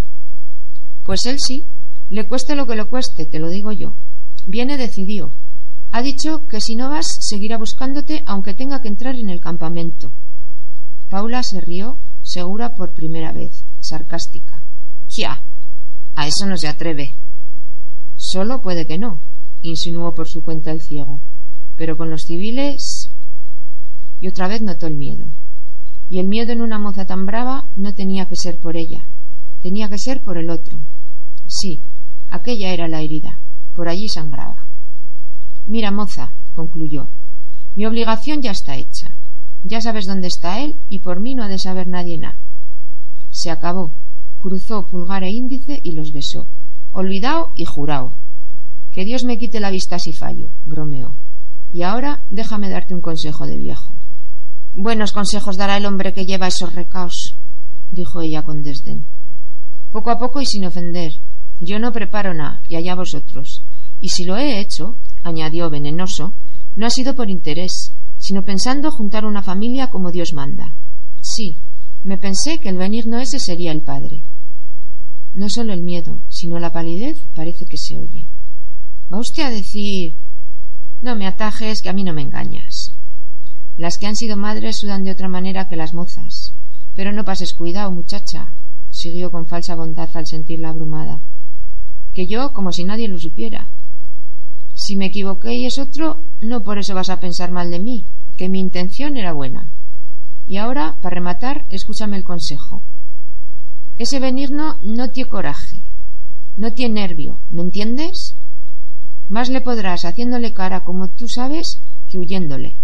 Pues 1.02 1.26
él 1.26 1.38
sí. 1.44 1.66
Le 2.08 2.28
cueste 2.28 2.54
lo 2.54 2.68
que 2.68 2.76
le 2.76 2.84
cueste, 2.84 3.26
te 3.26 3.40
lo 3.40 3.48
digo 3.48 3.72
yo. 3.72 3.96
Viene 4.46 4.76
decidido. 4.76 5.34
Ha 5.90 6.02
dicho 6.02 6.46
que 6.46 6.60
si 6.60 6.76
no 6.76 6.88
vas, 6.90 7.06
seguirá 7.20 7.56
buscándote 7.56 8.22
aunque 8.26 8.54
tenga 8.54 8.80
que 8.80 8.88
entrar 8.88 9.14
en 9.16 9.30
el 9.30 9.40
campamento. 9.40 10.12
Paula 11.08 11.42
se 11.42 11.60
rió, 11.60 11.98
segura 12.22 12.74
por 12.74 12.94
primera 12.94 13.32
vez, 13.32 13.64
sarcástica. 13.80 14.62
¡Ya! 15.16 15.42
A 16.14 16.26
eso 16.26 16.46
no 16.46 16.56
se 16.56 16.68
atreve. 16.68 17.14
Solo 18.16 18.60
puede 18.60 18.86
que 18.86 18.98
no, 18.98 19.22
insinuó 19.62 20.14
por 20.14 20.28
su 20.28 20.42
cuenta 20.42 20.70
el 20.72 20.80
ciego. 20.80 21.20
Pero 21.76 21.96
con 21.96 22.10
los 22.10 22.22
civiles. 22.22 23.10
Y 24.20 24.28
otra 24.28 24.48
vez 24.48 24.62
notó 24.62 24.86
el 24.86 24.96
miedo. 24.96 25.26
Y 26.08 26.18
el 26.18 26.28
miedo 26.28 26.52
en 26.52 26.60
una 26.60 26.78
moza 26.78 27.06
tan 27.06 27.26
brava 27.26 27.68
no 27.76 27.94
tenía 27.94 28.26
que 28.26 28.36
ser 28.36 28.60
por 28.60 28.76
ella, 28.76 29.08
tenía 29.62 29.88
que 29.88 29.98
ser 29.98 30.22
por 30.22 30.36
el 30.36 30.50
otro. 30.50 30.80
Sí, 31.46 31.82
aquella 32.28 32.72
era 32.72 32.88
la 32.88 33.00
herida, 33.00 33.40
por 33.74 33.88
allí 33.88 34.08
sangraba. 34.08 34.66
Mira, 35.66 35.90
moza, 35.90 36.32
concluyó, 36.52 37.10
mi 37.76 37.86
obligación 37.86 38.40
ya 38.40 38.52
está 38.52 38.76
hecha. 38.76 39.14
Ya 39.64 39.80
sabes 39.80 40.06
dónde 40.06 40.28
está 40.28 40.60
él 40.60 40.76
y 40.88 41.00
por 41.00 41.20
mí 41.20 41.34
no 41.34 41.42
ha 41.42 41.48
de 41.48 41.58
saber 41.58 41.88
nadie 41.88 42.18
nada. 42.18 42.38
Se 43.30 43.50
acabó. 43.50 43.94
Cruzó 44.38 44.86
pulgar 44.86 45.24
e 45.24 45.30
índice 45.30 45.80
y 45.82 45.92
los 45.92 46.12
besó. 46.12 46.48
Olvidado 46.92 47.50
y 47.56 47.64
jurado. 47.64 48.18
Que 48.92 49.04
Dios 49.04 49.24
me 49.24 49.38
quite 49.38 49.58
la 49.58 49.70
vista 49.70 49.98
si 49.98 50.12
fallo, 50.12 50.50
bromeó. 50.66 51.16
Y 51.72 51.82
ahora 51.82 52.22
déjame 52.30 52.68
darte 52.68 52.94
un 52.94 53.00
consejo 53.00 53.46
de 53.46 53.56
viejo. 53.56 53.94
Buenos 54.74 55.12
consejos 55.12 55.56
dará 55.56 55.76
el 55.76 55.86
hombre 55.86 56.12
que 56.12 56.26
lleva 56.26 56.46
esos 56.46 56.74
recaos, 56.74 57.36
dijo 57.90 58.20
ella 58.20 58.42
con 58.42 58.62
desdén. 58.62 59.06
Poco 59.90 60.10
a 60.10 60.18
poco 60.18 60.40
y 60.40 60.46
sin 60.46 60.64
ofender. 60.64 61.12
Yo 61.64 61.78
no 61.78 61.92
preparo 61.92 62.34
nada, 62.34 62.62
y 62.68 62.76
allá 62.76 62.94
vosotros. 62.94 63.64
Y 64.00 64.10
si 64.10 64.24
lo 64.24 64.36
he 64.36 64.60
hecho, 64.60 64.98
añadió 65.22 65.70
venenoso, 65.70 66.34
no 66.76 66.86
ha 66.86 66.90
sido 66.90 67.14
por 67.16 67.30
interés, 67.30 67.94
sino 68.18 68.44
pensando 68.44 68.90
juntar 68.90 69.24
una 69.24 69.42
familia 69.42 69.88
como 69.88 70.10
Dios 70.10 70.34
manda. 70.34 70.76
Sí, 71.22 71.56
me 72.02 72.18
pensé 72.18 72.58
que 72.58 72.68
el 72.68 72.76
benigno 72.76 73.18
ese 73.18 73.38
sería 73.38 73.72
el 73.72 73.80
padre. 73.80 74.24
No 75.32 75.48
solo 75.48 75.72
el 75.72 75.82
miedo, 75.82 76.20
sino 76.28 76.58
la 76.58 76.70
palidez 76.70 77.16
parece 77.34 77.64
que 77.64 77.78
se 77.78 77.96
oye. 77.96 78.28
¿Va 79.12 79.18
usted 79.18 79.44
a 79.44 79.50
decir... 79.50 80.16
No 81.00 81.16
me 81.16 81.26
atajes, 81.26 81.80
que 81.80 81.88
a 81.88 81.92
mí 81.92 82.04
no 82.04 82.12
me 82.12 82.22
engañas. 82.22 82.94
Las 83.76 83.98
que 83.98 84.06
han 84.06 84.16
sido 84.16 84.36
madres 84.36 84.76
sudan 84.78 85.02
de 85.02 85.10
otra 85.10 85.28
manera 85.28 85.68
que 85.68 85.76
las 85.76 85.94
mozas. 85.94 86.54
Pero 86.94 87.12
no 87.12 87.24
pases 87.24 87.54
cuidado, 87.54 87.90
muchacha, 87.90 88.54
siguió 88.90 89.30
con 89.30 89.46
falsa 89.46 89.74
bondad 89.74 90.08
al 90.14 90.26
sentirla 90.26 90.68
abrumada. 90.68 91.20
Que 92.14 92.26
yo, 92.26 92.52
como 92.52 92.72
si 92.72 92.84
nadie 92.84 93.08
lo 93.08 93.18
supiera. 93.18 93.68
Si 94.74 94.96
me 94.96 95.06
equivoqué 95.06 95.54
y 95.54 95.66
es 95.66 95.78
otro, 95.78 96.22
no 96.40 96.62
por 96.62 96.78
eso 96.78 96.94
vas 96.94 97.10
a 97.10 97.20
pensar 97.20 97.50
mal 97.52 97.70
de 97.70 97.80
mí, 97.80 98.06
que 98.36 98.48
mi 98.48 98.60
intención 98.60 99.16
era 99.16 99.32
buena. 99.32 99.70
Y 100.46 100.56
ahora, 100.56 100.96
para 101.02 101.16
rematar, 101.16 101.66
escúchame 101.68 102.16
el 102.16 102.24
consejo. 102.24 102.82
Ese 103.98 104.20
benigno 104.20 104.76
no 104.82 105.10
tiene 105.10 105.28
coraje, 105.28 105.82
no 106.56 106.72
tiene 106.72 107.02
nervio, 107.02 107.40
¿me 107.50 107.62
entiendes? 107.62 108.36
Más 109.28 109.50
le 109.50 109.60
podrás 109.60 110.04
haciéndole 110.04 110.52
cara 110.52 110.80
como 110.80 111.08
tú 111.08 111.28
sabes 111.28 111.82
que 112.08 112.18
huyéndole 112.18 112.76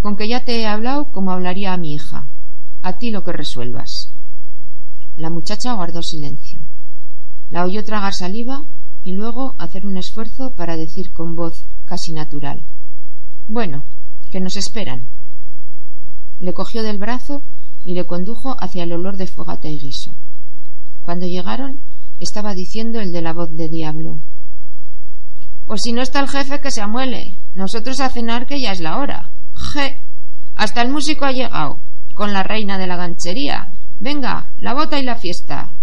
con 0.00 0.16
que 0.16 0.28
ya 0.28 0.44
te 0.44 0.60
he 0.60 0.66
hablado 0.66 1.10
como 1.10 1.32
hablaría 1.32 1.72
a 1.72 1.76
mi 1.76 1.94
hija. 1.94 2.28
A 2.82 2.98
ti 2.98 3.10
lo 3.10 3.24
que 3.24 3.32
resuelvas. 3.32 4.12
La 5.16 5.30
muchacha 5.30 5.74
guardó 5.74 6.02
silencio. 6.02 6.57
La 7.50 7.64
oyó 7.64 7.82
tragar 7.84 8.14
saliva 8.14 8.64
y 9.02 9.12
luego 9.12 9.54
hacer 9.58 9.86
un 9.86 9.96
esfuerzo 9.96 10.54
para 10.54 10.76
decir 10.76 11.12
con 11.12 11.34
voz 11.34 11.66
casi 11.84 12.12
natural. 12.12 12.64
Bueno, 13.46 13.84
que 14.30 14.40
nos 14.40 14.56
esperan. 14.56 15.08
Le 16.40 16.52
cogió 16.52 16.82
del 16.82 16.98
brazo 16.98 17.42
y 17.84 17.94
le 17.94 18.04
condujo 18.04 18.56
hacia 18.60 18.82
el 18.82 18.92
olor 18.92 19.16
de 19.16 19.26
fogata 19.26 19.68
y 19.68 19.78
guiso. 19.78 20.14
Cuando 21.02 21.26
llegaron, 21.26 21.80
estaba 22.20 22.54
diciendo 22.54 23.00
el 23.00 23.12
de 23.12 23.22
la 23.22 23.32
voz 23.32 23.50
de 23.54 23.68
diablo. 23.68 24.20
Pues 25.66 25.80
si 25.82 25.92
no 25.92 26.02
está 26.02 26.20
el 26.20 26.28
jefe, 26.28 26.60
que 26.60 26.70
se 26.70 26.82
amuele. 26.82 27.38
Nosotros 27.54 28.00
a 28.00 28.10
cenar, 28.10 28.46
que 28.46 28.60
ya 28.60 28.72
es 28.72 28.80
la 28.80 28.98
hora. 28.98 29.30
Je. 29.54 30.02
Hasta 30.54 30.82
el 30.82 30.90
músico 30.90 31.24
ha 31.24 31.32
llegado, 31.32 31.80
con 32.14 32.32
la 32.32 32.42
reina 32.42 32.78
de 32.78 32.86
la 32.86 32.96
ganchería. 32.96 33.72
Venga, 34.00 34.52
la 34.58 34.74
bota 34.74 34.98
y 34.98 35.02
la 35.02 35.16
fiesta. 35.16 35.74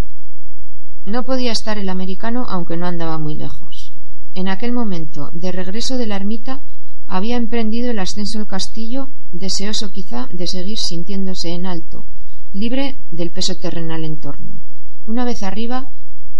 No 1.06 1.24
podía 1.24 1.52
estar 1.52 1.78
el 1.78 1.88
americano 1.88 2.46
aunque 2.48 2.76
no 2.76 2.84
andaba 2.84 3.16
muy 3.16 3.36
lejos. 3.36 3.92
En 4.34 4.48
aquel 4.48 4.72
momento, 4.72 5.30
de 5.32 5.52
regreso 5.52 5.98
de 5.98 6.08
la 6.08 6.16
ermita, 6.16 6.62
había 7.06 7.36
emprendido 7.36 7.92
el 7.92 8.00
ascenso 8.00 8.40
al 8.40 8.48
castillo, 8.48 9.10
deseoso 9.30 9.92
quizá 9.92 10.28
de 10.32 10.48
seguir 10.48 10.78
sintiéndose 10.78 11.50
en 11.50 11.64
alto, 11.64 12.06
libre 12.52 12.98
del 13.12 13.30
peso 13.30 13.54
terrenal 13.54 14.04
en 14.04 14.18
torno. 14.18 14.60
Una 15.06 15.24
vez 15.24 15.44
arriba, 15.44 15.90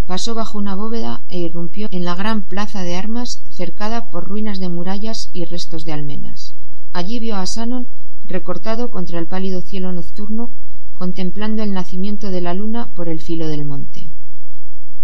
pasó 0.05 0.35
bajo 0.35 0.57
una 0.57 0.75
bóveda 0.75 1.23
e 1.29 1.39
irrumpió 1.39 1.87
en 1.89 2.03
la 2.03 2.15
gran 2.15 2.43
plaza 2.43 2.83
de 2.83 2.97
armas 2.97 3.43
cercada 3.49 4.09
por 4.09 4.27
ruinas 4.27 4.59
de 4.59 4.67
murallas 4.67 5.29
y 5.31 5.45
restos 5.45 5.85
de 5.85 5.93
almenas. 5.93 6.55
Allí 6.91 7.19
vio 7.19 7.37
a 7.37 7.45
Sanon 7.45 7.87
recortado 8.25 8.89
contra 8.89 9.19
el 9.19 9.27
pálido 9.27 9.61
cielo 9.61 9.93
nocturno, 9.93 10.51
contemplando 10.95 11.63
el 11.63 11.71
nacimiento 11.71 12.31
de 12.31 12.41
la 12.41 12.53
luna 12.53 12.93
por 12.93 13.07
el 13.07 13.21
filo 13.21 13.47
del 13.47 13.63
monte. 13.63 14.09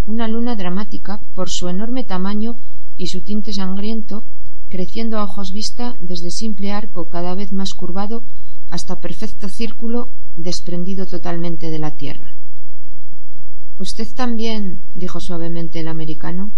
Una 0.05 0.27
luna 0.27 0.55
dramática 0.55 1.19
por 1.33 1.49
su 1.49 1.69
enorme 1.69 2.03
tamaño 2.03 2.57
y 2.97 3.07
su 3.07 3.21
tinte 3.21 3.53
sangriento, 3.53 4.25
creciendo 4.69 5.17
a 5.17 5.23
ojos 5.23 5.51
vista 5.51 5.95
desde 5.99 6.29
simple 6.29 6.71
arco 6.71 7.09
cada 7.09 7.35
vez 7.35 7.53
más 7.53 7.73
curvado 7.73 8.23
hasta 8.69 8.99
perfecto 8.99 9.47
círculo 9.47 10.09
desprendido 10.35 11.05
totalmente 11.05 11.69
de 11.69 11.79
la 11.79 11.91
tierra. 11.91 12.35
Usted 13.79 14.07
también, 14.15 14.81
dijo 14.93 15.19
suavemente 15.19 15.79
el 15.79 15.87
americano. 15.87 16.51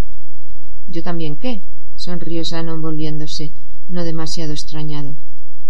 Yo 0.87 1.03
también 1.03 1.37
qué, 1.37 1.61
sonrió 1.95 2.43
Sanon 2.43 2.81
volviéndose, 2.81 3.51
no 3.89 4.03
demasiado 4.03 4.53
extrañado. 4.53 5.15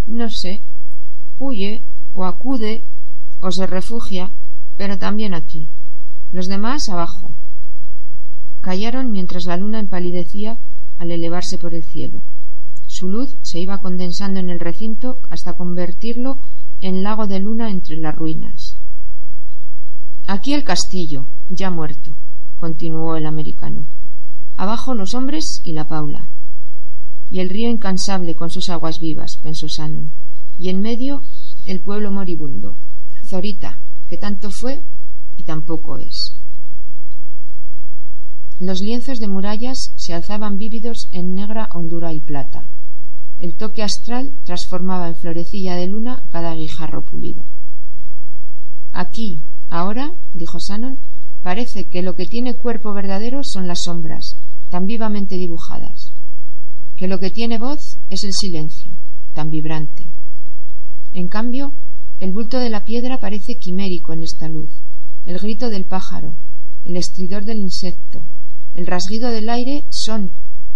No 0.07 0.29
sé. 0.29 0.61
Huye, 1.39 1.83
o 2.13 2.25
acude, 2.25 2.85
o 3.41 3.51
se 3.51 3.67
refugia, 3.67 4.31
pero 4.77 4.97
también 4.97 5.33
aquí. 5.33 5.69
Los 6.31 6.47
demás 6.47 6.89
abajo. 6.89 7.35
Callaron 8.65 9.11
mientras 9.11 9.45
la 9.45 9.57
luna 9.57 9.79
empalidecía 9.79 10.57
al 10.97 11.11
elevarse 11.11 11.59
por 11.59 11.75
el 11.75 11.83
cielo. 11.83 12.23
Su 12.87 13.09
luz 13.09 13.37
se 13.43 13.59
iba 13.59 13.77
condensando 13.77 14.39
en 14.39 14.49
el 14.49 14.59
recinto 14.59 15.19
hasta 15.29 15.53
convertirlo 15.53 16.39
en 16.81 17.03
lago 17.03 17.27
de 17.27 17.37
luna 17.37 17.69
entre 17.69 17.97
las 17.97 18.15
ruinas. 18.15 18.79
Aquí 20.25 20.53
el 20.53 20.63
castillo, 20.63 21.27
ya 21.47 21.69
muerto, 21.69 22.17
continuó 22.57 23.15
el 23.17 23.27
americano. 23.27 23.85
Abajo 24.55 24.95
los 24.95 25.13
hombres 25.13 25.61
y 25.63 25.73
la 25.73 25.87
Paula 25.87 26.31
y 27.29 27.41
el 27.41 27.49
río 27.49 27.69
incansable 27.69 28.33
con 28.33 28.49
sus 28.49 28.71
aguas 28.71 28.99
vivas, 28.99 29.37
pensó 29.43 29.67
Shannon, 29.67 30.11
y 30.57 30.69
en 30.69 30.81
medio 30.81 31.21
el 31.67 31.81
pueblo 31.81 32.09
moribundo, 32.09 32.77
Zorita, 33.29 33.77
que 34.09 34.17
tanto 34.17 34.49
fue 34.49 34.81
y 35.37 35.43
tampoco 35.43 35.99
es. 35.99 36.34
Los 38.59 38.79
lienzos 38.79 39.19
de 39.19 39.27
murallas 39.27 39.91
se 39.97 40.13
alzaban 40.13 40.57
vívidos 40.57 41.09
en 41.11 41.33
negra 41.33 41.67
hondura 41.73 42.13
y 42.13 42.21
plata. 42.21 42.65
El 43.37 43.55
toque 43.55 43.83
astral 43.83 44.31
transformaba 44.45 45.09
en 45.09 45.17
florecilla 45.17 45.75
de 45.75 45.87
luna 45.87 46.23
cada 46.29 46.55
guijarro 46.55 47.03
pulido. 47.03 47.43
Aquí, 48.93 49.43
ahora, 49.69 50.13
dijo 50.33 50.61
Sanon, 50.61 50.99
parece 51.41 51.89
que 51.89 52.01
lo 52.01 52.15
que 52.15 52.27
tiene 52.27 52.53
cuerpo 52.53 52.93
verdadero 52.93 53.41
son 53.43 53.67
las 53.67 53.81
sombras, 53.83 54.37
tan 54.69 54.85
vivamente 54.85 55.35
dibujadas, 55.35 56.13
que 56.95 57.09
lo 57.09 57.19
que 57.19 57.31
tiene 57.31 57.57
voz 57.57 57.99
es 58.09 58.23
el 58.23 58.31
silencio, 58.31 58.93
tan 59.33 59.49
vibrante. 59.49 60.07
En 61.11 61.27
cambio, 61.27 61.73
el 62.21 62.31
bulto 62.31 62.59
de 62.59 62.69
la 62.69 62.85
piedra 62.85 63.19
parece 63.19 63.57
quimérico 63.57 64.13
en 64.13 64.23
esta 64.23 64.47
luz, 64.47 64.71
el 65.25 65.39
grito 65.39 65.69
del 65.69 65.83
pájaro, 65.83 66.37
el 66.85 66.95
estridor 66.95 67.43
del 67.43 67.57
insecto, 67.57 68.25
el 68.75 68.85
rasguido 68.85 69.31
del 69.31 69.49
aire 69.49 69.85
son 69.89 70.31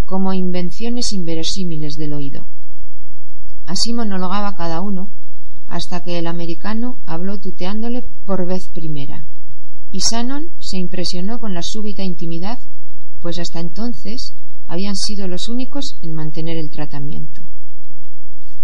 como 0.06 0.34
invenciones 0.34 1.14
inverosímiles 1.14 1.95
del 1.95 2.14
oído. 2.14 2.47
Así 3.66 3.93
monologaba 3.93 4.56
cada 4.56 4.82
uno, 4.82 5.12
hasta 5.68 6.02
que 6.02 6.18
el 6.18 6.26
americano 6.26 6.97
habló 7.06 7.39
tuteándole 7.39 8.04
por 8.26 8.47
vez 8.47 8.70
primera, 8.74 9.26
y 9.91 10.00
Shannon 10.00 10.50
se 10.60 10.78
impresionó 10.78 11.39
con 11.39 11.54
la 11.54 11.62
súbita 11.62 12.04
intimidad, 12.04 12.58
pues 13.22 13.38
hasta 13.38 13.60
entonces 13.60 14.34
habían 14.66 14.95
sido 14.95 15.28
los 15.28 15.50
únicos 15.50 15.97
en 16.02 16.14
mantener 16.14 16.58
el 16.58 16.72
tratamiento. 16.72 17.43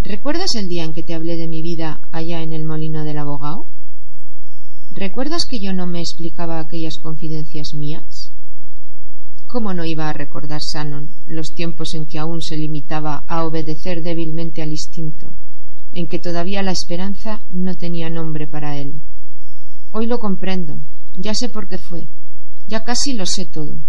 ¿Recuerdas 0.02 0.56
el 0.56 0.70
día 0.70 0.84
en 0.84 0.94
que 0.94 1.04
te 1.04 1.14
hablé 1.14 1.36
de 1.36 1.48
mi 1.48 1.62
vida 1.62 2.00
allá 2.12 2.42
en 2.42 2.54
el 2.54 2.64
molino 2.64 3.04
del 3.04 3.18
abogado? 3.18 3.66
¿Recuerdas 4.92 5.46
que 5.46 5.60
yo 5.60 5.74
no 5.74 5.88
me 5.88 6.00
explicaba 6.00 6.60
aquellas 6.60 7.00
confidencias 7.00 7.74
mías? 7.74 8.15
¿Cómo 9.56 9.74
no 9.74 9.86
iba 9.86 10.10
a 10.10 10.12
recordar 10.12 10.60
Shannon 10.62 11.12
los 11.28 11.54
tiempos 11.54 11.94
en 11.94 12.08
que 12.08 12.20
aún 12.20 12.42
se 12.42 12.58
limitaba 12.58 13.24
a 13.26 13.46
obedecer 13.46 14.04
débilmente 14.04 14.62
al 14.62 14.72
instinto, 14.72 15.32
en 15.94 16.10
que 16.10 16.20
todavía 16.20 16.62
la 16.62 16.72
esperanza 16.72 17.42
no 17.52 17.74
tenía 17.76 18.10
nombre 18.10 18.48
para 18.48 18.78
él? 18.78 19.02
Hoy 19.94 20.08
lo 20.08 20.20
comprendo, 20.20 20.80
ya 21.14 21.34
sé 21.34 21.48
por 21.48 21.70
qué 21.70 21.78
fue, 21.78 22.10
ya 22.68 22.84
casi 22.84 23.14
lo 23.14 23.26
sé 23.26 23.46
todo. 23.46 23.80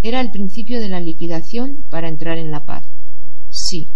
Era 0.00 0.22
el 0.22 0.30
principio 0.30 0.80
de 0.80 0.88
la 0.88 1.00
liquidación 1.00 1.84
para 1.90 2.08
entrar 2.08 2.38
en 2.38 2.50
la 2.50 2.64
paz. 2.64 2.88
Sí, 3.50 3.90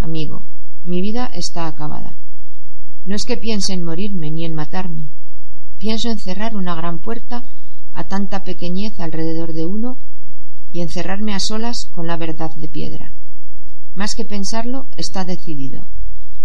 amigo, 0.00 0.46
mi 0.82 1.02
vida 1.02 1.26
está 1.26 1.66
acabada. 1.66 2.16
No 3.04 3.16
es 3.16 3.24
que 3.24 3.36
piense 3.36 3.74
en 3.74 3.82
morirme 3.84 4.30
ni 4.30 4.46
en 4.46 4.54
matarme. 4.54 5.10
Pienso 5.76 6.08
en 6.08 6.16
cerrar 6.16 6.56
una 6.56 6.74
gran 6.74 7.00
puerta 7.00 7.44
a 7.96 8.04
tanta 8.04 8.44
pequeñez 8.44 9.00
alrededor 9.00 9.54
de 9.54 9.64
uno 9.64 9.96
y 10.70 10.82
encerrarme 10.82 11.32
a 11.32 11.40
solas 11.40 11.86
con 11.86 12.06
la 12.06 12.18
verdad 12.18 12.50
de 12.54 12.68
piedra. 12.68 13.14
Más 13.94 14.14
que 14.14 14.26
pensarlo, 14.26 14.86
está 14.98 15.24
decidido. 15.24 15.88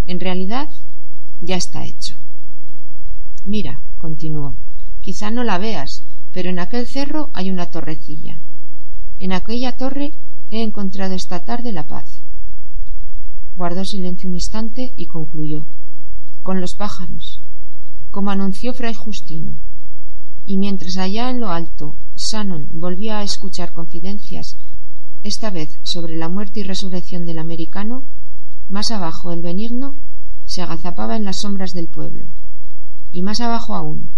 En 0.06 0.22
realidad, 0.22 0.70
ya 1.42 1.58
está 1.58 1.84
hecho. 1.84 2.16
Mira, 3.44 3.82
continuó, 3.98 4.56
quizá 5.02 5.30
no 5.30 5.44
la 5.44 5.58
veas, 5.58 6.06
pero 6.32 6.50
en 6.50 6.60
aquel 6.60 6.88
cerro 6.88 7.32
hay 7.34 7.50
una 7.50 7.66
torrecilla. 7.66 8.40
En 9.20 9.34
aquella 9.34 9.76
torre 9.76 10.14
he 10.52 10.62
encontrado 10.64 11.16
esta 11.16 11.44
tarde 11.44 11.74
la 11.74 11.86
paz. 11.86 12.24
Guardó 13.58 13.84
silencio 13.84 14.30
un 14.30 14.36
instante 14.36 14.94
y 14.96 15.08
concluyó. 15.08 15.68
Con 16.44 16.62
los 16.62 16.76
pájaros, 16.76 17.42
como 18.10 18.32
anunció 18.32 18.74
Fray 18.74 18.94
Justino 18.94 19.60
y 20.52 20.58
mientras 20.58 20.98
allá 20.98 21.30
en 21.30 21.40
lo 21.40 21.50
alto 21.50 21.96
Shannon 22.18 22.68
volvía 22.74 23.20
a 23.20 23.24
escuchar 23.24 23.72
confidencias, 23.72 24.58
esta 25.24 25.50
vez 25.50 25.80
sobre 25.84 26.18
la 26.18 26.28
muerte 26.28 26.60
y 26.60 26.64
resurrección 26.64 27.26
del 27.26 27.40
americano, 27.40 28.04
más 28.68 28.92
abajo 28.92 29.32
el 29.32 29.42
benigno 29.42 29.96
se 30.44 30.62
agazapaba 30.62 31.16
en 31.16 31.24
las 31.24 31.40
sombras 31.40 31.72
del 31.72 31.88
pueblo, 31.88 32.28
y 33.14 33.22
más 33.22 33.40
abajo 33.40 33.76
aún, 33.76 34.10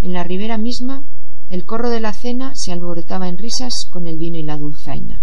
en 0.00 0.14
la 0.14 0.24
ribera 0.24 0.56
misma, 0.56 1.02
el 1.50 1.66
corro 1.66 1.90
de 1.90 2.00
la 2.00 2.14
cena 2.14 2.54
se 2.54 2.72
alborotaba 2.72 3.28
en 3.28 3.36
risas 3.36 3.86
con 3.90 4.06
el 4.06 4.16
vino 4.16 4.38
y 4.38 4.42
la 4.42 4.56
dulzaina. 4.56 5.22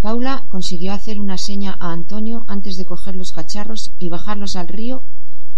Paula 0.00 0.44
consiguió 0.48 0.92
hacer 0.92 1.20
una 1.20 1.38
seña 1.38 1.78
a 1.78 1.92
Antonio 1.92 2.44
antes 2.48 2.74
de 2.74 2.84
coger 2.84 3.14
los 3.14 3.30
cacharros 3.30 3.92
y 4.00 4.08
bajarlos 4.08 4.56
al 4.56 4.66
río 4.66 5.04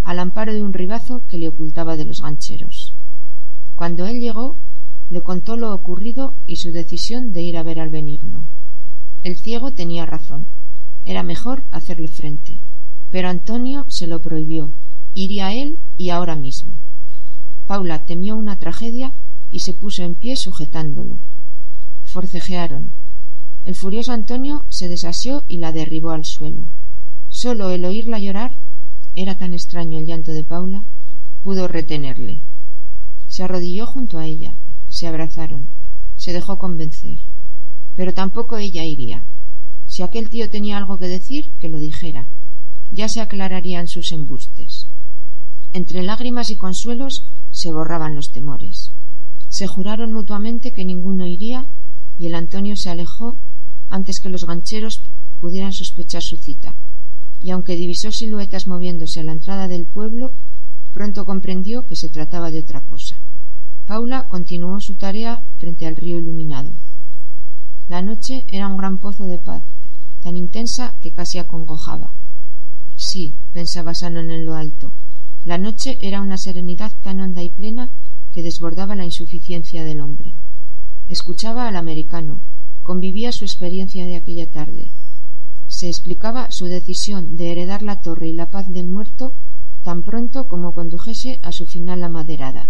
al 0.02 0.18
amparo 0.18 0.52
de 0.52 0.62
un 0.62 0.74
ribazo 0.74 1.22
que 1.26 1.38
le 1.38 1.48
ocultaba 1.48 1.96
de 1.96 2.04
los 2.04 2.20
gancheros. 2.20 2.95
Cuando 3.76 4.06
él 4.06 4.20
llegó, 4.20 4.58
le 5.10 5.20
contó 5.20 5.56
lo 5.56 5.74
ocurrido 5.74 6.34
y 6.46 6.56
su 6.56 6.72
decisión 6.72 7.34
de 7.34 7.42
ir 7.42 7.58
a 7.58 7.62
ver 7.62 7.78
al 7.78 7.90
benigno. 7.90 8.48
El 9.22 9.36
ciego 9.36 9.72
tenía 9.72 10.06
razón. 10.06 10.48
Era 11.04 11.22
mejor 11.22 11.64
hacerle 11.70 12.08
frente. 12.08 12.58
Pero 13.10 13.28
Antonio 13.28 13.84
se 13.88 14.06
lo 14.06 14.22
prohibió. 14.22 14.72
Iría 15.12 15.52
él 15.54 15.78
y 15.98 16.08
ahora 16.08 16.36
mismo. 16.36 16.80
Paula 17.66 18.04
temió 18.06 18.34
una 18.34 18.58
tragedia 18.58 19.12
y 19.50 19.60
se 19.60 19.74
puso 19.74 20.02
en 20.04 20.14
pie 20.14 20.36
sujetándolo. 20.36 21.20
Forcejearon. 22.04 22.92
El 23.64 23.74
furioso 23.74 24.12
Antonio 24.12 24.64
se 24.70 24.88
desasió 24.88 25.44
y 25.48 25.58
la 25.58 25.72
derribó 25.72 26.12
al 26.12 26.24
suelo. 26.24 26.66
Solo 27.28 27.68
el 27.70 27.84
oírla 27.84 28.18
llorar 28.20 28.56
era 29.14 29.36
tan 29.36 29.52
extraño 29.52 29.98
el 29.98 30.06
llanto 30.06 30.32
de 30.32 30.44
Paula 30.44 30.82
pudo 31.42 31.68
retenerle. 31.68 32.42
Se 33.36 33.42
arrodilló 33.42 33.84
junto 33.84 34.16
a 34.16 34.26
ella, 34.26 34.56
se 34.88 35.06
abrazaron, 35.06 35.68
se 36.16 36.32
dejó 36.32 36.56
convencer. 36.56 37.18
Pero 37.94 38.14
tampoco 38.14 38.56
ella 38.56 38.82
iría. 38.82 39.26
Si 39.86 40.02
aquel 40.02 40.30
tío 40.30 40.48
tenía 40.48 40.78
algo 40.78 40.98
que 40.98 41.06
decir, 41.06 41.52
que 41.58 41.68
lo 41.68 41.78
dijera. 41.78 42.28
Ya 42.90 43.10
se 43.10 43.20
aclararían 43.20 43.88
sus 43.88 44.10
embustes. 44.12 44.88
Entre 45.74 46.02
lágrimas 46.02 46.50
y 46.50 46.56
consuelos 46.56 47.28
se 47.50 47.70
borraban 47.70 48.14
los 48.14 48.30
temores. 48.30 48.92
Se 49.50 49.66
juraron 49.66 50.14
mutuamente 50.14 50.72
que 50.72 50.86
ninguno 50.86 51.26
iría 51.26 51.66
y 52.18 52.28
el 52.28 52.36
Antonio 52.36 52.74
se 52.74 52.88
alejó 52.88 53.38
antes 53.90 54.18
que 54.18 54.30
los 54.30 54.46
gancheros 54.46 55.02
pudieran 55.40 55.74
sospechar 55.74 56.22
su 56.22 56.38
cita. 56.38 56.74
Y 57.42 57.50
aunque 57.50 57.76
divisó 57.76 58.10
siluetas 58.12 58.66
moviéndose 58.66 59.20
a 59.20 59.24
la 59.24 59.32
entrada 59.32 59.68
del 59.68 59.84
pueblo, 59.84 60.32
pronto 60.94 61.26
comprendió 61.26 61.84
que 61.84 61.96
se 61.96 62.08
trataba 62.08 62.50
de 62.50 62.60
otra 62.60 62.80
cosa. 62.80 63.16
Paula 63.86 64.26
continuó 64.28 64.80
su 64.80 64.96
tarea 64.96 65.44
frente 65.58 65.86
al 65.86 65.94
río 65.94 66.18
iluminado. 66.18 66.72
La 67.86 68.02
noche 68.02 68.44
era 68.48 68.66
un 68.66 68.76
gran 68.76 68.98
pozo 68.98 69.26
de 69.26 69.38
paz, 69.38 69.62
tan 70.22 70.36
intensa 70.36 70.98
que 71.00 71.12
casi 71.12 71.38
acongojaba. 71.38 72.12
Sí, 72.96 73.36
pensaba 73.52 73.94
Sanon 73.94 74.32
en 74.32 74.44
lo 74.44 74.54
alto, 74.54 74.92
la 75.44 75.58
noche 75.58 75.98
era 76.00 76.20
una 76.20 76.36
serenidad 76.36 76.90
tan 77.04 77.20
honda 77.20 77.44
y 77.44 77.50
plena 77.50 77.88
que 78.32 78.42
desbordaba 78.42 78.96
la 78.96 79.04
insuficiencia 79.04 79.84
del 79.84 80.00
hombre. 80.00 80.34
Escuchaba 81.08 81.68
al 81.68 81.76
americano, 81.76 82.40
convivía 82.82 83.30
su 83.30 83.44
experiencia 83.44 84.04
de 84.06 84.16
aquella 84.16 84.50
tarde. 84.50 84.90
Se 85.68 85.86
explicaba 85.86 86.48
su 86.50 86.64
decisión 86.64 87.36
de 87.36 87.52
heredar 87.52 87.84
la 87.84 88.00
torre 88.00 88.26
y 88.26 88.32
la 88.32 88.50
paz 88.50 88.68
del 88.68 88.88
muerto 88.88 89.34
tan 89.84 90.02
pronto 90.02 90.48
como 90.48 90.74
condujese 90.74 91.38
a 91.44 91.52
su 91.52 91.66
final 91.66 92.00
la 92.00 92.08
maderada. 92.08 92.68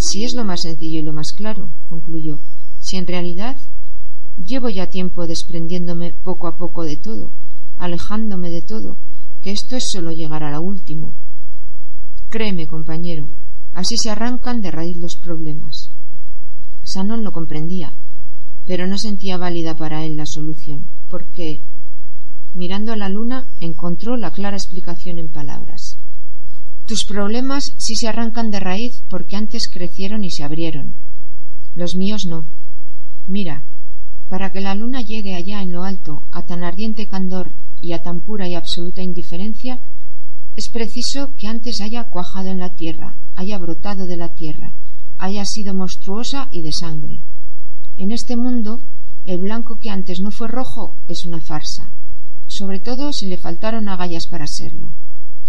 Si 0.00 0.22
es 0.22 0.34
lo 0.34 0.44
más 0.44 0.62
sencillo 0.62 1.00
y 1.00 1.02
lo 1.02 1.12
más 1.12 1.32
claro, 1.36 1.72
concluyó, 1.88 2.38
si 2.78 2.96
en 2.98 3.06
realidad 3.08 3.56
llevo 4.36 4.68
ya 4.68 4.86
tiempo 4.86 5.26
desprendiéndome 5.26 6.14
poco 6.22 6.46
a 6.46 6.56
poco 6.56 6.84
de 6.84 6.96
todo, 6.96 7.32
alejándome 7.76 8.50
de 8.50 8.62
todo, 8.62 8.96
que 9.42 9.50
esto 9.50 9.74
es 9.74 9.88
solo 9.90 10.12
llegar 10.12 10.44
a 10.44 10.52
lo 10.52 10.62
último. 10.62 11.14
Créeme, 12.28 12.68
compañero, 12.68 13.32
así 13.74 13.96
se 13.96 14.10
arrancan 14.10 14.60
de 14.60 14.70
raíz 14.70 14.96
los 14.98 15.16
problemas. 15.16 15.90
Sanon 16.84 17.24
lo 17.24 17.32
comprendía, 17.32 17.92
pero 18.66 18.86
no 18.86 18.98
sentía 18.98 19.36
válida 19.36 19.76
para 19.76 20.06
él 20.06 20.16
la 20.16 20.26
solución, 20.26 20.86
porque, 21.08 21.64
mirando 22.54 22.92
a 22.92 22.96
la 22.96 23.08
luna, 23.08 23.48
encontró 23.60 24.16
la 24.16 24.30
clara 24.30 24.56
explicación 24.56 25.18
en 25.18 25.32
palabras. 25.32 25.87
Tus 26.88 27.04
problemas 27.04 27.74
sí 27.76 27.96
se 27.96 28.08
arrancan 28.08 28.50
de 28.50 28.60
raíz 28.60 29.02
porque 29.10 29.36
antes 29.36 29.68
crecieron 29.70 30.24
y 30.24 30.30
se 30.30 30.42
abrieron. 30.42 30.94
Los 31.74 31.96
míos 31.96 32.22
no. 32.26 32.46
Mira, 33.26 33.66
para 34.30 34.52
que 34.52 34.62
la 34.62 34.74
luna 34.74 35.02
llegue 35.02 35.34
allá 35.34 35.60
en 35.60 35.70
lo 35.70 35.82
alto 35.82 36.22
a 36.32 36.46
tan 36.46 36.64
ardiente 36.64 37.06
candor 37.06 37.52
y 37.82 37.92
a 37.92 38.00
tan 38.00 38.22
pura 38.22 38.48
y 38.48 38.54
absoluta 38.54 39.02
indiferencia, 39.02 39.80
es 40.56 40.70
preciso 40.70 41.34
que 41.36 41.46
antes 41.46 41.82
haya 41.82 42.04
cuajado 42.04 42.48
en 42.48 42.58
la 42.58 42.74
tierra, 42.74 43.18
haya 43.34 43.58
brotado 43.58 44.06
de 44.06 44.16
la 44.16 44.30
tierra, 44.30 44.72
haya 45.18 45.44
sido 45.44 45.74
monstruosa 45.74 46.48
y 46.50 46.62
de 46.62 46.72
sangre. 46.72 47.20
En 47.98 48.12
este 48.12 48.34
mundo, 48.34 48.80
el 49.26 49.42
blanco 49.42 49.78
que 49.78 49.90
antes 49.90 50.20
no 50.20 50.30
fue 50.30 50.48
rojo 50.48 50.96
es 51.06 51.26
una 51.26 51.42
farsa, 51.42 51.90
sobre 52.46 52.80
todo 52.80 53.12
si 53.12 53.26
le 53.26 53.36
faltaron 53.36 53.90
agallas 53.90 54.26
para 54.26 54.46
serlo. 54.46 54.94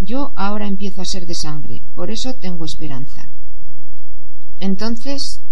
Yo 0.01 0.31
ahora 0.35 0.67
empiezo 0.67 1.01
a 1.01 1.05
ser 1.05 1.25
de 1.25 1.35
sangre, 1.35 1.83
por 1.93 2.09
eso 2.09 2.33
tengo 2.35 2.65
esperanza. 2.65 3.29
Entonces, 4.59 5.43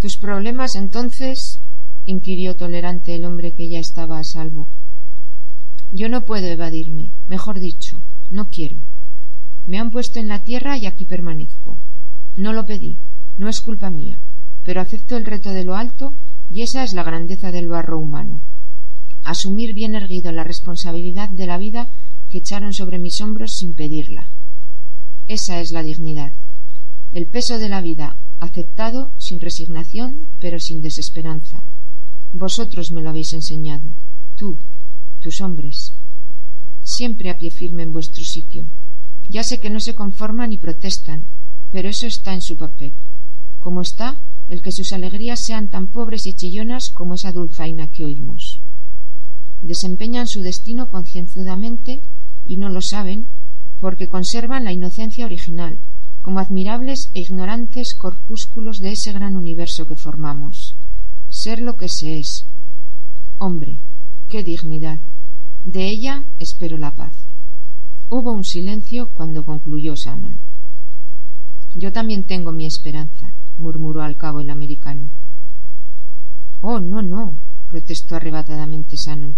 tus 0.00 0.16
problemas 0.18 0.76
entonces, 0.76 1.60
inquirió 2.04 2.54
tolerante 2.54 3.14
el 3.16 3.24
hombre 3.24 3.54
que 3.54 3.68
ya 3.68 3.78
estaba 3.78 4.18
a 4.18 4.24
salvo. 4.24 4.68
Yo 5.92 6.08
no 6.08 6.22
puedo 6.22 6.46
evadirme, 6.46 7.12
mejor 7.26 7.58
dicho, 7.58 8.02
no 8.30 8.48
quiero. 8.48 8.82
Me 9.66 9.78
han 9.78 9.90
puesto 9.90 10.20
en 10.20 10.28
la 10.28 10.44
tierra 10.44 10.78
y 10.78 10.86
aquí 10.86 11.04
permanezco. 11.04 11.78
No 12.36 12.52
lo 12.52 12.66
pedí, 12.66 13.00
no 13.36 13.48
es 13.48 13.60
culpa 13.60 13.90
mía, 13.90 14.20
pero 14.62 14.80
acepto 14.80 15.16
el 15.16 15.24
reto 15.24 15.50
de 15.50 15.64
lo 15.64 15.74
alto 15.74 16.14
y 16.48 16.62
esa 16.62 16.84
es 16.84 16.92
la 16.92 17.02
grandeza 17.02 17.50
del 17.50 17.68
barro 17.68 17.98
humano. 17.98 18.40
Asumir 19.24 19.74
bien 19.74 19.96
erguido 19.96 20.30
la 20.30 20.44
responsabilidad 20.44 21.28
de 21.30 21.46
la 21.46 21.58
vida 21.58 21.88
echaron 22.38 22.72
sobre 22.72 22.98
mis 22.98 23.20
hombros 23.20 23.52
sin 23.56 23.74
pedirla. 23.74 24.30
Esa 25.26 25.60
es 25.60 25.72
la 25.72 25.82
dignidad. 25.82 26.32
El 27.12 27.26
peso 27.26 27.58
de 27.58 27.68
la 27.68 27.80
vida 27.80 28.16
aceptado 28.38 29.12
sin 29.18 29.40
resignación, 29.40 30.28
pero 30.40 30.58
sin 30.58 30.82
desesperanza. 30.82 31.64
Vosotros 32.32 32.92
me 32.92 33.02
lo 33.02 33.10
habéis 33.10 33.32
enseñado. 33.32 33.90
Tú, 34.36 34.58
tus 35.20 35.40
hombres. 35.40 35.94
Siempre 36.82 37.30
a 37.30 37.38
pie 37.38 37.50
firme 37.50 37.82
en 37.82 37.92
vuestro 37.92 38.22
sitio. 38.22 38.68
Ya 39.28 39.42
sé 39.42 39.58
que 39.58 39.70
no 39.70 39.80
se 39.80 39.94
conforman 39.94 40.52
y 40.52 40.58
protestan, 40.58 41.24
pero 41.72 41.88
eso 41.88 42.06
está 42.06 42.34
en 42.34 42.42
su 42.42 42.56
papel. 42.56 42.92
Como 43.58 43.80
está 43.80 44.20
el 44.48 44.62
que 44.62 44.70
sus 44.70 44.92
alegrías 44.92 45.40
sean 45.40 45.68
tan 45.68 45.88
pobres 45.88 46.26
y 46.26 46.34
chillonas 46.34 46.90
como 46.90 47.14
esa 47.14 47.32
dulzaina 47.32 47.88
que 47.88 48.04
oímos. 48.04 48.60
Desempeñan 49.62 50.28
su 50.28 50.42
destino 50.42 50.88
concienzudamente 50.88 52.02
y 52.46 52.56
no 52.56 52.68
lo 52.68 52.80
saben 52.80 53.26
porque 53.80 54.08
conservan 54.08 54.64
la 54.64 54.72
inocencia 54.72 55.26
original, 55.26 55.80
como 56.22 56.40
admirables 56.40 57.10
e 57.14 57.20
ignorantes 57.20 57.94
corpúsculos 57.96 58.78
de 58.78 58.92
ese 58.92 59.12
gran 59.12 59.36
universo 59.36 59.86
que 59.86 59.96
formamos. 59.96 60.76
Ser 61.28 61.60
lo 61.60 61.76
que 61.76 61.88
se 61.88 62.18
es. 62.18 62.46
Hombre, 63.38 63.80
qué 64.28 64.42
dignidad. 64.42 64.98
De 65.64 65.88
ella 65.88 66.24
espero 66.38 66.78
la 66.78 66.94
paz. 66.94 67.16
Hubo 68.08 68.32
un 68.32 68.44
silencio 68.44 69.10
cuando 69.12 69.44
concluyó 69.44 69.94
Shannon. 69.94 70.38
Yo 71.74 71.92
también 71.92 72.24
tengo 72.24 72.52
mi 72.52 72.64
esperanza, 72.64 73.32
murmuró 73.58 74.02
al 74.02 74.16
cabo 74.16 74.40
el 74.40 74.50
americano. 74.50 75.10
Oh, 76.60 76.80
no, 76.80 77.02
no, 77.02 77.38
protestó 77.70 78.16
arrebatadamente 78.16 78.96
Shannon. 78.96 79.36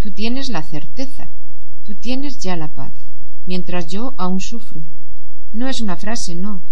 Tú 0.00 0.12
tienes 0.12 0.50
la 0.50 0.62
certeza. 0.62 1.28
Tú 1.88 1.94
tienes 1.94 2.38
ya 2.38 2.54
la 2.54 2.74
paz, 2.74 2.92
mientras 3.46 3.86
yo 3.86 4.12
aún 4.18 4.40
sufro. 4.40 4.82
No 5.54 5.70
es 5.70 5.80
una 5.80 5.96
frase, 5.96 6.34
no. 6.34 6.62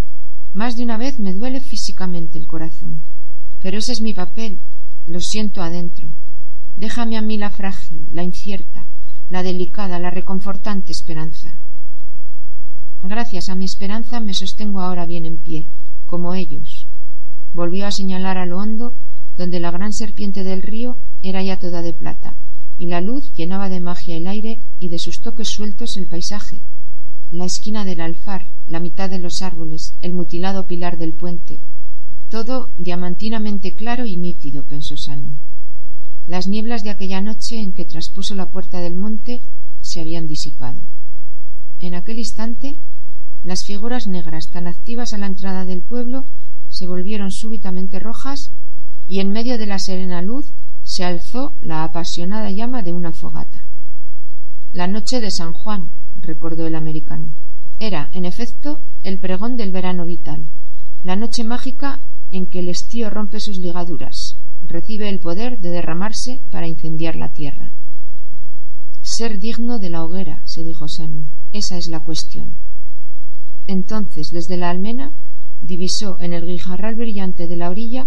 Más 0.52 0.76
de 0.76 0.82
una 0.82 0.98
vez 0.98 1.18
me 1.18 1.32
duele 1.32 1.60
físicamente 1.60 2.36
el 2.36 2.46
corazón. 2.46 3.00
Pero 3.62 3.78
ese 3.78 3.92
es 3.92 4.02
mi 4.02 4.12
papel. 4.12 4.60
Lo 5.06 5.18
siento 5.20 5.62
adentro. 5.62 6.10
Déjame 6.76 7.16
a 7.16 7.22
mí 7.22 7.38
la 7.38 7.48
frágil, 7.48 8.06
la 8.12 8.24
incierta, 8.24 8.84
la 9.30 9.42
delicada, 9.42 9.98
la 9.98 10.10
reconfortante 10.10 10.92
esperanza. 10.92 11.58
Gracias 13.02 13.48
a 13.48 13.54
mi 13.54 13.64
esperanza 13.64 14.20
me 14.20 14.34
sostengo 14.34 14.82
ahora 14.82 15.06
bien 15.06 15.24
en 15.24 15.38
pie, 15.38 15.66
como 16.04 16.34
ellos. 16.34 16.88
Volvió 17.54 17.86
a 17.86 17.90
señalar 17.90 18.36
a 18.36 18.44
lo 18.44 18.58
hondo, 18.58 18.92
donde 19.38 19.60
la 19.60 19.70
gran 19.70 19.94
serpiente 19.94 20.44
del 20.44 20.60
río 20.60 20.98
era 21.22 21.42
ya 21.42 21.58
toda 21.58 21.80
de 21.80 21.94
plata, 21.94 22.36
y 22.78 22.86
la 22.86 23.00
luz 23.00 23.32
llenaba 23.32 23.68
de 23.68 23.80
magia 23.80 24.16
el 24.16 24.26
aire 24.26 24.60
y 24.78 24.88
de 24.88 24.98
sus 24.98 25.20
toques 25.20 25.48
sueltos 25.48 25.96
el 25.96 26.08
paisaje. 26.08 26.62
La 27.30 27.44
esquina 27.44 27.84
del 27.84 28.00
alfar, 28.00 28.50
la 28.66 28.80
mitad 28.80 29.10
de 29.10 29.18
los 29.18 29.42
árboles, 29.42 29.94
el 30.00 30.12
mutilado 30.12 30.66
pilar 30.66 30.98
del 30.98 31.14
puente. 31.14 31.60
Todo 32.28 32.70
diamantinamente 32.76 33.74
claro 33.74 34.04
y 34.04 34.16
nítido, 34.16 34.64
pensó 34.64 34.94
Shannon. 34.96 35.38
Las 36.26 36.48
nieblas 36.48 36.82
de 36.82 36.90
aquella 36.90 37.20
noche 37.20 37.58
en 37.58 37.72
que 37.72 37.84
traspuso 37.84 38.34
la 38.34 38.50
puerta 38.50 38.80
del 38.80 38.96
monte 38.96 39.40
se 39.80 40.00
habían 40.00 40.26
disipado. 40.26 40.80
En 41.80 41.94
aquel 41.94 42.18
instante, 42.18 42.76
las 43.44 43.64
figuras 43.64 44.06
negras 44.06 44.48
tan 44.50 44.66
activas 44.66 45.12
a 45.12 45.18
la 45.18 45.26
entrada 45.26 45.64
del 45.64 45.82
pueblo 45.82 46.26
se 46.68 46.86
volvieron 46.86 47.30
súbitamente 47.30 48.00
rojas 48.00 48.50
y 49.06 49.20
en 49.20 49.30
medio 49.30 49.56
de 49.56 49.66
la 49.66 49.78
serena 49.78 50.20
luz 50.20 50.52
se 50.97 51.05
alzó 51.05 51.53
la 51.61 51.84
apasionada 51.84 52.51
llama 52.51 52.82
de 52.82 52.94
una 52.94 53.12
fogata. 53.12 53.66
La 54.72 54.86
noche 54.86 55.20
de 55.20 55.30
San 55.30 55.53
Juan, 55.53 55.90
recordó 56.16 56.66
el 56.66 56.74
americano. 56.74 57.34
Era, 57.78 58.09
en 58.14 58.24
efecto, 58.24 58.80
el 59.03 59.20
pregón 59.20 59.59
del 59.59 59.72
verano 59.72 60.07
vital, 60.07 60.49
la 61.03 61.14
noche 61.14 61.44
mágica 61.44 62.01
en 62.30 62.47
que 62.47 62.61
el 62.61 62.70
estío 62.70 63.11
rompe 63.11 63.40
sus 63.40 63.59
ligaduras, 63.59 64.38
recibe 64.62 65.11
el 65.11 65.20
poder 65.20 65.61
de 65.61 65.68
derramarse 65.68 66.40
para 66.51 66.66
incendiar 66.66 67.16
la 67.16 67.30
tierra. 67.30 67.72
Ser 69.03 69.38
digno 69.38 69.78
de 69.78 69.90
la 69.90 70.03
hoguera, 70.03 70.40
se 70.47 70.64
dijo 70.64 70.86
Shannon, 70.88 71.28
esa 71.53 71.76
es 71.76 71.88
la 71.88 72.01
cuestión. 72.01 72.55
Entonces, 73.66 74.30
desde 74.32 74.57
la 74.57 74.70
almena, 74.70 75.12
divisó 75.61 76.18
en 76.20 76.32
el 76.32 76.47
guijarral 76.47 76.94
brillante 76.94 77.49
de 77.49 77.57
la 77.57 77.68
orilla 77.68 78.07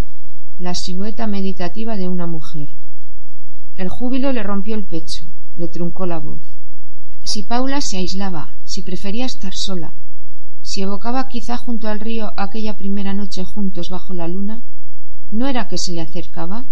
la 0.58 0.74
silueta 0.74 1.28
meditativa 1.28 1.96
de 1.96 2.08
una 2.08 2.26
mujer. 2.26 2.79
El 3.80 3.88
júbilo 3.88 4.34
le 4.34 4.44
rompió 4.44 4.76
el 4.76 4.84
pecho, 4.84 5.26
le 5.56 5.70
truncó 5.70 6.06
la 6.06 6.20
voz. 6.20 6.42
Si 7.24 7.44
Paula 7.44 7.80
se 7.80 7.96
aislaba, 7.96 8.58
si 8.66 8.82
prefería 8.82 9.26
estar 9.26 9.54
sola, 9.56 9.94
si 10.62 10.82
evocaba 10.82 11.30
quizá 11.30 11.56
junto 11.56 11.88
al 11.88 12.02
río 12.02 12.34
aquella 12.36 12.76
primera 12.76 13.14
noche 13.14 13.46
juntos 13.46 13.88
bajo 13.90 14.14
la 14.14 14.28
luna, 14.28 14.64
¿no 15.32 15.48
era 15.48 15.70
que 15.70 15.78
se 15.78 15.94
le 15.94 16.02
acercaba? 16.02 16.66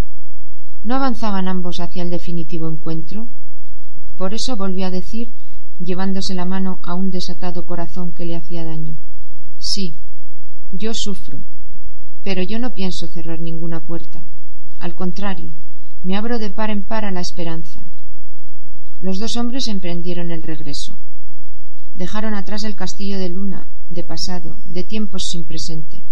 ¿No 0.83 0.95
avanzaban 0.95 1.47
ambos 1.47 1.79
hacia 1.79 2.03
el 2.03 2.09
definitivo 2.09 2.69
encuentro? 2.69 3.29
Por 4.17 4.33
eso 4.33 4.57
volvió 4.57 4.85
a 4.85 4.91
decir, 4.91 5.31
llevándose 5.79 6.35
la 6.35 6.43
mano 6.43 6.81
a 6.83 6.93
un 6.93 7.09
desatado 7.09 7.65
corazón 7.65 8.11
que 8.11 8.25
le 8.25 8.35
hacía 8.35 8.65
daño. 8.65 8.97
Sí, 9.59 9.95
yo 10.73 10.91
sufro, 10.93 11.39
pero 12.25 12.43
yo 12.43 12.59
no 12.59 12.73
pienso 12.73 13.07
cerrar 13.07 13.39
ninguna 13.39 13.79
puerta. 13.79 14.25
Al 14.79 14.93
contrario, 14.93 15.53
me 16.03 16.15
abro 16.15 16.39
de 16.39 16.49
par 16.49 16.69
en 16.69 16.83
par 16.83 17.05
a 17.05 17.11
la 17.11 17.21
esperanza. 17.21 17.81
Los 19.01 19.19
dos 19.19 19.35
hombres 19.35 19.67
emprendieron 19.67 20.31
el 20.31 20.43
regreso. 20.43 20.97
Dejaron 21.93 22.33
atrás 22.33 22.63
el 22.63 22.75
castillo 22.75 23.19
de 23.19 23.29
luna, 23.29 23.67
de 23.89 24.03
pasado, 24.03 24.59
de 24.65 24.83
tiempos 24.83 25.27
sin 25.29 25.45
presente, 25.45 26.03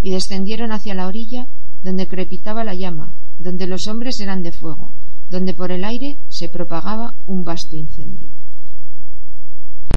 y 0.00 0.10
descendieron 0.10 0.72
hacia 0.72 0.94
la 0.94 1.06
orilla 1.06 1.46
donde 1.82 2.08
crepitaba 2.08 2.64
la 2.64 2.74
llama, 2.74 3.14
donde 3.38 3.66
los 3.66 3.86
hombres 3.86 4.20
eran 4.20 4.42
de 4.42 4.52
fuego, 4.52 4.92
donde 5.30 5.54
por 5.54 5.72
el 5.72 5.84
aire 5.84 6.18
se 6.28 6.48
propagaba 6.48 7.14
un 7.26 7.44
vasto 7.44 7.76
incendio. 7.76 8.35